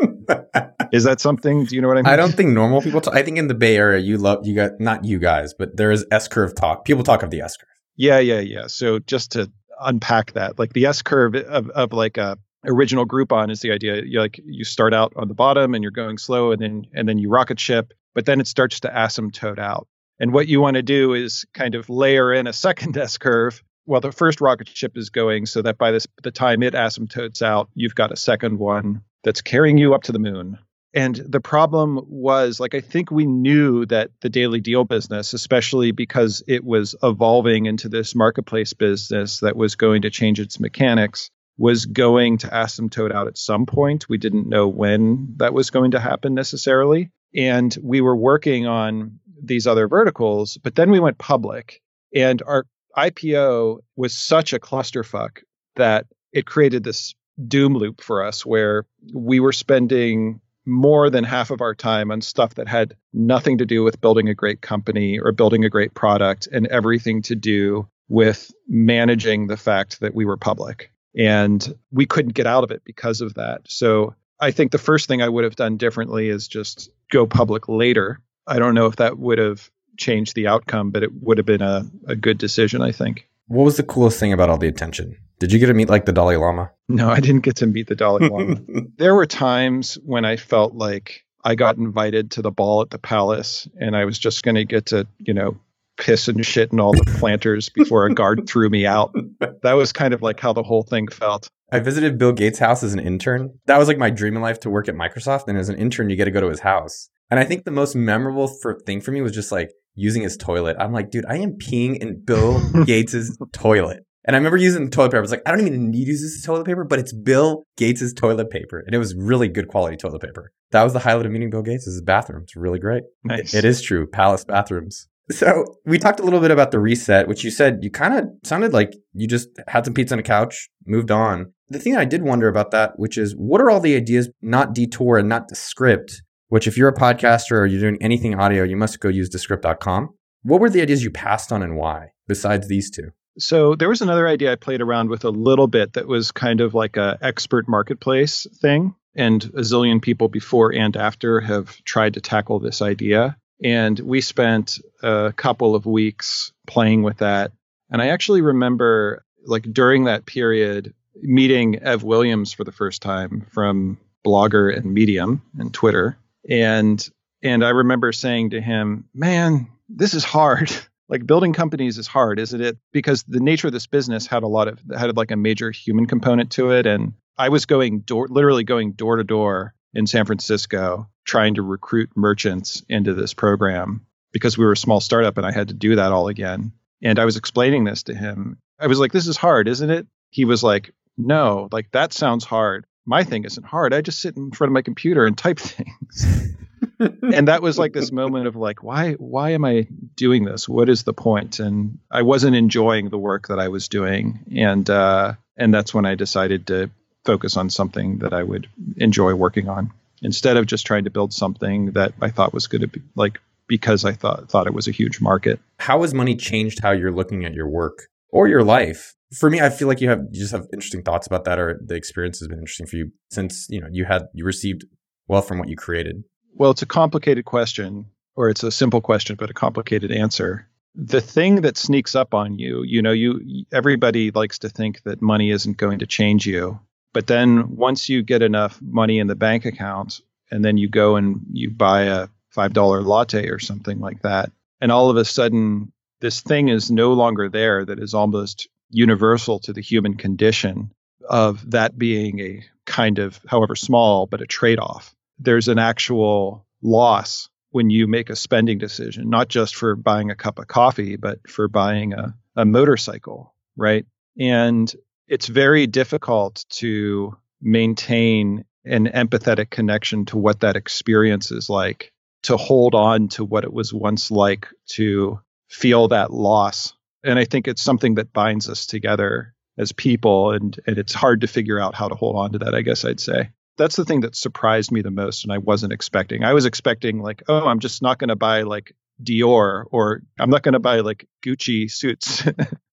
is 0.93 1.03
that 1.03 1.19
something 1.19 1.65
do 1.65 1.75
you 1.75 1.81
know 1.81 1.89
what 1.89 1.97
I 1.97 2.01
mean? 2.01 2.13
I 2.13 2.15
don't 2.15 2.33
think 2.33 2.51
normal 2.51 2.81
people 2.81 3.01
talk, 3.01 3.13
I 3.13 3.23
think 3.23 3.37
in 3.37 3.47
the 3.47 3.53
Bay 3.53 3.75
Area 3.75 3.99
you 3.99 4.17
love 4.17 4.45
you 4.47 4.55
got 4.55 4.79
not 4.79 5.03
you 5.03 5.19
guys, 5.19 5.53
but 5.53 5.75
there 5.75 5.91
is 5.91 6.05
S 6.09 6.29
curve 6.29 6.55
talk. 6.55 6.85
People 6.85 7.03
talk 7.03 7.23
of 7.23 7.29
the 7.29 7.41
S 7.41 7.57
curve. 7.57 7.67
Yeah, 7.97 8.19
yeah, 8.19 8.39
yeah. 8.39 8.67
So 8.67 8.99
just 8.99 9.33
to 9.33 9.51
unpack 9.81 10.33
that, 10.33 10.59
like 10.59 10.73
the 10.73 10.85
S 10.85 11.01
curve 11.01 11.35
of, 11.35 11.69
of 11.69 11.93
like 11.93 12.17
a 12.17 12.37
original 12.65 13.05
Groupon 13.05 13.51
is 13.51 13.61
the 13.61 13.71
idea. 13.71 14.01
You 14.03 14.19
like 14.19 14.39
you 14.45 14.63
start 14.63 14.93
out 14.93 15.13
on 15.15 15.27
the 15.27 15.33
bottom 15.33 15.73
and 15.73 15.83
you're 15.83 15.91
going 15.91 16.17
slow, 16.17 16.51
and 16.51 16.61
then 16.61 16.85
and 16.93 17.07
then 17.07 17.17
you 17.17 17.29
rocket 17.29 17.59
ship, 17.59 17.93
but 18.13 18.25
then 18.25 18.39
it 18.39 18.47
starts 18.47 18.79
to 18.81 18.89
asymptote 18.89 19.59
out. 19.59 19.87
And 20.19 20.33
what 20.33 20.47
you 20.47 20.61
want 20.61 20.75
to 20.75 20.83
do 20.83 21.13
is 21.13 21.45
kind 21.53 21.75
of 21.75 21.89
layer 21.89 22.31
in 22.33 22.47
a 22.47 22.53
second 22.67 22.97
S 22.97 23.17
curve 23.17 23.63
while 23.85 24.01
the 24.01 24.11
first 24.11 24.41
rocket 24.41 24.67
ship 24.67 24.95
is 24.95 25.09
going, 25.09 25.45
so 25.45 25.61
that 25.61 25.77
by 25.77 25.91
this 25.91 26.07
the 26.23 26.31
time 26.31 26.63
it 26.63 26.73
asymptotes 26.73 27.41
out, 27.41 27.69
you've 27.73 27.95
got 27.95 28.11
a 28.11 28.17
second 28.17 28.59
one 28.59 29.01
that's 29.23 29.41
carrying 29.41 29.77
you 29.77 29.93
up 29.93 30.03
to 30.03 30.11
the 30.11 30.19
moon. 30.19 30.57
And 30.93 31.15
the 31.15 31.39
problem 31.39 32.01
was, 32.07 32.59
like, 32.59 32.75
I 32.75 32.81
think 32.81 33.11
we 33.11 33.25
knew 33.25 33.85
that 33.85 34.11
the 34.21 34.29
daily 34.29 34.59
deal 34.59 34.83
business, 34.83 35.33
especially 35.33 35.91
because 35.91 36.43
it 36.47 36.65
was 36.65 36.95
evolving 37.01 37.65
into 37.65 37.87
this 37.87 38.13
marketplace 38.13 38.73
business 38.73 39.39
that 39.39 39.55
was 39.55 39.75
going 39.75 40.01
to 40.01 40.09
change 40.09 40.39
its 40.39 40.59
mechanics, 40.59 41.29
was 41.57 41.85
going 41.85 42.39
to 42.39 42.47
asymptote 42.47 43.13
out 43.13 43.27
at 43.27 43.37
some 43.37 43.65
point. 43.65 44.09
We 44.09 44.17
didn't 44.17 44.49
know 44.49 44.67
when 44.67 45.35
that 45.37 45.53
was 45.53 45.69
going 45.69 45.91
to 45.91 45.99
happen 45.99 46.33
necessarily. 46.33 47.09
And 47.33 47.75
we 47.81 48.01
were 48.01 48.15
working 48.15 48.67
on 48.67 49.19
these 49.41 49.67
other 49.67 49.87
verticals, 49.87 50.57
but 50.57 50.75
then 50.75 50.91
we 50.91 50.99
went 50.99 51.17
public. 51.17 51.81
And 52.13 52.41
our 52.45 52.65
IPO 52.97 53.79
was 53.95 54.13
such 54.13 54.51
a 54.51 54.59
clusterfuck 54.59 55.39
that 55.75 56.07
it 56.33 56.45
created 56.45 56.83
this 56.83 57.15
doom 57.47 57.75
loop 57.75 58.01
for 58.01 58.23
us 58.25 58.45
where 58.45 58.85
we 59.13 59.39
were 59.39 59.53
spending 59.53 60.41
more 60.65 61.09
than 61.09 61.23
half 61.23 61.51
of 61.51 61.61
our 61.61 61.73
time 61.73 62.11
on 62.11 62.21
stuff 62.21 62.55
that 62.55 62.67
had 62.67 62.95
nothing 63.13 63.57
to 63.57 63.65
do 63.65 63.83
with 63.83 64.01
building 64.01 64.29
a 64.29 64.33
great 64.33 64.61
company 64.61 65.19
or 65.19 65.31
building 65.31 65.65
a 65.65 65.69
great 65.69 65.93
product 65.93 66.47
and 66.51 66.67
everything 66.67 67.21
to 67.23 67.35
do 67.35 67.87
with 68.09 68.51
managing 68.67 69.47
the 69.47 69.57
fact 69.57 69.99
that 70.01 70.13
we 70.13 70.25
were 70.25 70.37
public. 70.37 70.91
And 71.17 71.73
we 71.91 72.05
couldn't 72.05 72.33
get 72.33 72.47
out 72.47 72.63
of 72.63 72.71
it 72.71 72.83
because 72.85 73.21
of 73.21 73.33
that. 73.35 73.61
So 73.65 74.15
I 74.39 74.51
think 74.51 74.71
the 74.71 74.77
first 74.77 75.07
thing 75.07 75.21
I 75.21 75.29
would 75.29 75.43
have 75.43 75.55
done 75.55 75.77
differently 75.77 76.29
is 76.29 76.47
just 76.47 76.89
go 77.11 77.25
public 77.25 77.67
later. 77.67 78.19
I 78.47 78.59
don't 78.59 78.75
know 78.75 78.87
if 78.87 78.97
that 78.97 79.17
would 79.17 79.37
have 79.37 79.69
changed 79.97 80.35
the 80.35 80.47
outcome, 80.47 80.91
but 80.91 81.03
it 81.03 81.11
would 81.13 81.37
have 81.37 81.45
been 81.45 81.61
a, 81.61 81.89
a 82.07 82.15
good 82.15 82.37
decision, 82.37 82.81
I 82.81 82.91
think. 82.91 83.27
What 83.47 83.63
was 83.63 83.77
the 83.77 83.83
coolest 83.83 84.19
thing 84.19 84.33
about 84.33 84.49
all 84.49 84.57
the 84.57 84.67
attention? 84.67 85.17
Did 85.41 85.51
you 85.51 85.57
get 85.57 85.65
to 85.65 85.73
meet 85.73 85.89
like 85.89 86.05
the 86.05 86.13
Dalai 86.13 86.35
Lama? 86.35 86.69
No, 86.87 87.09
I 87.09 87.19
didn't 87.19 87.41
get 87.41 87.55
to 87.57 87.65
meet 87.65 87.87
the 87.87 87.95
Dalai 87.95 88.29
Lama. 88.29 88.61
there 88.97 89.15
were 89.15 89.25
times 89.25 89.95
when 90.05 90.23
I 90.23 90.37
felt 90.37 90.75
like 90.75 91.25
I 91.43 91.55
got 91.55 91.77
invited 91.77 92.29
to 92.31 92.43
the 92.43 92.51
ball 92.51 92.83
at 92.83 92.91
the 92.91 92.99
palace 92.99 93.67
and 93.79 93.95
I 93.97 94.05
was 94.05 94.19
just 94.19 94.43
going 94.43 94.53
to 94.53 94.65
get 94.65 94.85
to, 94.87 95.07
you 95.17 95.33
know, 95.33 95.57
piss 95.97 96.27
and 96.27 96.45
shit 96.45 96.71
and 96.71 96.79
all 96.79 96.93
the 96.93 97.11
planters 97.17 97.69
before 97.69 98.05
a 98.05 98.13
guard 98.13 98.43
threw 98.47 98.69
me 98.69 98.85
out. 98.85 99.15
That 99.63 99.73
was 99.73 99.91
kind 99.91 100.13
of 100.13 100.21
like 100.21 100.39
how 100.39 100.53
the 100.53 100.61
whole 100.61 100.83
thing 100.83 101.07
felt. 101.07 101.49
I 101.71 101.79
visited 101.79 102.19
Bill 102.19 102.33
Gates' 102.33 102.59
house 102.59 102.83
as 102.83 102.93
an 102.93 102.99
intern. 102.99 103.57
That 103.65 103.79
was 103.79 103.87
like 103.87 103.97
my 103.97 104.11
dream 104.11 104.35
in 104.35 104.43
life 104.43 104.59
to 104.59 104.69
work 104.69 104.87
at 104.87 104.93
Microsoft. 104.93 105.47
And 105.47 105.57
as 105.57 105.69
an 105.69 105.75
intern, 105.75 106.11
you 106.11 106.17
get 106.17 106.25
to 106.25 106.31
go 106.31 106.41
to 106.41 106.49
his 106.49 106.59
house. 106.59 107.09
And 107.31 107.39
I 107.39 107.45
think 107.45 107.63
the 107.63 107.71
most 107.71 107.95
memorable 107.95 108.47
for, 108.47 108.79
thing 108.85 109.01
for 109.01 109.09
me 109.09 109.21
was 109.21 109.31
just 109.31 109.51
like 109.51 109.71
using 109.95 110.21
his 110.21 110.37
toilet. 110.37 110.77
I'm 110.79 110.93
like, 110.93 111.09
dude, 111.09 111.25
I 111.25 111.37
am 111.37 111.53
peeing 111.53 111.97
in 111.97 112.23
Bill 112.23 112.61
Gates's 112.85 113.35
toilet. 113.53 114.05
And 114.25 114.35
I 114.35 114.39
remember 114.39 114.57
using 114.57 114.89
toilet 114.89 115.09
paper. 115.09 115.17
I 115.17 115.21
was 115.21 115.31
like, 115.31 115.41
I 115.45 115.51
don't 115.51 115.61
even 115.61 115.89
need 115.89 116.05
to 116.05 116.11
use 116.11 116.21
this 116.21 116.45
toilet 116.45 116.65
paper, 116.65 116.83
but 116.83 116.99
it's 116.99 117.11
Bill 117.11 117.63
Gates's 117.77 118.13
toilet 118.13 118.49
paper. 118.49 118.83
And 118.85 118.93
it 118.93 118.99
was 118.99 119.15
really 119.15 119.47
good 119.47 119.67
quality 119.67 119.97
toilet 119.97 120.21
paper. 120.21 120.51
That 120.71 120.83
was 120.83 120.93
the 120.93 120.99
highlight 120.99 121.25
of 121.25 121.31
meeting 121.31 121.49
Bill 121.49 121.63
Gates 121.63 121.87
is 121.87 121.95
his 121.95 122.01
bathroom. 122.01 122.43
It's 122.43 122.55
really 122.55 122.79
great. 122.79 123.03
Nice. 123.23 123.53
It 123.53 123.65
is 123.65 123.81
true. 123.81 124.07
Palace 124.07 124.45
bathrooms. 124.45 125.07
So 125.31 125.77
we 125.85 125.97
talked 125.97 126.19
a 126.19 126.23
little 126.23 126.39
bit 126.39 126.51
about 126.51 126.71
the 126.71 126.79
reset, 126.79 127.27
which 127.27 127.43
you 127.43 127.51
said 127.51 127.79
you 127.81 127.89
kind 127.89 128.13
of 128.13 128.25
sounded 128.43 128.73
like 128.73 128.95
you 129.13 129.27
just 129.27 129.49
had 129.67 129.85
some 129.85 129.93
pizza 129.93 130.13
on 130.13 130.19
a 130.19 130.23
couch, 130.23 130.69
moved 130.85 131.09
on. 131.09 131.53
The 131.69 131.79
thing 131.79 131.95
I 131.95 132.05
did 132.05 132.23
wonder 132.23 132.47
about 132.47 132.71
that, 132.71 132.93
which 132.97 133.17
is 133.17 133.33
what 133.33 133.61
are 133.61 133.69
all 133.69 133.79
the 133.79 133.95
ideas, 133.95 134.29
not 134.41 134.73
Detour 134.73 135.17
and 135.17 135.29
not 135.29 135.47
Descript, 135.47 136.21
which 136.49 136.67
if 136.67 136.77
you're 136.77 136.89
a 136.89 136.93
podcaster 136.93 137.53
or 137.53 137.65
you're 137.65 137.79
doing 137.79 137.97
anything 138.01 138.37
audio, 138.37 138.63
you 138.63 138.75
must 138.75 138.99
go 138.99 139.07
use 139.07 139.29
descript.com. 139.29 140.09
What 140.43 140.59
were 140.59 140.69
the 140.69 140.81
ideas 140.81 141.03
you 141.03 141.11
passed 141.11 141.51
on 141.51 141.63
and 141.63 141.77
why, 141.77 142.09
besides 142.27 142.67
these 142.67 142.91
two? 142.91 143.11
So 143.41 143.75
there 143.75 143.89
was 143.89 144.01
another 144.01 144.27
idea 144.27 144.51
I 144.51 144.55
played 144.55 144.81
around 144.81 145.09
with 145.09 145.25
a 145.25 145.29
little 145.29 145.67
bit 145.67 145.93
that 145.93 146.07
was 146.07 146.31
kind 146.31 146.61
of 146.61 146.73
like 146.73 146.97
a 146.97 147.17
expert 147.21 147.67
marketplace 147.67 148.47
thing. 148.61 148.95
And 149.13 149.43
a 149.43 149.61
zillion 149.61 150.01
people 150.01 150.29
before 150.29 150.73
and 150.73 150.95
after 150.95 151.41
have 151.41 151.75
tried 151.83 152.13
to 152.13 152.21
tackle 152.21 152.59
this 152.59 152.81
idea. 152.81 153.35
And 153.61 153.99
we 153.99 154.21
spent 154.21 154.79
a 155.03 155.33
couple 155.35 155.75
of 155.75 155.85
weeks 155.85 156.53
playing 156.65 157.03
with 157.03 157.17
that. 157.17 157.51
And 157.89 158.01
I 158.01 158.07
actually 158.07 158.41
remember, 158.41 159.25
like, 159.45 159.63
during 159.63 160.05
that 160.05 160.25
period, 160.25 160.93
meeting 161.21 161.79
Ev 161.83 162.03
Williams 162.03 162.53
for 162.53 162.63
the 162.63 162.71
first 162.71 163.01
time 163.01 163.45
from 163.51 163.97
Blogger 164.25 164.75
and 164.75 164.93
Medium 164.93 165.41
and 165.59 165.73
Twitter. 165.73 166.17
And 166.49 167.05
and 167.43 167.65
I 167.65 167.69
remember 167.69 168.11
saying 168.11 168.51
to 168.51 168.61
him, 168.61 169.05
"Man, 169.13 169.67
this 169.89 170.13
is 170.13 170.23
hard. 170.23 170.71
like 171.11 171.27
building 171.27 171.51
companies 171.51 171.97
is 171.97 172.07
hard, 172.07 172.39
isn't 172.39 172.61
it? 172.61 172.77
Because 172.93 173.23
the 173.23 173.41
nature 173.41 173.67
of 173.67 173.73
this 173.73 173.85
business 173.85 174.25
had 174.25 174.43
a 174.43 174.47
lot 174.47 174.69
of 174.69 174.79
had 174.97 175.15
like 175.17 175.29
a 175.29 175.35
major 175.35 175.69
human 175.69 176.05
component 176.07 176.51
to 176.53 176.71
it, 176.71 176.87
and 176.87 177.13
I 177.37 177.49
was 177.49 177.65
going 177.65 177.99
door, 177.99 178.27
literally 178.29 178.63
going 178.63 178.93
door 178.93 179.17
to 179.17 179.23
door 179.23 179.75
in 179.93 180.07
San 180.07 180.25
Francisco 180.25 181.09
trying 181.25 181.55
to 181.55 181.61
recruit 181.61 182.11
merchants 182.15 182.81
into 182.87 183.13
this 183.13 183.33
program 183.33 184.05
because 184.31 184.57
we 184.57 184.63
were 184.63 184.71
a 184.71 184.77
small 184.77 185.01
startup 185.01 185.37
and 185.37 185.45
I 185.45 185.51
had 185.51 185.67
to 185.67 185.73
do 185.73 185.97
that 185.97 186.13
all 186.13 186.29
again. 186.29 186.71
And 187.03 187.19
I 187.19 187.25
was 187.25 187.35
explaining 187.35 187.83
this 187.83 188.03
to 188.03 188.15
him. 188.15 188.57
I 188.79 188.87
was 188.87 188.99
like, 188.99 189.11
"This 189.11 189.27
is 189.27 189.37
hard, 189.37 189.67
isn't 189.67 189.89
it?" 189.89 190.07
He 190.29 190.45
was 190.45 190.63
like, 190.63 190.93
"No, 191.17 191.67
like 191.73 191.91
that 191.91 192.13
sounds 192.13 192.45
hard. 192.45 192.85
My 193.05 193.25
thing 193.25 193.43
isn't 193.43 193.65
hard. 193.65 193.93
I 193.93 194.01
just 194.01 194.21
sit 194.21 194.37
in 194.37 194.51
front 194.51 194.69
of 194.69 194.73
my 194.73 194.81
computer 194.81 195.25
and 195.25 195.37
type 195.37 195.59
things." 195.59 196.55
And 196.99 197.47
that 197.47 197.61
was 197.61 197.77
like 197.77 197.93
this 197.93 198.11
moment 198.11 198.47
of 198.47 198.55
like 198.55 198.83
why 198.83 199.13
why 199.13 199.51
am 199.51 199.65
i 199.65 199.87
doing 200.15 200.45
this? 200.45 200.67
What 200.67 200.89
is 200.89 201.03
the 201.03 201.13
point? 201.13 201.59
and 201.59 201.99
i 202.11 202.21
wasn't 202.21 202.55
enjoying 202.55 203.09
the 203.09 203.17
work 203.17 203.47
that 203.47 203.59
i 203.59 203.67
was 203.67 203.87
doing. 203.87 204.39
And 204.55 204.89
uh 204.89 205.33
and 205.57 205.73
that's 205.73 205.93
when 205.93 206.05
i 206.05 206.15
decided 206.15 206.67
to 206.67 206.89
focus 207.25 207.57
on 207.57 207.69
something 207.69 208.19
that 208.19 208.33
i 208.33 208.43
would 208.43 208.67
enjoy 208.97 209.33
working 209.35 209.69
on 209.69 209.91
instead 210.21 210.57
of 210.57 210.65
just 210.65 210.85
trying 210.85 211.03
to 211.03 211.09
build 211.09 211.33
something 211.33 211.91
that 211.91 212.13
i 212.21 212.29
thought 212.29 212.53
was 212.53 212.67
going 212.67 212.81
to 212.81 212.87
be 212.87 213.01
like 213.15 213.39
because 213.67 214.03
i 214.05 214.11
thought 214.11 214.49
thought 214.49 214.67
it 214.67 214.73
was 214.73 214.87
a 214.87 214.91
huge 214.91 215.21
market. 215.21 215.59
How 215.79 216.01
has 216.01 216.13
money 216.13 216.35
changed 216.35 216.79
how 216.81 216.91
you're 216.91 217.11
looking 217.11 217.45
at 217.45 217.53
your 217.53 217.67
work 217.67 218.07
or 218.29 218.47
your 218.47 218.63
life? 218.63 219.15
For 219.39 219.49
me 219.49 219.61
i 219.61 219.69
feel 219.69 219.87
like 219.87 220.01
you 220.01 220.09
have 220.09 220.25
you 220.31 220.39
just 220.41 220.51
have 220.51 220.67
interesting 220.73 221.03
thoughts 221.03 221.25
about 221.27 221.45
that 221.45 221.57
or 221.57 221.79
the 221.83 221.95
experience 221.95 222.39
has 222.39 222.47
been 222.47 222.59
interesting 222.59 222.85
for 222.85 222.97
you 222.97 223.11
since 223.29 223.67
you 223.69 223.79
know 223.79 223.87
you 223.89 224.05
had 224.05 224.23
you 224.33 224.43
received 224.45 224.83
well 225.27 225.41
from 225.41 225.57
what 225.57 225.69
you 225.69 225.77
created 225.77 226.23
well, 226.53 226.71
it's 226.71 226.81
a 226.81 226.87
complicated 226.87 227.45
question, 227.45 228.05
or 228.35 228.49
it's 228.49 228.63
a 228.63 228.71
simple 228.71 229.01
question, 229.01 229.35
but 229.35 229.49
a 229.49 229.53
complicated 229.53 230.11
answer. 230.11 230.67
the 230.95 231.21
thing 231.21 231.61
that 231.61 231.77
sneaks 231.77 232.15
up 232.15 232.33
on 232.33 232.59
you, 232.59 232.83
you 232.83 233.01
know, 233.01 233.11
you 233.11 233.65
everybody 233.71 234.31
likes 234.31 234.59
to 234.59 234.69
think 234.69 235.01
that 235.03 235.21
money 235.21 235.51
isn't 235.51 235.77
going 235.77 235.99
to 235.99 236.05
change 236.05 236.45
you. 236.45 236.79
But 237.13 237.27
then 237.27 237.75
once 237.75 238.09
you 238.09 238.23
get 238.23 238.41
enough 238.41 238.81
money 238.81 239.19
in 239.19 239.27
the 239.27 239.35
bank 239.35 239.65
account 239.65 240.21
and 240.49 240.63
then 240.63 240.77
you 240.77 240.89
go 240.89 241.15
and 241.15 241.41
you 241.51 241.69
buy 241.69 242.03
a 242.03 242.27
$5 242.55 243.05
latte 243.05 243.47
or 243.47 243.59
something 243.59 243.99
like 243.99 244.21
that, 244.21 244.51
and 244.79 244.91
all 244.91 245.09
of 245.09 245.17
a 245.17 245.25
sudden 245.25 245.91
this 246.19 246.41
thing 246.41 246.69
is 246.69 246.91
no 246.91 247.13
longer 247.13 247.49
there 247.49 247.83
that 247.85 247.99
is 247.99 248.13
almost 248.13 248.67
universal 248.89 249.59
to 249.59 249.73
the 249.73 249.81
human 249.81 250.15
condition 250.15 250.91
of 251.27 251.71
that 251.71 251.97
being 251.97 252.39
a 252.39 252.63
kind 252.85 253.19
of, 253.19 253.39
however 253.47 253.75
small, 253.75 254.25
but 254.25 254.41
a 254.41 254.45
trade 254.45 254.79
off. 254.79 255.15
There's 255.41 255.67
an 255.67 255.79
actual 255.79 256.67
loss 256.81 257.49
when 257.71 257.89
you 257.89 258.07
make 258.07 258.29
a 258.29 258.35
spending 258.35 258.77
decision, 258.77 259.29
not 259.29 259.47
just 259.47 259.75
for 259.75 259.95
buying 259.95 260.29
a 260.29 260.35
cup 260.35 260.59
of 260.59 260.67
coffee, 260.67 261.15
but 261.15 261.49
for 261.49 261.67
buying 261.67 262.13
a, 262.13 262.35
a 262.55 262.65
motorcycle, 262.65 263.55
right? 263.75 264.05
And 264.39 264.93
it's 265.27 265.47
very 265.47 265.87
difficult 265.87 266.65
to 266.69 267.37
maintain 267.61 268.65
an 268.85 269.07
empathetic 269.07 269.69
connection 269.69 270.25
to 270.25 270.37
what 270.37 270.59
that 270.59 270.75
experience 270.75 271.51
is 271.51 271.69
like, 271.69 272.11
to 272.43 272.57
hold 272.57 272.93
on 272.93 273.29
to 273.29 273.45
what 273.45 273.63
it 273.63 273.73
was 273.73 273.93
once 273.93 274.31
like 274.31 274.67
to 274.89 275.39
feel 275.69 276.09
that 276.09 276.31
loss. 276.31 276.93
And 277.23 277.39
I 277.39 277.45
think 277.45 277.67
it's 277.67 277.81
something 277.81 278.15
that 278.15 278.33
binds 278.33 278.67
us 278.67 278.85
together 278.85 279.53
as 279.77 279.91
people, 279.91 280.51
and, 280.51 280.77
and 280.85 280.97
it's 280.97 281.13
hard 281.13 281.41
to 281.41 281.47
figure 281.47 281.79
out 281.79 281.95
how 281.95 282.09
to 282.09 282.15
hold 282.15 282.35
on 282.35 282.51
to 282.51 282.59
that, 282.59 282.75
I 282.75 282.81
guess 282.81 283.05
I'd 283.05 283.19
say 283.19 283.51
that's 283.77 283.95
the 283.95 284.05
thing 284.05 284.21
that 284.21 284.35
surprised 284.35 284.91
me 284.91 285.01
the 285.01 285.11
most 285.11 285.43
and 285.43 285.51
I 285.51 285.57
wasn't 285.57 285.93
expecting. 285.93 286.43
I 286.43 286.53
was 286.53 286.65
expecting 286.65 287.21
like, 287.21 287.43
oh, 287.47 287.67
I'm 287.67 287.79
just 287.79 288.01
not 288.01 288.19
going 288.19 288.29
to 288.29 288.35
buy 288.35 288.63
like 288.63 288.93
Dior 289.23 289.85
or 289.91 290.21
I'm 290.39 290.49
not 290.49 290.63
going 290.63 290.73
to 290.73 290.79
buy 290.79 290.99
like 291.01 291.27
Gucci 291.45 291.89
suits. 291.89 292.45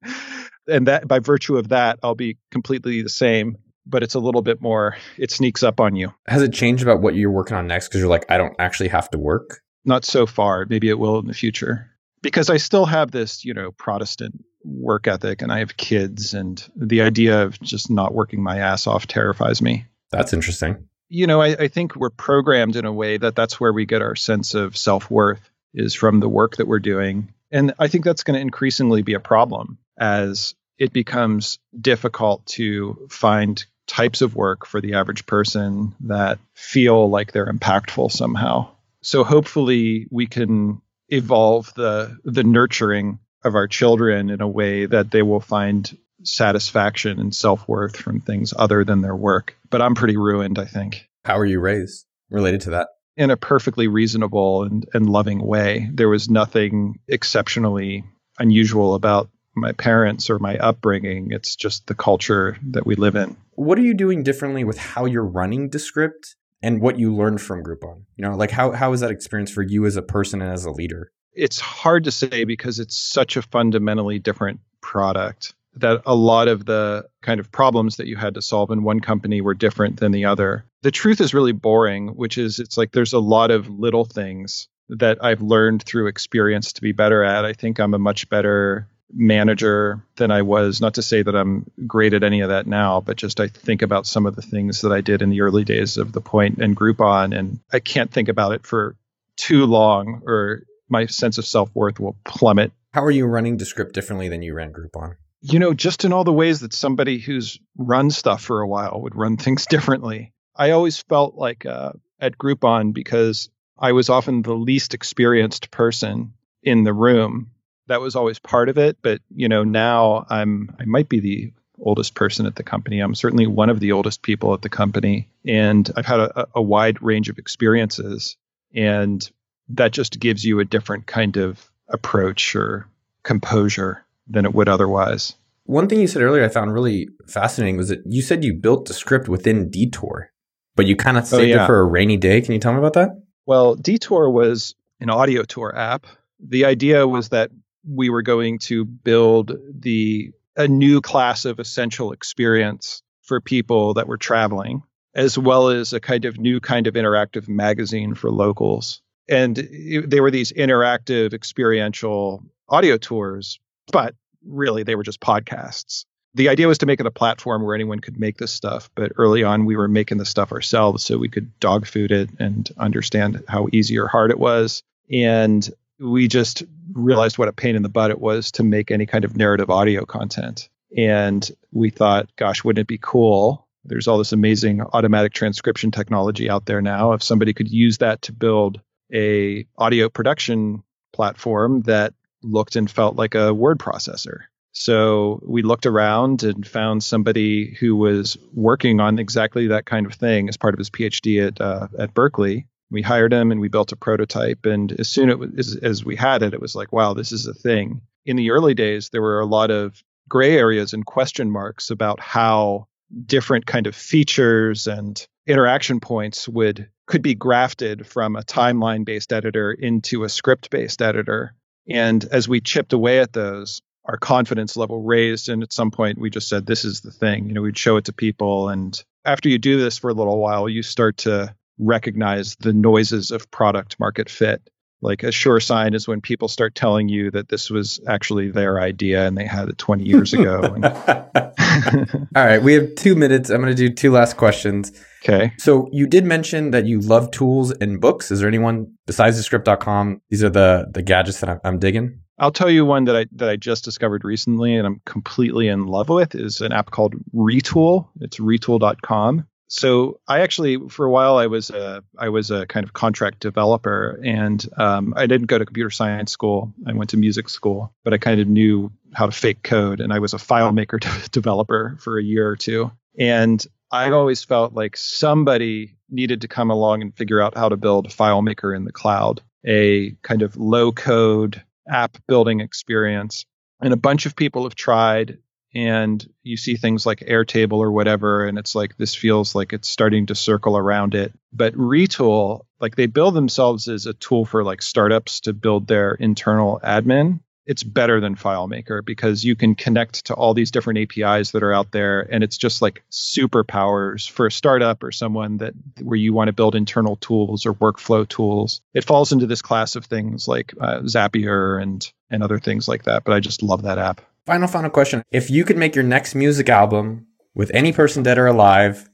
and 0.69 0.87
that 0.87 1.09
by 1.09 1.19
virtue 1.19 1.57
of 1.57 1.69
that, 1.69 1.99
I'll 2.03 2.15
be 2.15 2.39
completely 2.51 3.03
the 3.03 3.09
same, 3.09 3.57
but 3.87 4.03
it's 4.03 4.15
a 4.15 4.21
little 4.21 4.43
bit 4.43 4.61
more 4.61 4.97
it 5.17 5.31
sneaks 5.31 5.63
up 5.63 5.81
on 5.81 5.97
you. 5.97 6.13
Has 6.27 6.43
it 6.43 6.53
changed 6.53 6.83
about 6.83 7.01
what 7.01 7.15
you're 7.15 7.31
working 7.31 7.57
on 7.57 7.67
next 7.67 7.89
cuz 7.89 8.01
you're 8.01 8.11
like 8.11 8.27
I 8.31 8.39
don't 8.39 8.57
actually 8.59 8.89
have 8.89 9.11
to 9.11 9.19
work? 9.19 9.61
Not 9.85 10.05
so 10.05 10.27
far. 10.27 10.67
Maybe 10.69 10.89
it 10.89 10.99
will 10.99 11.19
in 11.19 11.27
the 11.27 11.35
future. 11.35 11.91
Because 12.21 12.51
I 12.51 12.57
still 12.57 12.85
have 12.85 13.11
this, 13.11 13.45
you 13.45 13.55
know, 13.55 13.71
Protestant 13.73 14.45
work 14.65 15.07
ethic 15.07 15.41
and 15.41 15.53
I 15.53 15.61
have 15.61 15.77
kids 15.77 16.35
and 16.35 16.63
the 16.77 17.03
idea 17.03 17.43
of 17.43 17.61
just 17.61 17.91
not 17.91 18.13
working 18.13 18.43
my 18.43 18.59
ass 18.59 18.87
off 18.87 19.07
terrifies 19.07 19.63
me. 19.63 19.87
That's 20.11 20.33
interesting. 20.33 20.89
You 21.09 21.27
know, 21.27 21.41
I, 21.41 21.49
I 21.49 21.69
think 21.69 21.97
we're 21.97 22.11
programmed 22.11 22.77
in 22.77 22.85
a 22.85 22.93
way 22.93 23.17
that 23.17 23.35
that's 23.35 23.59
where 23.59 23.73
we 23.73 23.87
get 23.87 24.03
our 24.03 24.17
sense 24.17 24.55
of 24.55 24.77
self 24.77 25.11
worth 25.11 25.51
is 25.75 25.95
from 25.95 26.21
the 26.21 26.29
work 26.29 26.57
that 26.57 26.67
we're 26.67 26.79
doing. 26.79 27.33
And 27.51 27.73
I 27.79 27.89
think 27.89 28.05
that's 28.05 28.25
going 28.25 28.35
to 28.35 28.41
increasingly 28.41 29.03
be 29.03 29.15
a 29.15 29.21
problem 29.21 29.79
as 29.99 30.55
it 30.79 30.93
becomes 30.93 31.59
difficult 31.79 32.45
to 32.47 33.09
find 33.11 33.65
types 33.87 34.21
of 34.21 34.37
work 34.37 34.67
for 34.67 34.81
the 34.81 34.95
average 34.95 35.27
person 35.27 35.95
that 36.01 36.39
feel 36.55 37.09
like 37.09 37.33
they're 37.33 37.51
impactful 37.51 38.13
somehow. 38.13 38.71
So 39.03 39.25
hopefully 39.25 40.07
we 40.11 40.27
can 40.27 40.83
evolve 41.09 41.73
the 41.75 42.19
the 42.25 42.45
nurturing 42.45 43.19
of 43.43 43.55
our 43.55 43.67
children 43.67 44.29
in 44.31 44.41
a 44.41 44.49
way 44.49 44.85
that 44.85 45.11
they 45.11 45.23
will 45.23 45.41
find 45.41 45.97
satisfaction 46.23 47.19
and 47.19 47.35
self 47.35 47.67
worth 47.69 47.97
from 47.97 48.21
things 48.21 48.53
other 48.57 48.85
than 48.85 49.03
their 49.03 49.17
work. 49.17 49.57
But 49.71 49.83
I'm 49.83 49.95
pretty 49.95 50.17
ruined, 50.17 50.59
I 50.59 50.65
think. 50.65 51.09
How 51.25 51.39
were 51.39 51.47
you 51.47 51.61
raised 51.61 52.07
related 52.31 52.63
to 52.63 52.71
that? 52.71 52.89
In 53.17 53.31
a 53.31 53.37
perfectly 53.37 53.89
reasonable 53.89 54.63
and, 54.63 54.87
and 54.95 55.09
loving 55.09 55.45
way. 55.45 55.91
There 55.93 56.09
was 56.09 56.29
nothing 56.29 57.01
exceptionally 57.09 58.05
unusual 58.39 58.95
about 58.95 59.29
my 59.55 59.73
parents 59.73 60.31
or 60.31 60.39
my 60.39 60.57
upbringing. 60.57 61.33
It's 61.33 61.57
just 61.57 61.87
the 61.87 61.95
culture 61.95 62.57
that 62.71 62.87
we 62.87 62.95
live 62.95 63.17
in. 63.17 63.37
What 63.53 63.79
are 63.79 63.83
you 63.83 63.95
doing 63.95 64.23
differently 64.23 64.63
with 64.63 64.79
how 64.79 65.05
you're 65.05 65.25
running 65.25 65.69
Descript 65.69 66.37
and 66.63 66.81
what 66.81 66.99
you 66.99 67.15
learned 67.15 67.41
from 67.41 67.65
Groupon? 67.65 68.05
You 68.17 68.25
know, 68.25 68.37
like 68.37 68.53
how 68.53 68.73
how 68.73 68.93
is 68.93 69.01
that 69.01 69.11
experience 69.11 69.51
for 69.51 69.63
you 69.63 69.85
as 69.87 69.97
a 69.97 70.03
person 70.03 70.41
and 70.41 70.53
as 70.53 70.65
a 70.65 70.71
leader? 70.71 71.11
It's 71.33 71.61
hard 71.61 72.05
to 72.05 72.11
say 72.11 72.45
because 72.45 72.79
it's 72.79 72.97
such 72.97 73.37
a 73.37 73.43
fundamentally 73.43 74.19
different 74.19 74.61
product 74.81 75.55
that 75.81 76.03
a 76.07 76.15
lot 76.15 76.49
of 76.49 76.65
the 76.65 77.07
kind 77.23 77.41
of 77.41 77.51
problems 77.51 77.97
that 77.97 78.07
you 78.07 78.17
had 78.17 78.35
to 78.35 78.43
solve 78.43 78.71
in 78.71 78.83
one 78.83 79.01
company 79.01 79.41
were 79.41 79.55
different 79.55 80.01
than 80.01 80.13
the 80.13 80.25
other. 80.25 80.65
The 80.83 80.91
truth 80.91 81.21
is 81.21 81.35
really 81.35 81.53
boring, 81.53 82.09
which 82.09 82.39
is 82.39 82.59
it's 82.59 82.77
like 82.77 82.93
there's 82.93 83.13
a 83.13 83.19
lot 83.19 83.51
of 83.51 83.69
little 83.69 84.05
things 84.05 84.69
that 84.91 85.23
I've 85.23 85.43
learned 85.43 85.83
through 85.83 86.07
experience 86.07 86.73
to 86.75 86.83
be 86.83 86.93
better 86.93 87.23
at. 87.23 87.45
I 87.45 87.53
think 87.53 87.79
I'm 87.79 87.95
a 87.95 87.99
much 87.99 88.29
better 88.29 88.89
manager 89.13 90.03
than 90.17 90.31
I 90.31 90.43
was. 90.43 90.81
Not 90.81 90.95
to 90.95 91.03
say 91.03 91.23
that 91.23 91.35
I'm 91.35 91.71
great 91.87 92.15
at 92.15 92.23
any 92.23 92.41
of 92.41 92.51
that 92.51 92.67
now, 92.67 93.01
but 93.01 93.17
just 93.17 93.41
I 93.41 93.49
think 93.49 93.83
about 93.83 94.07
some 94.07 94.27
of 94.27 94.37
the 94.37 94.43
things 94.43 94.83
that 94.83 94.93
I 94.93 95.01
did 95.01 95.23
in 95.23 95.31
the 95.31 95.41
early 95.41 95.65
days 95.65 95.97
of 95.97 96.13
the 96.13 96.21
point 96.21 96.59
and 96.59 96.77
Groupon, 96.77 97.37
and 97.37 97.61
I 97.73 97.81
can't 97.81 98.11
think 98.11 98.29
about 98.29 98.53
it 98.53 98.67
for 98.67 98.97
too 99.37 99.67
long, 99.67 100.23
or 100.27 100.63
my 100.89 101.07
sense 101.07 101.39
of 101.39 101.47
self 101.47 101.75
worth 101.75 102.01
will 102.01 102.17
plummet. 102.25 102.73
How 102.93 103.05
are 103.05 103.11
you 103.11 103.27
running 103.27 103.57
Descript 103.57 103.95
differently 103.95 104.29
than 104.29 104.43
you 104.43 104.55
ran 104.55 104.73
Groupon? 104.73 105.17
You 105.41 105.59
know, 105.59 105.75
just 105.75 106.05
in 106.05 106.13
all 106.13 106.25
the 106.25 106.33
ways 106.33 106.61
that 106.61 106.73
somebody 106.73 107.19
who's 107.19 107.59
run 107.77 108.11
stuff 108.11 108.43
for 108.43 108.61
a 108.61 108.69
while 108.69 109.01
would 109.03 109.15
run 109.15 109.37
things 109.37 109.67
differently. 109.71 110.33
I 110.57 110.71
always 110.71 110.99
felt 110.99 111.37
like 111.37 111.67
uh, 111.67 111.93
at 112.21 112.39
Groupon 112.39 112.93
because 112.93 113.49
I 113.79 113.93
was 113.93 114.09
often 114.09 114.43
the 114.43 114.55
least 114.55 114.95
experienced 114.95 115.71
person 115.71 116.33
in 116.63 116.85
the 116.85 116.93
room. 116.93 117.53
That 117.87 118.01
was 118.01 118.17
always 118.17 118.39
part 118.39 118.69
of 118.69 118.77
it. 118.77 118.99
But 119.01 119.21
you 119.35 119.49
know, 119.49 119.65
now 119.65 120.27
I'm 120.29 120.75
I 120.79 120.85
might 120.85 121.09
be 121.09 121.21
the 121.21 121.53
oldest 121.81 122.15
person 122.15 122.45
at 122.47 122.57
the 122.57 122.65
company. 122.65 122.99
I'm 122.99 123.15
certainly 123.15 123.47
one 123.47 123.71
of 123.71 123.81
the 123.81 123.93
oldest 123.93 124.23
people 124.23 124.53
at 124.53 124.63
the 124.63 124.69
company, 124.69 125.29
and 125.47 125.89
I've 125.97 126.07
had 126.07 126.21
a, 126.21 126.49
a 126.57 126.63
wide 126.63 127.01
range 127.01 127.29
of 127.29 127.39
experiences, 127.39 128.37
and 128.75 129.29
that 129.71 129.93
just 129.93 130.19
gives 130.19 130.45
you 130.45 130.59
a 130.59 130.65
different 130.65 131.07
kind 131.07 131.37
of 131.37 131.71
approach 131.89 132.57
or 132.57 132.89
composure 133.23 134.05
than 134.29 134.45
it 134.45 134.55
would 134.55 134.69
otherwise. 134.69 135.35
One 135.65 135.89
thing 135.89 136.01
you 136.01 136.07
said 136.07 136.23
earlier 136.23 136.45
I 136.45 136.49
found 136.49 136.73
really 136.73 137.09
fascinating 137.27 137.77
was 137.77 137.89
that 137.89 138.01
you 138.07 138.23
said 138.23 138.45
you 138.45 138.55
built 138.55 138.87
Descript 138.87 139.29
within 139.29 139.71
Detour, 139.71 140.31
but 140.77 140.87
you 140.87 140.97
kind 140.97 141.19
of 141.19 141.25
oh, 141.25 141.27
saved 141.27 141.43
oh, 141.43 141.57
yeah. 141.57 141.65
it 141.65 141.67
for 141.67 141.79
a 141.79 141.85
rainy 141.85 142.17
day. 142.17 142.41
Can 142.41 142.55
you 142.55 142.59
tell 142.59 142.73
me 142.73 142.79
about 142.79 142.95
that? 142.95 143.11
Well, 143.47 143.75
Detour 143.75 144.31
was 144.31 144.75
an 145.01 145.11
audio 145.11 145.43
tour 145.43 145.77
app. 145.77 146.07
The 146.41 146.65
idea 146.65 147.07
was 147.07 147.31
that 147.31 147.51
we 147.87 148.11
were 148.11 148.23
going 148.23 148.59
to 148.61 148.85
build 148.85 149.53
the 149.79 150.31
a 150.57 150.67
new 150.67 151.01
class 151.01 151.45
of 151.45 151.61
essential 151.61 152.13
experience 152.13 153.03
for 153.23 153.41
people 153.41 153.95
that 153.95 154.09
were 154.09 154.17
traveling, 154.17 154.83
as 155.15 155.39
well 155.39 155.69
as 155.69 155.93
a 155.93 156.01
kind 156.01 156.25
of 156.25 156.39
new 156.39 156.61
kind 156.61 156.87
of 156.87 156.95
interactive 156.95 157.49
magazine 157.49 158.15
for 158.15 158.31
locals. 158.31 159.01
And 159.29 159.59
it, 159.59 160.11
they 160.11 160.21
were 160.21 160.31
these 160.31 160.53
interactive 160.53 161.33
experiential 161.33 162.43
audio 162.69 162.97
tours 162.97 163.61
but 163.93 164.15
really 164.45 164.83
they 164.83 164.95
were 164.95 165.03
just 165.03 165.21
podcasts. 165.21 166.05
The 166.35 166.49
idea 166.49 166.69
was 166.69 166.79
to 166.79 166.87
make 166.87 167.01
it 167.01 167.07
a 167.07 167.11
platform 167.11 167.63
where 167.63 167.75
anyone 167.75 168.01
could 168.01 168.21
make 168.21 168.37
this 168.37 168.53
stuff, 168.53 168.91
but 168.95 169.13
early 169.17 169.43
on 169.43 169.65
we 169.65 169.77
were 169.77 169.89
making 169.89 170.19
the 170.19 170.27
stuff 170.27 170.53
ourselves 170.53 171.05
so 171.05 171.19
we 171.19 171.29
could 171.29 171.59
dog 171.59 171.87
food 171.87 172.13
it 172.13 172.31
and 172.39 172.69
understand 172.77 173.43
how 173.49 173.69
easy 173.73 173.99
or 173.99 174.07
hard 174.07 174.31
it 174.31 174.39
was. 174.39 174.83
And 175.11 175.69
we 175.99 176.29
just 176.29 176.63
realized 176.93 177.39
what 177.39 177.49
a 177.49 177.53
pain 177.53 177.77
in 177.77 177.83
the 177.83 177.89
butt 177.89 178.11
it 178.11 178.21
was 178.21 178.53
to 178.53 178.63
make 178.63 178.91
any 178.91 179.07
kind 179.07 179.25
of 179.25 179.37
narrative 179.37 179.71
audio 179.71 180.05
content. 180.05 180.69
And 180.97 181.51
we 181.73 181.91
thought, 181.91 182.29
gosh, 182.37 182.63
wouldn't 182.63 182.83
it 182.83 182.87
be 182.87 182.99
cool? 182.99 183.67
There's 183.85 184.07
all 184.07 184.19
this 184.19 184.33
amazing 184.33 184.83
automatic 184.83 185.33
transcription 185.33 185.91
technology 185.91 186.49
out 186.49 186.67
there 186.67 186.83
now. 186.83 187.13
If 187.13 187.23
somebody 187.23 187.55
could 187.55 187.71
use 187.71 187.99
that 187.99 188.23
to 188.23 188.33
build 188.33 188.81
a 189.13 189.67
audio 189.77 190.09
production 190.09 190.83
platform 191.13 191.83
that 191.83 192.13
looked 192.43 192.77
and 192.77 192.91
felt 192.91 193.17
like 193.17 193.35
a 193.35 193.53
word 193.53 193.79
processor. 193.79 194.43
So 194.73 195.41
we 195.45 195.63
looked 195.63 195.87
around 195.87 196.45
and 196.45 196.67
found 196.67 197.03
somebody 197.03 197.75
who 197.81 197.97
was 197.97 198.37
working 198.53 199.01
on 199.01 199.19
exactly 199.19 199.69
that 199.69 199.87
kind 199.87 200.07
of 200.07 200.15
thing 200.15 200.49
as 200.49 200.57
part 200.57 200.75
of 200.75 200.79
his 200.79 200.91
PhD 200.91 201.47
at 201.47 201.61
uh, 201.61 201.89
at 201.99 202.15
Berkeley. 202.15 202.67
We 202.91 203.03
hired 203.03 203.33
him 203.33 203.51
and 203.51 203.61
we 203.61 203.69
built 203.69 203.93
a 203.93 203.97
prototype. 203.97 204.65
And 204.65 204.93
as 204.99 205.09
soon 205.09 205.53
as, 205.59 205.77
as 205.77 206.05
we 206.05 206.17
had 206.17 206.43
it, 206.43 206.55
it 206.55 206.61
was 206.61 206.75
like, 206.75 206.93
wow, 206.93 207.13
this 207.13 207.33
is 207.33 207.47
a 207.47 207.53
thing. 207.53 208.01
In 208.25 208.37
the 208.37 208.51
early 208.51 208.73
days, 208.75 209.11
there 209.11 209.21
were 209.21 209.41
a 209.41 209.47
lot 209.47 209.71
of 209.71 210.03
gray 210.29 210.57
areas 210.57 210.93
and 210.93 211.05
question 211.05 211.51
marks 211.51 211.91
about 211.91 212.21
how 212.21 212.87
different 213.27 213.67
kind 213.67 213.87
of 213.87 213.97
features 213.97 214.87
and 214.87 215.27
interaction 215.47 215.99
points 215.99 216.49
would 216.49 216.89
could 217.07 217.23
be 217.23 217.35
grafted 217.35 218.07
from 218.07 218.37
a 218.37 218.43
timeline 218.43 219.05
based 219.05 219.33
editor 219.33 219.73
into 219.73 220.25
a 220.25 220.29
script 220.29 220.71
based 220.71 221.01
editor 221.01 221.55
and 221.91 222.25
as 222.25 222.49
we 222.49 222.61
chipped 222.61 222.93
away 222.93 223.21
at 223.21 223.33
those, 223.33 223.81
our 224.09 224.17
confidence 224.17 224.77
level 224.77 225.03
raised. 225.03 225.49
And 225.49 225.63
at 225.63 225.73
some 225.73 225.91
point, 225.91 226.19
we 226.19 226.31
just 226.31 226.49
said, 226.49 226.67
this 226.67 226.85
is 226.85 227.03
the 227.03 227.11
thing. 227.11 227.47
You 227.47 227.53
know, 227.53 227.63
we'd 227.63 227.79
show 227.79 227.99
it 227.99 228.07
to 228.07 228.13
people. 228.13 228.71
And 228.71 229.01
after 229.25 229.49
you 229.49 229.59
do 229.59 229.79
this 229.79 229.99
for 229.99 230.09
a 230.09 230.15
little 230.15 230.39
while, 230.39 230.69
you 230.69 230.83
start 230.83 231.19
to 231.19 231.55
recognize 231.79 232.57
the 232.57 232.73
noises 232.73 233.31
of 233.31 233.51
product 233.51 234.01
market 234.01 234.31
fit. 234.31 234.69
Like 235.01 235.23
a 235.23 235.31
sure 235.31 235.61
sign 235.61 235.95
is 235.95 236.09
when 236.09 236.21
people 236.21 236.49
start 236.49 236.75
telling 236.75 237.09
you 237.09 237.31
that 237.31 237.49
this 237.51 237.71
was 237.71 238.01
actually 238.09 238.51
their 238.51 238.81
idea 238.81 239.27
and 239.27 239.39
they 239.39 239.45
had 239.45 239.69
it 239.69 239.79
20 239.79 240.03
years 240.05 240.33
ago. 240.33 240.61
And- 240.63 240.85
All 242.37 242.45
right, 242.45 242.63
we 242.63 242.75
have 242.75 242.95
two 242.97 243.15
minutes. 243.15 243.51
I'm 243.51 243.61
going 243.61 243.75
to 243.75 243.89
do 243.89 243.93
two 243.95 244.11
last 244.11 244.37
questions. 244.37 244.91
okay. 245.23 245.53
So 245.59 245.89
you 245.93 246.07
did 246.07 246.25
mention 246.25 246.73
that 246.73 246.87
you 246.87 247.01
love 247.01 247.31
tools 247.31 247.71
and 247.73 248.01
books. 248.01 248.31
Is 248.31 248.41
there 248.41 248.49
anyone 248.49 248.93
besides 249.07 249.37
descript.com? 249.37 250.21
These 250.31 250.43
are 250.43 250.51
the 250.51 250.87
the 250.93 251.03
gadgets 251.03 251.41
that 251.41 251.51
I'm, 251.51 251.61
I'm 251.65 251.79
digging. 251.79 252.21
I'll 252.41 252.53
tell 252.53 252.71
you 252.71 252.85
one 252.85 253.05
that 253.05 253.17
I 253.17 253.27
that 253.33 253.49
I 253.49 253.57
just 253.57 253.85
discovered 253.85 254.25
recently 254.25 254.75
and 254.75 254.87
I'm 254.87 255.01
completely 255.05 255.69
in 255.69 255.87
love 255.87 256.09
with 256.09 256.35
is 256.35 256.61
an 256.61 256.73
app 256.73 256.91
called 256.91 257.15
Retool. 257.35 258.09
It's 258.21 258.39
retool.com. 258.39 259.47
So 259.69 260.19
I 260.27 260.41
actually 260.41 260.79
for 260.89 261.05
a 261.05 261.11
while 261.11 261.37
I 261.37 261.47
was 261.47 261.71
a 261.71 262.03
I 262.19 262.31
was 262.31 262.51
a 262.51 262.67
kind 262.67 262.85
of 262.85 262.95
contract 262.95 263.41
developer 263.41 264.21
and 264.25 264.67
um, 264.79 265.13
I 265.17 265.27
didn't 265.27 265.47
go 265.47 265.59
to 265.59 265.67
computer 265.67 265.91
science 265.91 266.33
school. 266.33 266.73
I 266.87 266.95
went 266.95 267.11
to 267.11 267.19
music 267.19 267.51
school, 267.51 267.93
but 268.03 268.15
I 268.15 268.19
kind 268.19 268.41
of 268.41 268.49
knew 268.49 268.91
how 269.13 269.27
to 269.27 269.33
fake 269.33 269.63
code 269.63 270.01
and 270.01 270.13
I 270.13 270.19
was 270.19 270.33
a 270.33 270.39
FileMaker 270.39 271.01
de- 271.23 271.29
developer 271.31 271.97
for 272.01 272.19
a 272.19 272.23
year 272.23 272.49
or 272.49 272.57
two. 272.57 272.91
And 273.19 273.65
I 273.91 274.11
always 274.11 274.43
felt 274.43 274.73
like 274.73 274.97
somebody 274.97 275.97
needed 276.11 276.43
to 276.43 276.49
come 276.49 276.71
along 276.71 277.03
and 277.03 277.15
figure 277.15 277.41
out 277.41 277.57
how 277.57 277.69
to 277.69 277.77
build 277.77 278.09
FileMaker 278.09 278.75
in 278.75 278.85
the 278.85 278.93
cloud, 278.93 279.43
a 279.67 280.13
kind 280.23 280.43
of 280.43 280.57
low 280.57 280.93
code 280.93 281.63
app 281.89 282.17
building 282.27 282.61
experience. 282.61 283.45
And 283.81 283.93
a 283.93 283.97
bunch 283.97 284.27
of 284.27 284.35
people 284.35 284.65
have 284.65 284.75
tried, 284.75 285.39
and 285.75 286.27
you 286.43 286.57
see 286.57 286.77
things 286.77 287.05
like 287.05 287.21
Airtable 287.21 287.79
or 287.79 287.93
whatever, 287.93 288.47
and 288.47 288.59
it's 288.59 288.75
like 288.75 288.97
this 288.97 289.15
feels 289.15 289.55
like 289.55 289.73
it's 289.73 289.89
starting 289.89 290.27
to 290.27 290.35
circle 290.35 290.77
around 290.77 291.15
it. 291.15 291.33
But 291.53 291.75
Retool, 291.75 292.65
like 292.81 292.97
they 292.97 293.07
build 293.07 293.35
themselves 293.35 293.89
as 293.89 294.07
a 294.07 294.15
tool 294.15 294.45
for 294.45 294.65
like 294.65 294.83
startups 294.83 295.41
to 295.41 295.53
build 295.53 295.87
their 295.87 296.13
internal 296.15 296.81
admin. 296.83 297.41
It's 297.67 297.83
better 297.83 298.19
than 298.19 298.35
FileMaker 298.35 299.05
because 299.05 299.45
you 299.45 299.55
can 299.55 299.75
connect 299.75 300.27
to 300.27 300.35
all 300.35 300.55
these 300.55 300.71
different 300.71 301.01
APIs 301.01 301.51
that 301.51 301.63
are 301.63 301.75
out 301.75 301.93
there, 301.93 302.21
and 302.23 302.43
it's 302.43 302.57
just 302.57 302.81
like 302.81 303.05
superpowers 303.13 304.31
for 304.31 304.47
a 304.47 304.51
startup 304.51 305.03
or 305.03 305.13
someone 305.13 305.59
that 305.59 305.75
where 306.01 306.17
you 306.17 306.33
want 306.33 306.49
to 306.49 306.55
build 306.55 306.75
internal 306.75 307.17
tools 307.17 307.67
or 307.67 307.75
workflow 307.75 308.27
tools. 308.27 308.81
It 308.95 309.05
falls 309.05 309.33
into 309.33 309.47
this 309.47 309.61
class 309.61 309.97
of 309.97 310.07
things 310.07 310.49
like 310.49 310.73
uh, 310.81 311.01
Zapier 311.01 311.83
and 311.83 312.11
and 312.31 312.43
other 312.43 312.59
things 312.59 312.89
like 312.89 313.03
that. 313.05 313.25
But 313.25 313.35
I 313.35 313.41
just 313.41 313.63
love 313.63 313.83
that 313.83 313.99
app. 313.99 314.23
Final, 314.49 314.67
final 314.67 314.89
question. 314.89 315.23
If 315.31 315.51
you 315.51 315.63
could 315.63 315.77
make 315.77 315.95
your 315.95 316.05
next 316.05 316.35
music 316.35 316.71
album 316.71 317.27
with 317.55 317.71
any 317.75 317.93
person 317.93 318.23
dead 318.23 318.39
or 318.39 318.47
alive, 318.47 319.07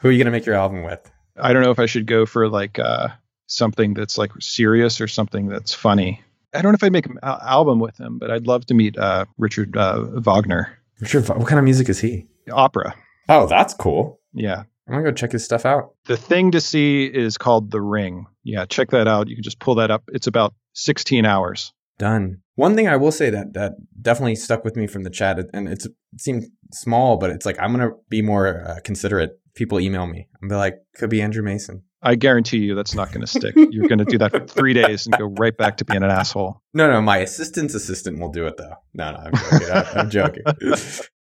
who 0.00 0.08
are 0.08 0.10
you 0.10 0.18
going 0.18 0.24
to 0.24 0.32
make 0.32 0.44
your 0.44 0.56
album 0.56 0.82
with? 0.82 1.08
I 1.36 1.52
don't 1.52 1.62
know 1.62 1.70
if 1.70 1.78
I 1.78 1.86
should 1.86 2.04
go 2.04 2.26
for 2.26 2.48
like 2.48 2.80
uh, 2.80 3.10
something 3.46 3.94
that's 3.94 4.18
like 4.18 4.32
serious 4.40 5.00
or 5.00 5.06
something 5.06 5.46
that's 5.46 5.72
funny. 5.72 6.20
I 6.52 6.62
don't 6.62 6.72
know 6.72 6.74
if 6.74 6.82
I'd 6.82 6.90
make 6.90 7.06
an 7.06 7.20
al- 7.22 7.38
album 7.42 7.78
with 7.78 7.96
him, 7.96 8.18
but 8.18 8.32
I'd 8.32 8.48
love 8.48 8.66
to 8.66 8.74
meet 8.74 8.98
uh, 8.98 9.26
Richard 9.38 9.76
uh, 9.76 10.02
Wagner. 10.14 10.76
Richard, 10.98 11.28
what 11.28 11.46
kind 11.46 11.60
of 11.60 11.64
music 11.64 11.88
is 11.88 12.00
he? 12.00 12.26
Opera. 12.50 12.92
Oh, 13.28 13.46
that's 13.46 13.74
cool. 13.74 14.18
Yeah. 14.32 14.64
I'm 14.88 14.94
going 14.94 15.04
to 15.04 15.10
go 15.12 15.14
check 15.14 15.30
his 15.30 15.44
stuff 15.44 15.64
out. 15.64 15.94
The 16.06 16.16
thing 16.16 16.50
to 16.50 16.60
see 16.60 17.04
is 17.04 17.38
called 17.38 17.70
The 17.70 17.80
Ring. 17.80 18.26
Yeah, 18.42 18.64
check 18.64 18.90
that 18.90 19.06
out. 19.06 19.28
You 19.28 19.36
can 19.36 19.44
just 19.44 19.60
pull 19.60 19.76
that 19.76 19.92
up. 19.92 20.02
It's 20.12 20.26
about 20.26 20.54
16 20.72 21.24
hours. 21.24 21.72
Done. 22.02 22.38
One 22.56 22.74
thing 22.74 22.88
I 22.88 22.96
will 22.96 23.12
say 23.12 23.30
that 23.30 23.54
that 23.54 23.74
definitely 24.00 24.34
stuck 24.34 24.64
with 24.64 24.74
me 24.74 24.88
from 24.88 25.04
the 25.04 25.10
chat, 25.10 25.38
and 25.54 25.68
it's 25.68 25.86
it 25.86 25.92
seemed 26.18 26.42
small, 26.72 27.16
but 27.16 27.30
it's 27.30 27.46
like 27.46 27.56
I'm 27.60 27.70
gonna 27.70 27.92
be 28.08 28.22
more 28.22 28.64
uh, 28.66 28.80
considerate. 28.82 29.38
People 29.54 29.78
email 29.78 30.06
me 30.08 30.26
and 30.40 30.48
be 30.50 30.56
like, 30.56 30.78
"Could 30.96 31.10
be 31.10 31.22
Andrew 31.22 31.44
Mason." 31.44 31.84
I 32.02 32.16
guarantee 32.16 32.58
you 32.58 32.74
that's 32.74 32.94
not 32.94 33.12
going 33.12 33.20
to 33.28 33.28
stick. 33.28 33.54
You're 33.70 33.86
going 33.86 34.00
to 34.00 34.04
do 34.04 34.18
that 34.18 34.32
for 34.32 34.44
three 34.44 34.74
days 34.74 35.06
and 35.06 35.16
go 35.16 35.26
right 35.38 35.56
back 35.56 35.76
to 35.76 35.84
being 35.84 36.02
an 36.02 36.10
asshole. 36.10 36.60
No, 36.74 36.90
no, 36.90 37.00
my 37.00 37.18
assistant's 37.18 37.74
assistant 37.74 38.18
will 38.18 38.32
do 38.32 38.48
it 38.48 38.56
though. 38.56 38.74
No, 38.94 39.12
no, 39.12 39.18
I'm 39.18 39.32
joking. 39.32 39.70
I- 39.70 39.92
I'm 40.00 40.10
joking. 40.10 40.42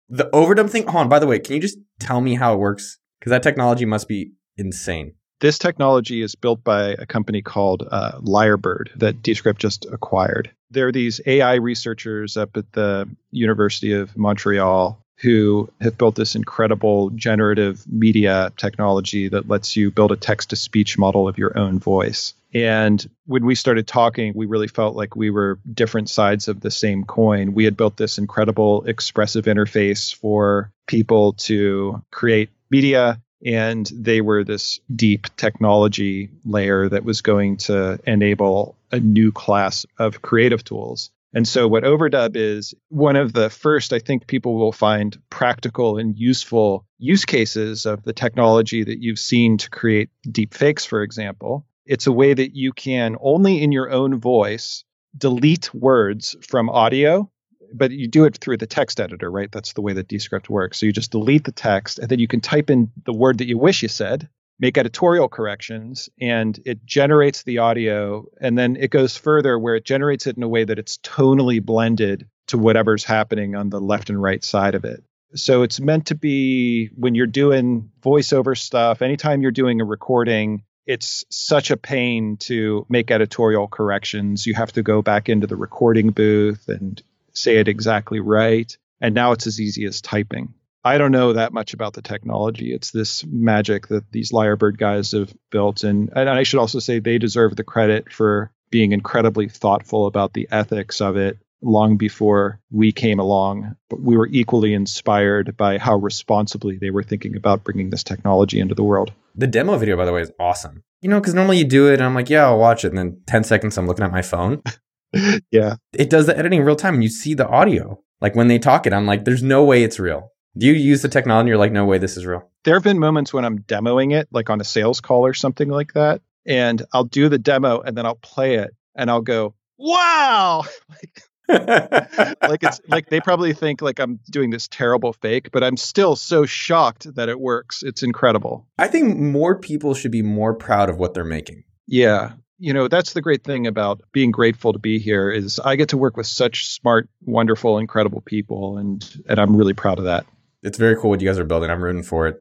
the 0.08 0.30
overdub 0.32 0.70
thing. 0.70 0.86
Hold 0.86 1.02
on. 1.02 1.08
By 1.10 1.18
the 1.18 1.26
way, 1.26 1.38
can 1.40 1.54
you 1.56 1.60
just 1.60 1.76
tell 2.00 2.22
me 2.22 2.34
how 2.36 2.54
it 2.54 2.58
works? 2.58 2.98
Because 3.20 3.30
that 3.32 3.42
technology 3.42 3.84
must 3.84 4.08
be 4.08 4.32
insane. 4.56 5.14
This 5.42 5.58
technology 5.58 6.22
is 6.22 6.36
built 6.36 6.62
by 6.62 6.90
a 6.90 7.04
company 7.04 7.42
called 7.42 7.88
uh, 7.90 8.12
Lyrebird 8.20 8.90
that 8.94 9.24
Descript 9.24 9.60
just 9.60 9.84
acquired. 9.86 10.52
There 10.70 10.86
are 10.86 10.92
these 10.92 11.20
AI 11.26 11.54
researchers 11.54 12.36
up 12.36 12.56
at 12.56 12.70
the 12.70 13.08
University 13.32 13.92
of 13.92 14.16
Montreal 14.16 15.00
who 15.16 15.68
have 15.80 15.98
built 15.98 16.14
this 16.14 16.36
incredible 16.36 17.10
generative 17.10 17.84
media 17.88 18.52
technology 18.56 19.28
that 19.30 19.48
lets 19.48 19.74
you 19.74 19.90
build 19.90 20.12
a 20.12 20.16
text 20.16 20.50
to 20.50 20.56
speech 20.56 20.96
model 20.96 21.26
of 21.26 21.38
your 21.38 21.58
own 21.58 21.80
voice. 21.80 22.34
And 22.54 23.04
when 23.26 23.44
we 23.44 23.56
started 23.56 23.88
talking, 23.88 24.34
we 24.36 24.46
really 24.46 24.68
felt 24.68 24.94
like 24.94 25.16
we 25.16 25.30
were 25.30 25.58
different 25.74 26.08
sides 26.08 26.46
of 26.46 26.60
the 26.60 26.70
same 26.70 27.02
coin. 27.02 27.52
We 27.52 27.64
had 27.64 27.76
built 27.76 27.96
this 27.96 28.16
incredible 28.16 28.84
expressive 28.84 29.46
interface 29.46 30.14
for 30.14 30.70
people 30.86 31.32
to 31.32 32.00
create 32.12 32.50
media 32.70 33.20
and 33.44 33.90
they 33.94 34.20
were 34.20 34.44
this 34.44 34.80
deep 34.94 35.26
technology 35.36 36.30
layer 36.44 36.88
that 36.88 37.04
was 37.04 37.22
going 37.22 37.56
to 37.56 37.98
enable 38.06 38.76
a 38.90 39.00
new 39.00 39.32
class 39.32 39.86
of 39.98 40.22
creative 40.22 40.62
tools. 40.64 41.10
And 41.34 41.48
so, 41.48 41.66
what 41.66 41.84
Overdub 41.84 42.36
is 42.36 42.74
one 42.90 43.16
of 43.16 43.32
the 43.32 43.48
first, 43.48 43.92
I 43.92 43.98
think 43.98 44.26
people 44.26 44.54
will 44.54 44.72
find 44.72 45.16
practical 45.30 45.96
and 45.96 46.18
useful 46.18 46.84
use 46.98 47.24
cases 47.24 47.86
of 47.86 48.02
the 48.02 48.12
technology 48.12 48.84
that 48.84 49.00
you've 49.00 49.18
seen 49.18 49.56
to 49.58 49.70
create 49.70 50.10
deep 50.30 50.52
fakes, 50.52 50.84
for 50.84 51.02
example. 51.02 51.64
It's 51.86 52.06
a 52.06 52.12
way 52.12 52.34
that 52.34 52.54
you 52.54 52.72
can 52.72 53.16
only 53.20 53.62
in 53.62 53.72
your 53.72 53.90
own 53.90 54.20
voice 54.20 54.84
delete 55.16 55.72
words 55.74 56.36
from 56.42 56.68
audio 56.70 57.30
but 57.72 57.90
you 57.90 58.08
do 58.08 58.24
it 58.24 58.36
through 58.38 58.58
the 58.58 58.66
text 58.66 59.00
editor, 59.00 59.30
right? 59.30 59.50
That's 59.50 59.72
the 59.72 59.82
way 59.82 59.92
that 59.94 60.08
Descript 60.08 60.50
works. 60.50 60.78
So 60.78 60.86
you 60.86 60.92
just 60.92 61.10
delete 61.10 61.44
the 61.44 61.52
text 61.52 61.98
and 61.98 62.08
then 62.08 62.18
you 62.18 62.28
can 62.28 62.40
type 62.40 62.70
in 62.70 62.90
the 63.04 63.12
word 63.12 63.38
that 63.38 63.48
you 63.48 63.58
wish 63.58 63.82
you 63.82 63.88
said, 63.88 64.28
make 64.58 64.78
editorial 64.78 65.28
corrections, 65.28 66.08
and 66.20 66.58
it 66.64 66.84
generates 66.84 67.42
the 67.42 67.58
audio. 67.58 68.24
And 68.40 68.56
then 68.56 68.76
it 68.76 68.90
goes 68.90 69.16
further 69.16 69.58
where 69.58 69.74
it 69.74 69.84
generates 69.84 70.26
it 70.26 70.36
in 70.36 70.42
a 70.42 70.48
way 70.48 70.64
that 70.64 70.78
it's 70.78 70.98
tonally 70.98 71.62
blended 71.62 72.28
to 72.48 72.58
whatever's 72.58 73.04
happening 73.04 73.54
on 73.54 73.70
the 73.70 73.80
left 73.80 74.10
and 74.10 74.20
right 74.20 74.42
side 74.42 74.74
of 74.74 74.84
it. 74.84 75.02
So 75.34 75.62
it's 75.62 75.80
meant 75.80 76.06
to 76.06 76.14
be 76.14 76.90
when 76.94 77.14
you're 77.14 77.26
doing 77.26 77.90
voiceover 78.02 78.56
stuff, 78.56 79.02
anytime 79.02 79.40
you're 79.40 79.50
doing 79.50 79.80
a 79.80 79.84
recording, 79.84 80.62
it's 80.86 81.24
such 81.30 81.70
a 81.70 81.76
pain 81.76 82.36
to 82.38 82.86
make 82.88 83.10
editorial 83.10 83.68
corrections. 83.68 84.46
You 84.46 84.54
have 84.54 84.72
to 84.72 84.82
go 84.82 85.00
back 85.00 85.28
into 85.28 85.46
the 85.46 85.56
recording 85.56 86.10
booth 86.10 86.68
and 86.68 87.02
say 87.34 87.56
it 87.56 87.68
exactly 87.68 88.20
right. 88.20 88.76
And 89.00 89.14
now 89.14 89.32
it's 89.32 89.46
as 89.46 89.60
easy 89.60 89.84
as 89.84 90.00
typing. 90.00 90.54
I 90.84 90.98
don't 90.98 91.12
know 91.12 91.32
that 91.32 91.52
much 91.52 91.74
about 91.74 91.94
the 91.94 92.02
technology. 92.02 92.72
It's 92.74 92.90
this 92.90 93.24
magic 93.24 93.88
that 93.88 94.10
these 94.10 94.32
Lyrebird 94.32 94.78
guys 94.78 95.12
have 95.12 95.32
built. 95.50 95.84
And, 95.84 96.10
and 96.14 96.28
I 96.28 96.42
should 96.42 96.58
also 96.58 96.80
say 96.80 96.98
they 96.98 97.18
deserve 97.18 97.54
the 97.54 97.64
credit 97.64 98.12
for 98.12 98.50
being 98.70 98.92
incredibly 98.92 99.48
thoughtful 99.48 100.06
about 100.06 100.32
the 100.32 100.48
ethics 100.50 101.00
of 101.00 101.16
it 101.16 101.38
long 101.62 101.96
before 101.96 102.60
we 102.70 102.90
came 102.90 103.20
along. 103.20 103.76
But 103.88 104.00
we 104.00 104.16
were 104.16 104.26
equally 104.26 104.74
inspired 104.74 105.56
by 105.56 105.78
how 105.78 105.96
responsibly 105.96 106.78
they 106.78 106.90
were 106.90 107.04
thinking 107.04 107.36
about 107.36 107.62
bringing 107.62 107.90
this 107.90 108.02
technology 108.02 108.58
into 108.58 108.74
the 108.74 108.82
world. 108.82 109.12
The 109.36 109.46
demo 109.46 109.76
video, 109.76 109.96
by 109.96 110.04
the 110.04 110.12
way, 110.12 110.22
is 110.22 110.32
awesome. 110.40 110.82
You 111.00 111.08
know, 111.08 111.20
because 111.20 111.34
normally 111.34 111.58
you 111.58 111.64
do 111.64 111.88
it 111.88 111.94
and 111.94 112.04
I'm 112.04 112.14
like, 112.14 112.30
yeah, 112.30 112.44
I'll 112.44 112.58
watch 112.58 112.84
it. 112.84 112.88
And 112.88 112.98
then 112.98 113.22
10 113.26 113.44
seconds, 113.44 113.78
I'm 113.78 113.86
looking 113.86 114.04
at 114.04 114.12
my 114.12 114.22
phone. 114.22 114.62
yeah. 115.50 115.76
It 115.92 116.10
does 116.10 116.26
the 116.26 116.36
editing 116.36 116.62
real 116.62 116.76
time 116.76 116.94
and 116.94 117.02
you 117.02 117.08
see 117.08 117.34
the 117.34 117.48
audio. 117.48 118.02
Like 118.20 118.34
when 118.34 118.48
they 118.48 118.58
talk 118.58 118.86
it, 118.86 118.92
I'm 118.92 119.06
like, 119.06 119.24
there's 119.24 119.42
no 119.42 119.64
way 119.64 119.82
it's 119.82 119.98
real. 119.98 120.30
Do 120.56 120.66
you 120.66 120.74
use 120.74 121.02
the 121.02 121.08
technology? 121.08 121.48
You're 121.48 121.58
like, 121.58 121.72
no 121.72 121.84
way, 121.84 121.98
this 121.98 122.16
is 122.16 122.26
real. 122.26 122.50
There 122.64 122.74
have 122.74 122.84
been 122.84 122.98
moments 122.98 123.32
when 123.32 123.44
I'm 123.44 123.60
demoing 123.60 124.14
it, 124.14 124.28
like 124.30 124.50
on 124.50 124.60
a 124.60 124.64
sales 124.64 125.00
call 125.00 125.24
or 125.26 125.34
something 125.34 125.68
like 125.68 125.94
that. 125.94 126.20
And 126.46 126.82
I'll 126.92 127.04
do 127.04 127.28
the 127.28 127.38
demo 127.38 127.80
and 127.80 127.96
then 127.96 128.06
I'll 128.06 128.16
play 128.16 128.56
it 128.56 128.74
and 128.94 129.10
I'll 129.10 129.22
go, 129.22 129.54
wow. 129.78 130.64
like, 130.88 131.22
like 131.48 132.62
it's 132.62 132.80
like 132.88 133.10
they 133.10 133.20
probably 133.20 133.52
think 133.52 133.82
like 133.82 133.98
I'm 133.98 134.20
doing 134.30 134.50
this 134.50 134.68
terrible 134.68 135.12
fake, 135.12 135.50
but 135.52 135.64
I'm 135.64 135.76
still 135.76 136.16
so 136.16 136.46
shocked 136.46 137.14
that 137.14 137.28
it 137.28 137.40
works. 137.40 137.82
It's 137.82 138.02
incredible. 138.02 138.66
I 138.78 138.88
think 138.88 139.18
more 139.18 139.58
people 139.58 139.94
should 139.94 140.12
be 140.12 140.22
more 140.22 140.54
proud 140.54 140.88
of 140.88 140.98
what 140.98 141.14
they're 141.14 141.24
making. 141.24 141.64
Yeah. 141.86 142.32
You 142.62 142.72
know, 142.72 142.86
that's 142.86 143.12
the 143.12 143.20
great 143.20 143.42
thing 143.42 143.66
about 143.66 144.02
being 144.12 144.30
grateful 144.30 144.72
to 144.72 144.78
be 144.78 145.00
here 145.00 145.32
is 145.32 145.58
I 145.64 145.74
get 145.74 145.88
to 145.88 145.96
work 145.96 146.16
with 146.16 146.28
such 146.28 146.68
smart, 146.68 147.08
wonderful, 147.24 147.76
incredible 147.76 148.20
people 148.20 148.78
and 148.78 149.04
and 149.28 149.40
I'm 149.40 149.56
really 149.56 149.74
proud 149.74 149.98
of 149.98 150.04
that. 150.04 150.26
It's 150.62 150.78
very 150.78 150.94
cool 150.94 151.10
what 151.10 151.20
you 151.20 151.28
guys 151.28 151.40
are 151.40 151.44
building. 151.44 151.70
I'm 151.70 151.82
rooting 151.82 152.04
for 152.04 152.28
it. 152.28 152.40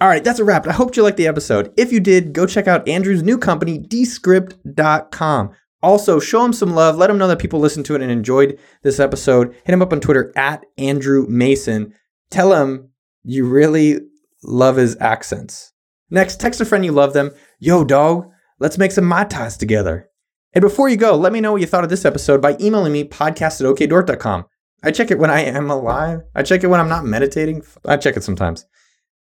All 0.00 0.08
right, 0.08 0.24
that's 0.24 0.40
a 0.40 0.44
wrap. 0.44 0.66
I 0.66 0.72
hope 0.72 0.96
you 0.96 1.04
liked 1.04 1.16
the 1.16 1.28
episode. 1.28 1.72
If 1.76 1.92
you 1.92 2.00
did, 2.00 2.32
go 2.32 2.44
check 2.44 2.66
out 2.66 2.88
Andrew's 2.88 3.22
new 3.22 3.38
company, 3.38 3.78
descript.com. 3.78 5.52
Also, 5.84 6.18
show 6.18 6.44
him 6.44 6.52
some 6.52 6.74
love. 6.74 6.96
Let 6.96 7.08
him 7.08 7.18
know 7.18 7.28
that 7.28 7.38
people 7.38 7.60
listened 7.60 7.86
to 7.86 7.94
it 7.94 8.02
and 8.02 8.10
enjoyed 8.10 8.58
this 8.82 8.98
episode. 8.98 9.54
Hit 9.62 9.72
him 9.72 9.80
up 9.80 9.92
on 9.92 10.00
Twitter 10.00 10.32
at 10.34 10.66
Andrew 10.76 11.24
Mason. 11.28 11.94
Tell 12.30 12.52
him 12.52 12.88
you 13.22 13.46
really 13.46 14.00
love 14.42 14.74
his 14.74 14.96
accents. 14.98 15.72
Next, 16.10 16.40
text 16.40 16.60
a 16.60 16.64
friend 16.64 16.84
you 16.84 16.92
love 16.92 17.12
them. 17.12 17.32
Yo, 17.58 17.84
dog, 17.84 18.30
Let's 18.58 18.78
make 18.78 18.92
some 18.92 19.04
Mai 19.04 19.24
Tais 19.24 19.56
together. 19.56 20.08
And 20.54 20.62
before 20.62 20.88
you 20.88 20.96
go, 20.96 21.14
let 21.14 21.32
me 21.32 21.40
know 21.40 21.52
what 21.52 21.60
you 21.60 21.66
thought 21.66 21.84
of 21.84 21.90
this 21.90 22.06
episode 22.06 22.40
by 22.40 22.56
emailing 22.58 22.92
me 22.92 23.04
podcast 23.04 23.60
at 23.60 23.66
okdork.com. 23.66 24.46
I 24.82 24.90
check 24.92 25.10
it 25.10 25.18
when 25.18 25.30
I 25.30 25.42
am 25.42 25.70
alive. 25.70 26.20
I 26.34 26.42
check 26.42 26.64
it 26.64 26.68
when 26.68 26.80
I'm 26.80 26.88
not 26.88 27.04
meditating. 27.04 27.62
I 27.84 27.98
check 27.98 28.16
it 28.16 28.24
sometimes. 28.24 28.64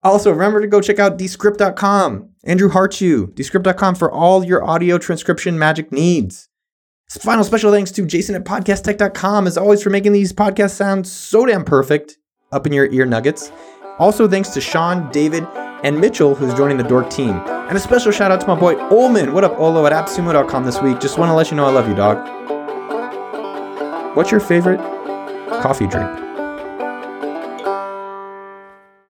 Also, 0.04 0.30
remember 0.30 0.62
to 0.62 0.68
go 0.68 0.82
check 0.82 1.00
out 1.00 1.18
descript.com. 1.18 2.30
Andrew 2.44 2.70
Harchu, 2.70 3.34
descript.com 3.34 3.96
for 3.96 4.12
all 4.12 4.46
your 4.46 4.64
audio 4.64 5.00
transcription 5.00 5.58
magic 5.58 5.92
needs. 5.92 6.48
Final 7.10 7.44
special 7.44 7.72
thanks 7.72 7.92
to 7.92 8.06
Jason 8.06 8.36
at 8.36 8.44
podcasttech.com, 8.44 9.48
as 9.48 9.58
always, 9.58 9.82
for 9.82 9.90
making 9.90 10.12
these 10.12 10.34
podcasts 10.34 10.72
sound 10.72 11.08
so 11.08 11.46
damn 11.48 11.64
perfect 11.64 12.18
up 12.52 12.68
in 12.68 12.74
your 12.74 12.92
ear 12.92 13.06
nuggets. 13.06 13.52
Also, 13.98 14.28
thanks 14.28 14.50
to 14.50 14.62
Sean, 14.62 15.10
David, 15.12 15.48
and 15.86 16.02
Mitchell, 16.02 16.34
who's 16.34 16.52
joining 16.56 16.78
the 16.78 16.84
Dork 16.84 17.12
team. 17.12 17.30
And 17.30 17.78
a 17.78 17.80
special 17.80 18.12
shout 18.12 18.32
out 18.32 18.42
to 18.42 18.48
my 18.48 18.60
boy 18.60 18.74
Olman. 18.90 19.34
What 19.34 19.44
up, 19.44 19.58
Olo, 19.60 19.86
at 19.86 19.94
appsumo.com 19.94 20.66
this 20.66 20.82
week. 20.82 21.00
Just 21.00 21.20
want 21.20 21.30
to 21.30 21.34
let 21.36 21.52
you 21.52 21.58
know 21.58 21.66
I 21.66 21.72
love 21.72 21.88
you, 21.88 21.94
dog. 21.94 22.18
What's 24.18 24.32
your 24.32 24.40
favorite 24.40 24.80
coffee 25.62 25.86
drink? 25.86 26.25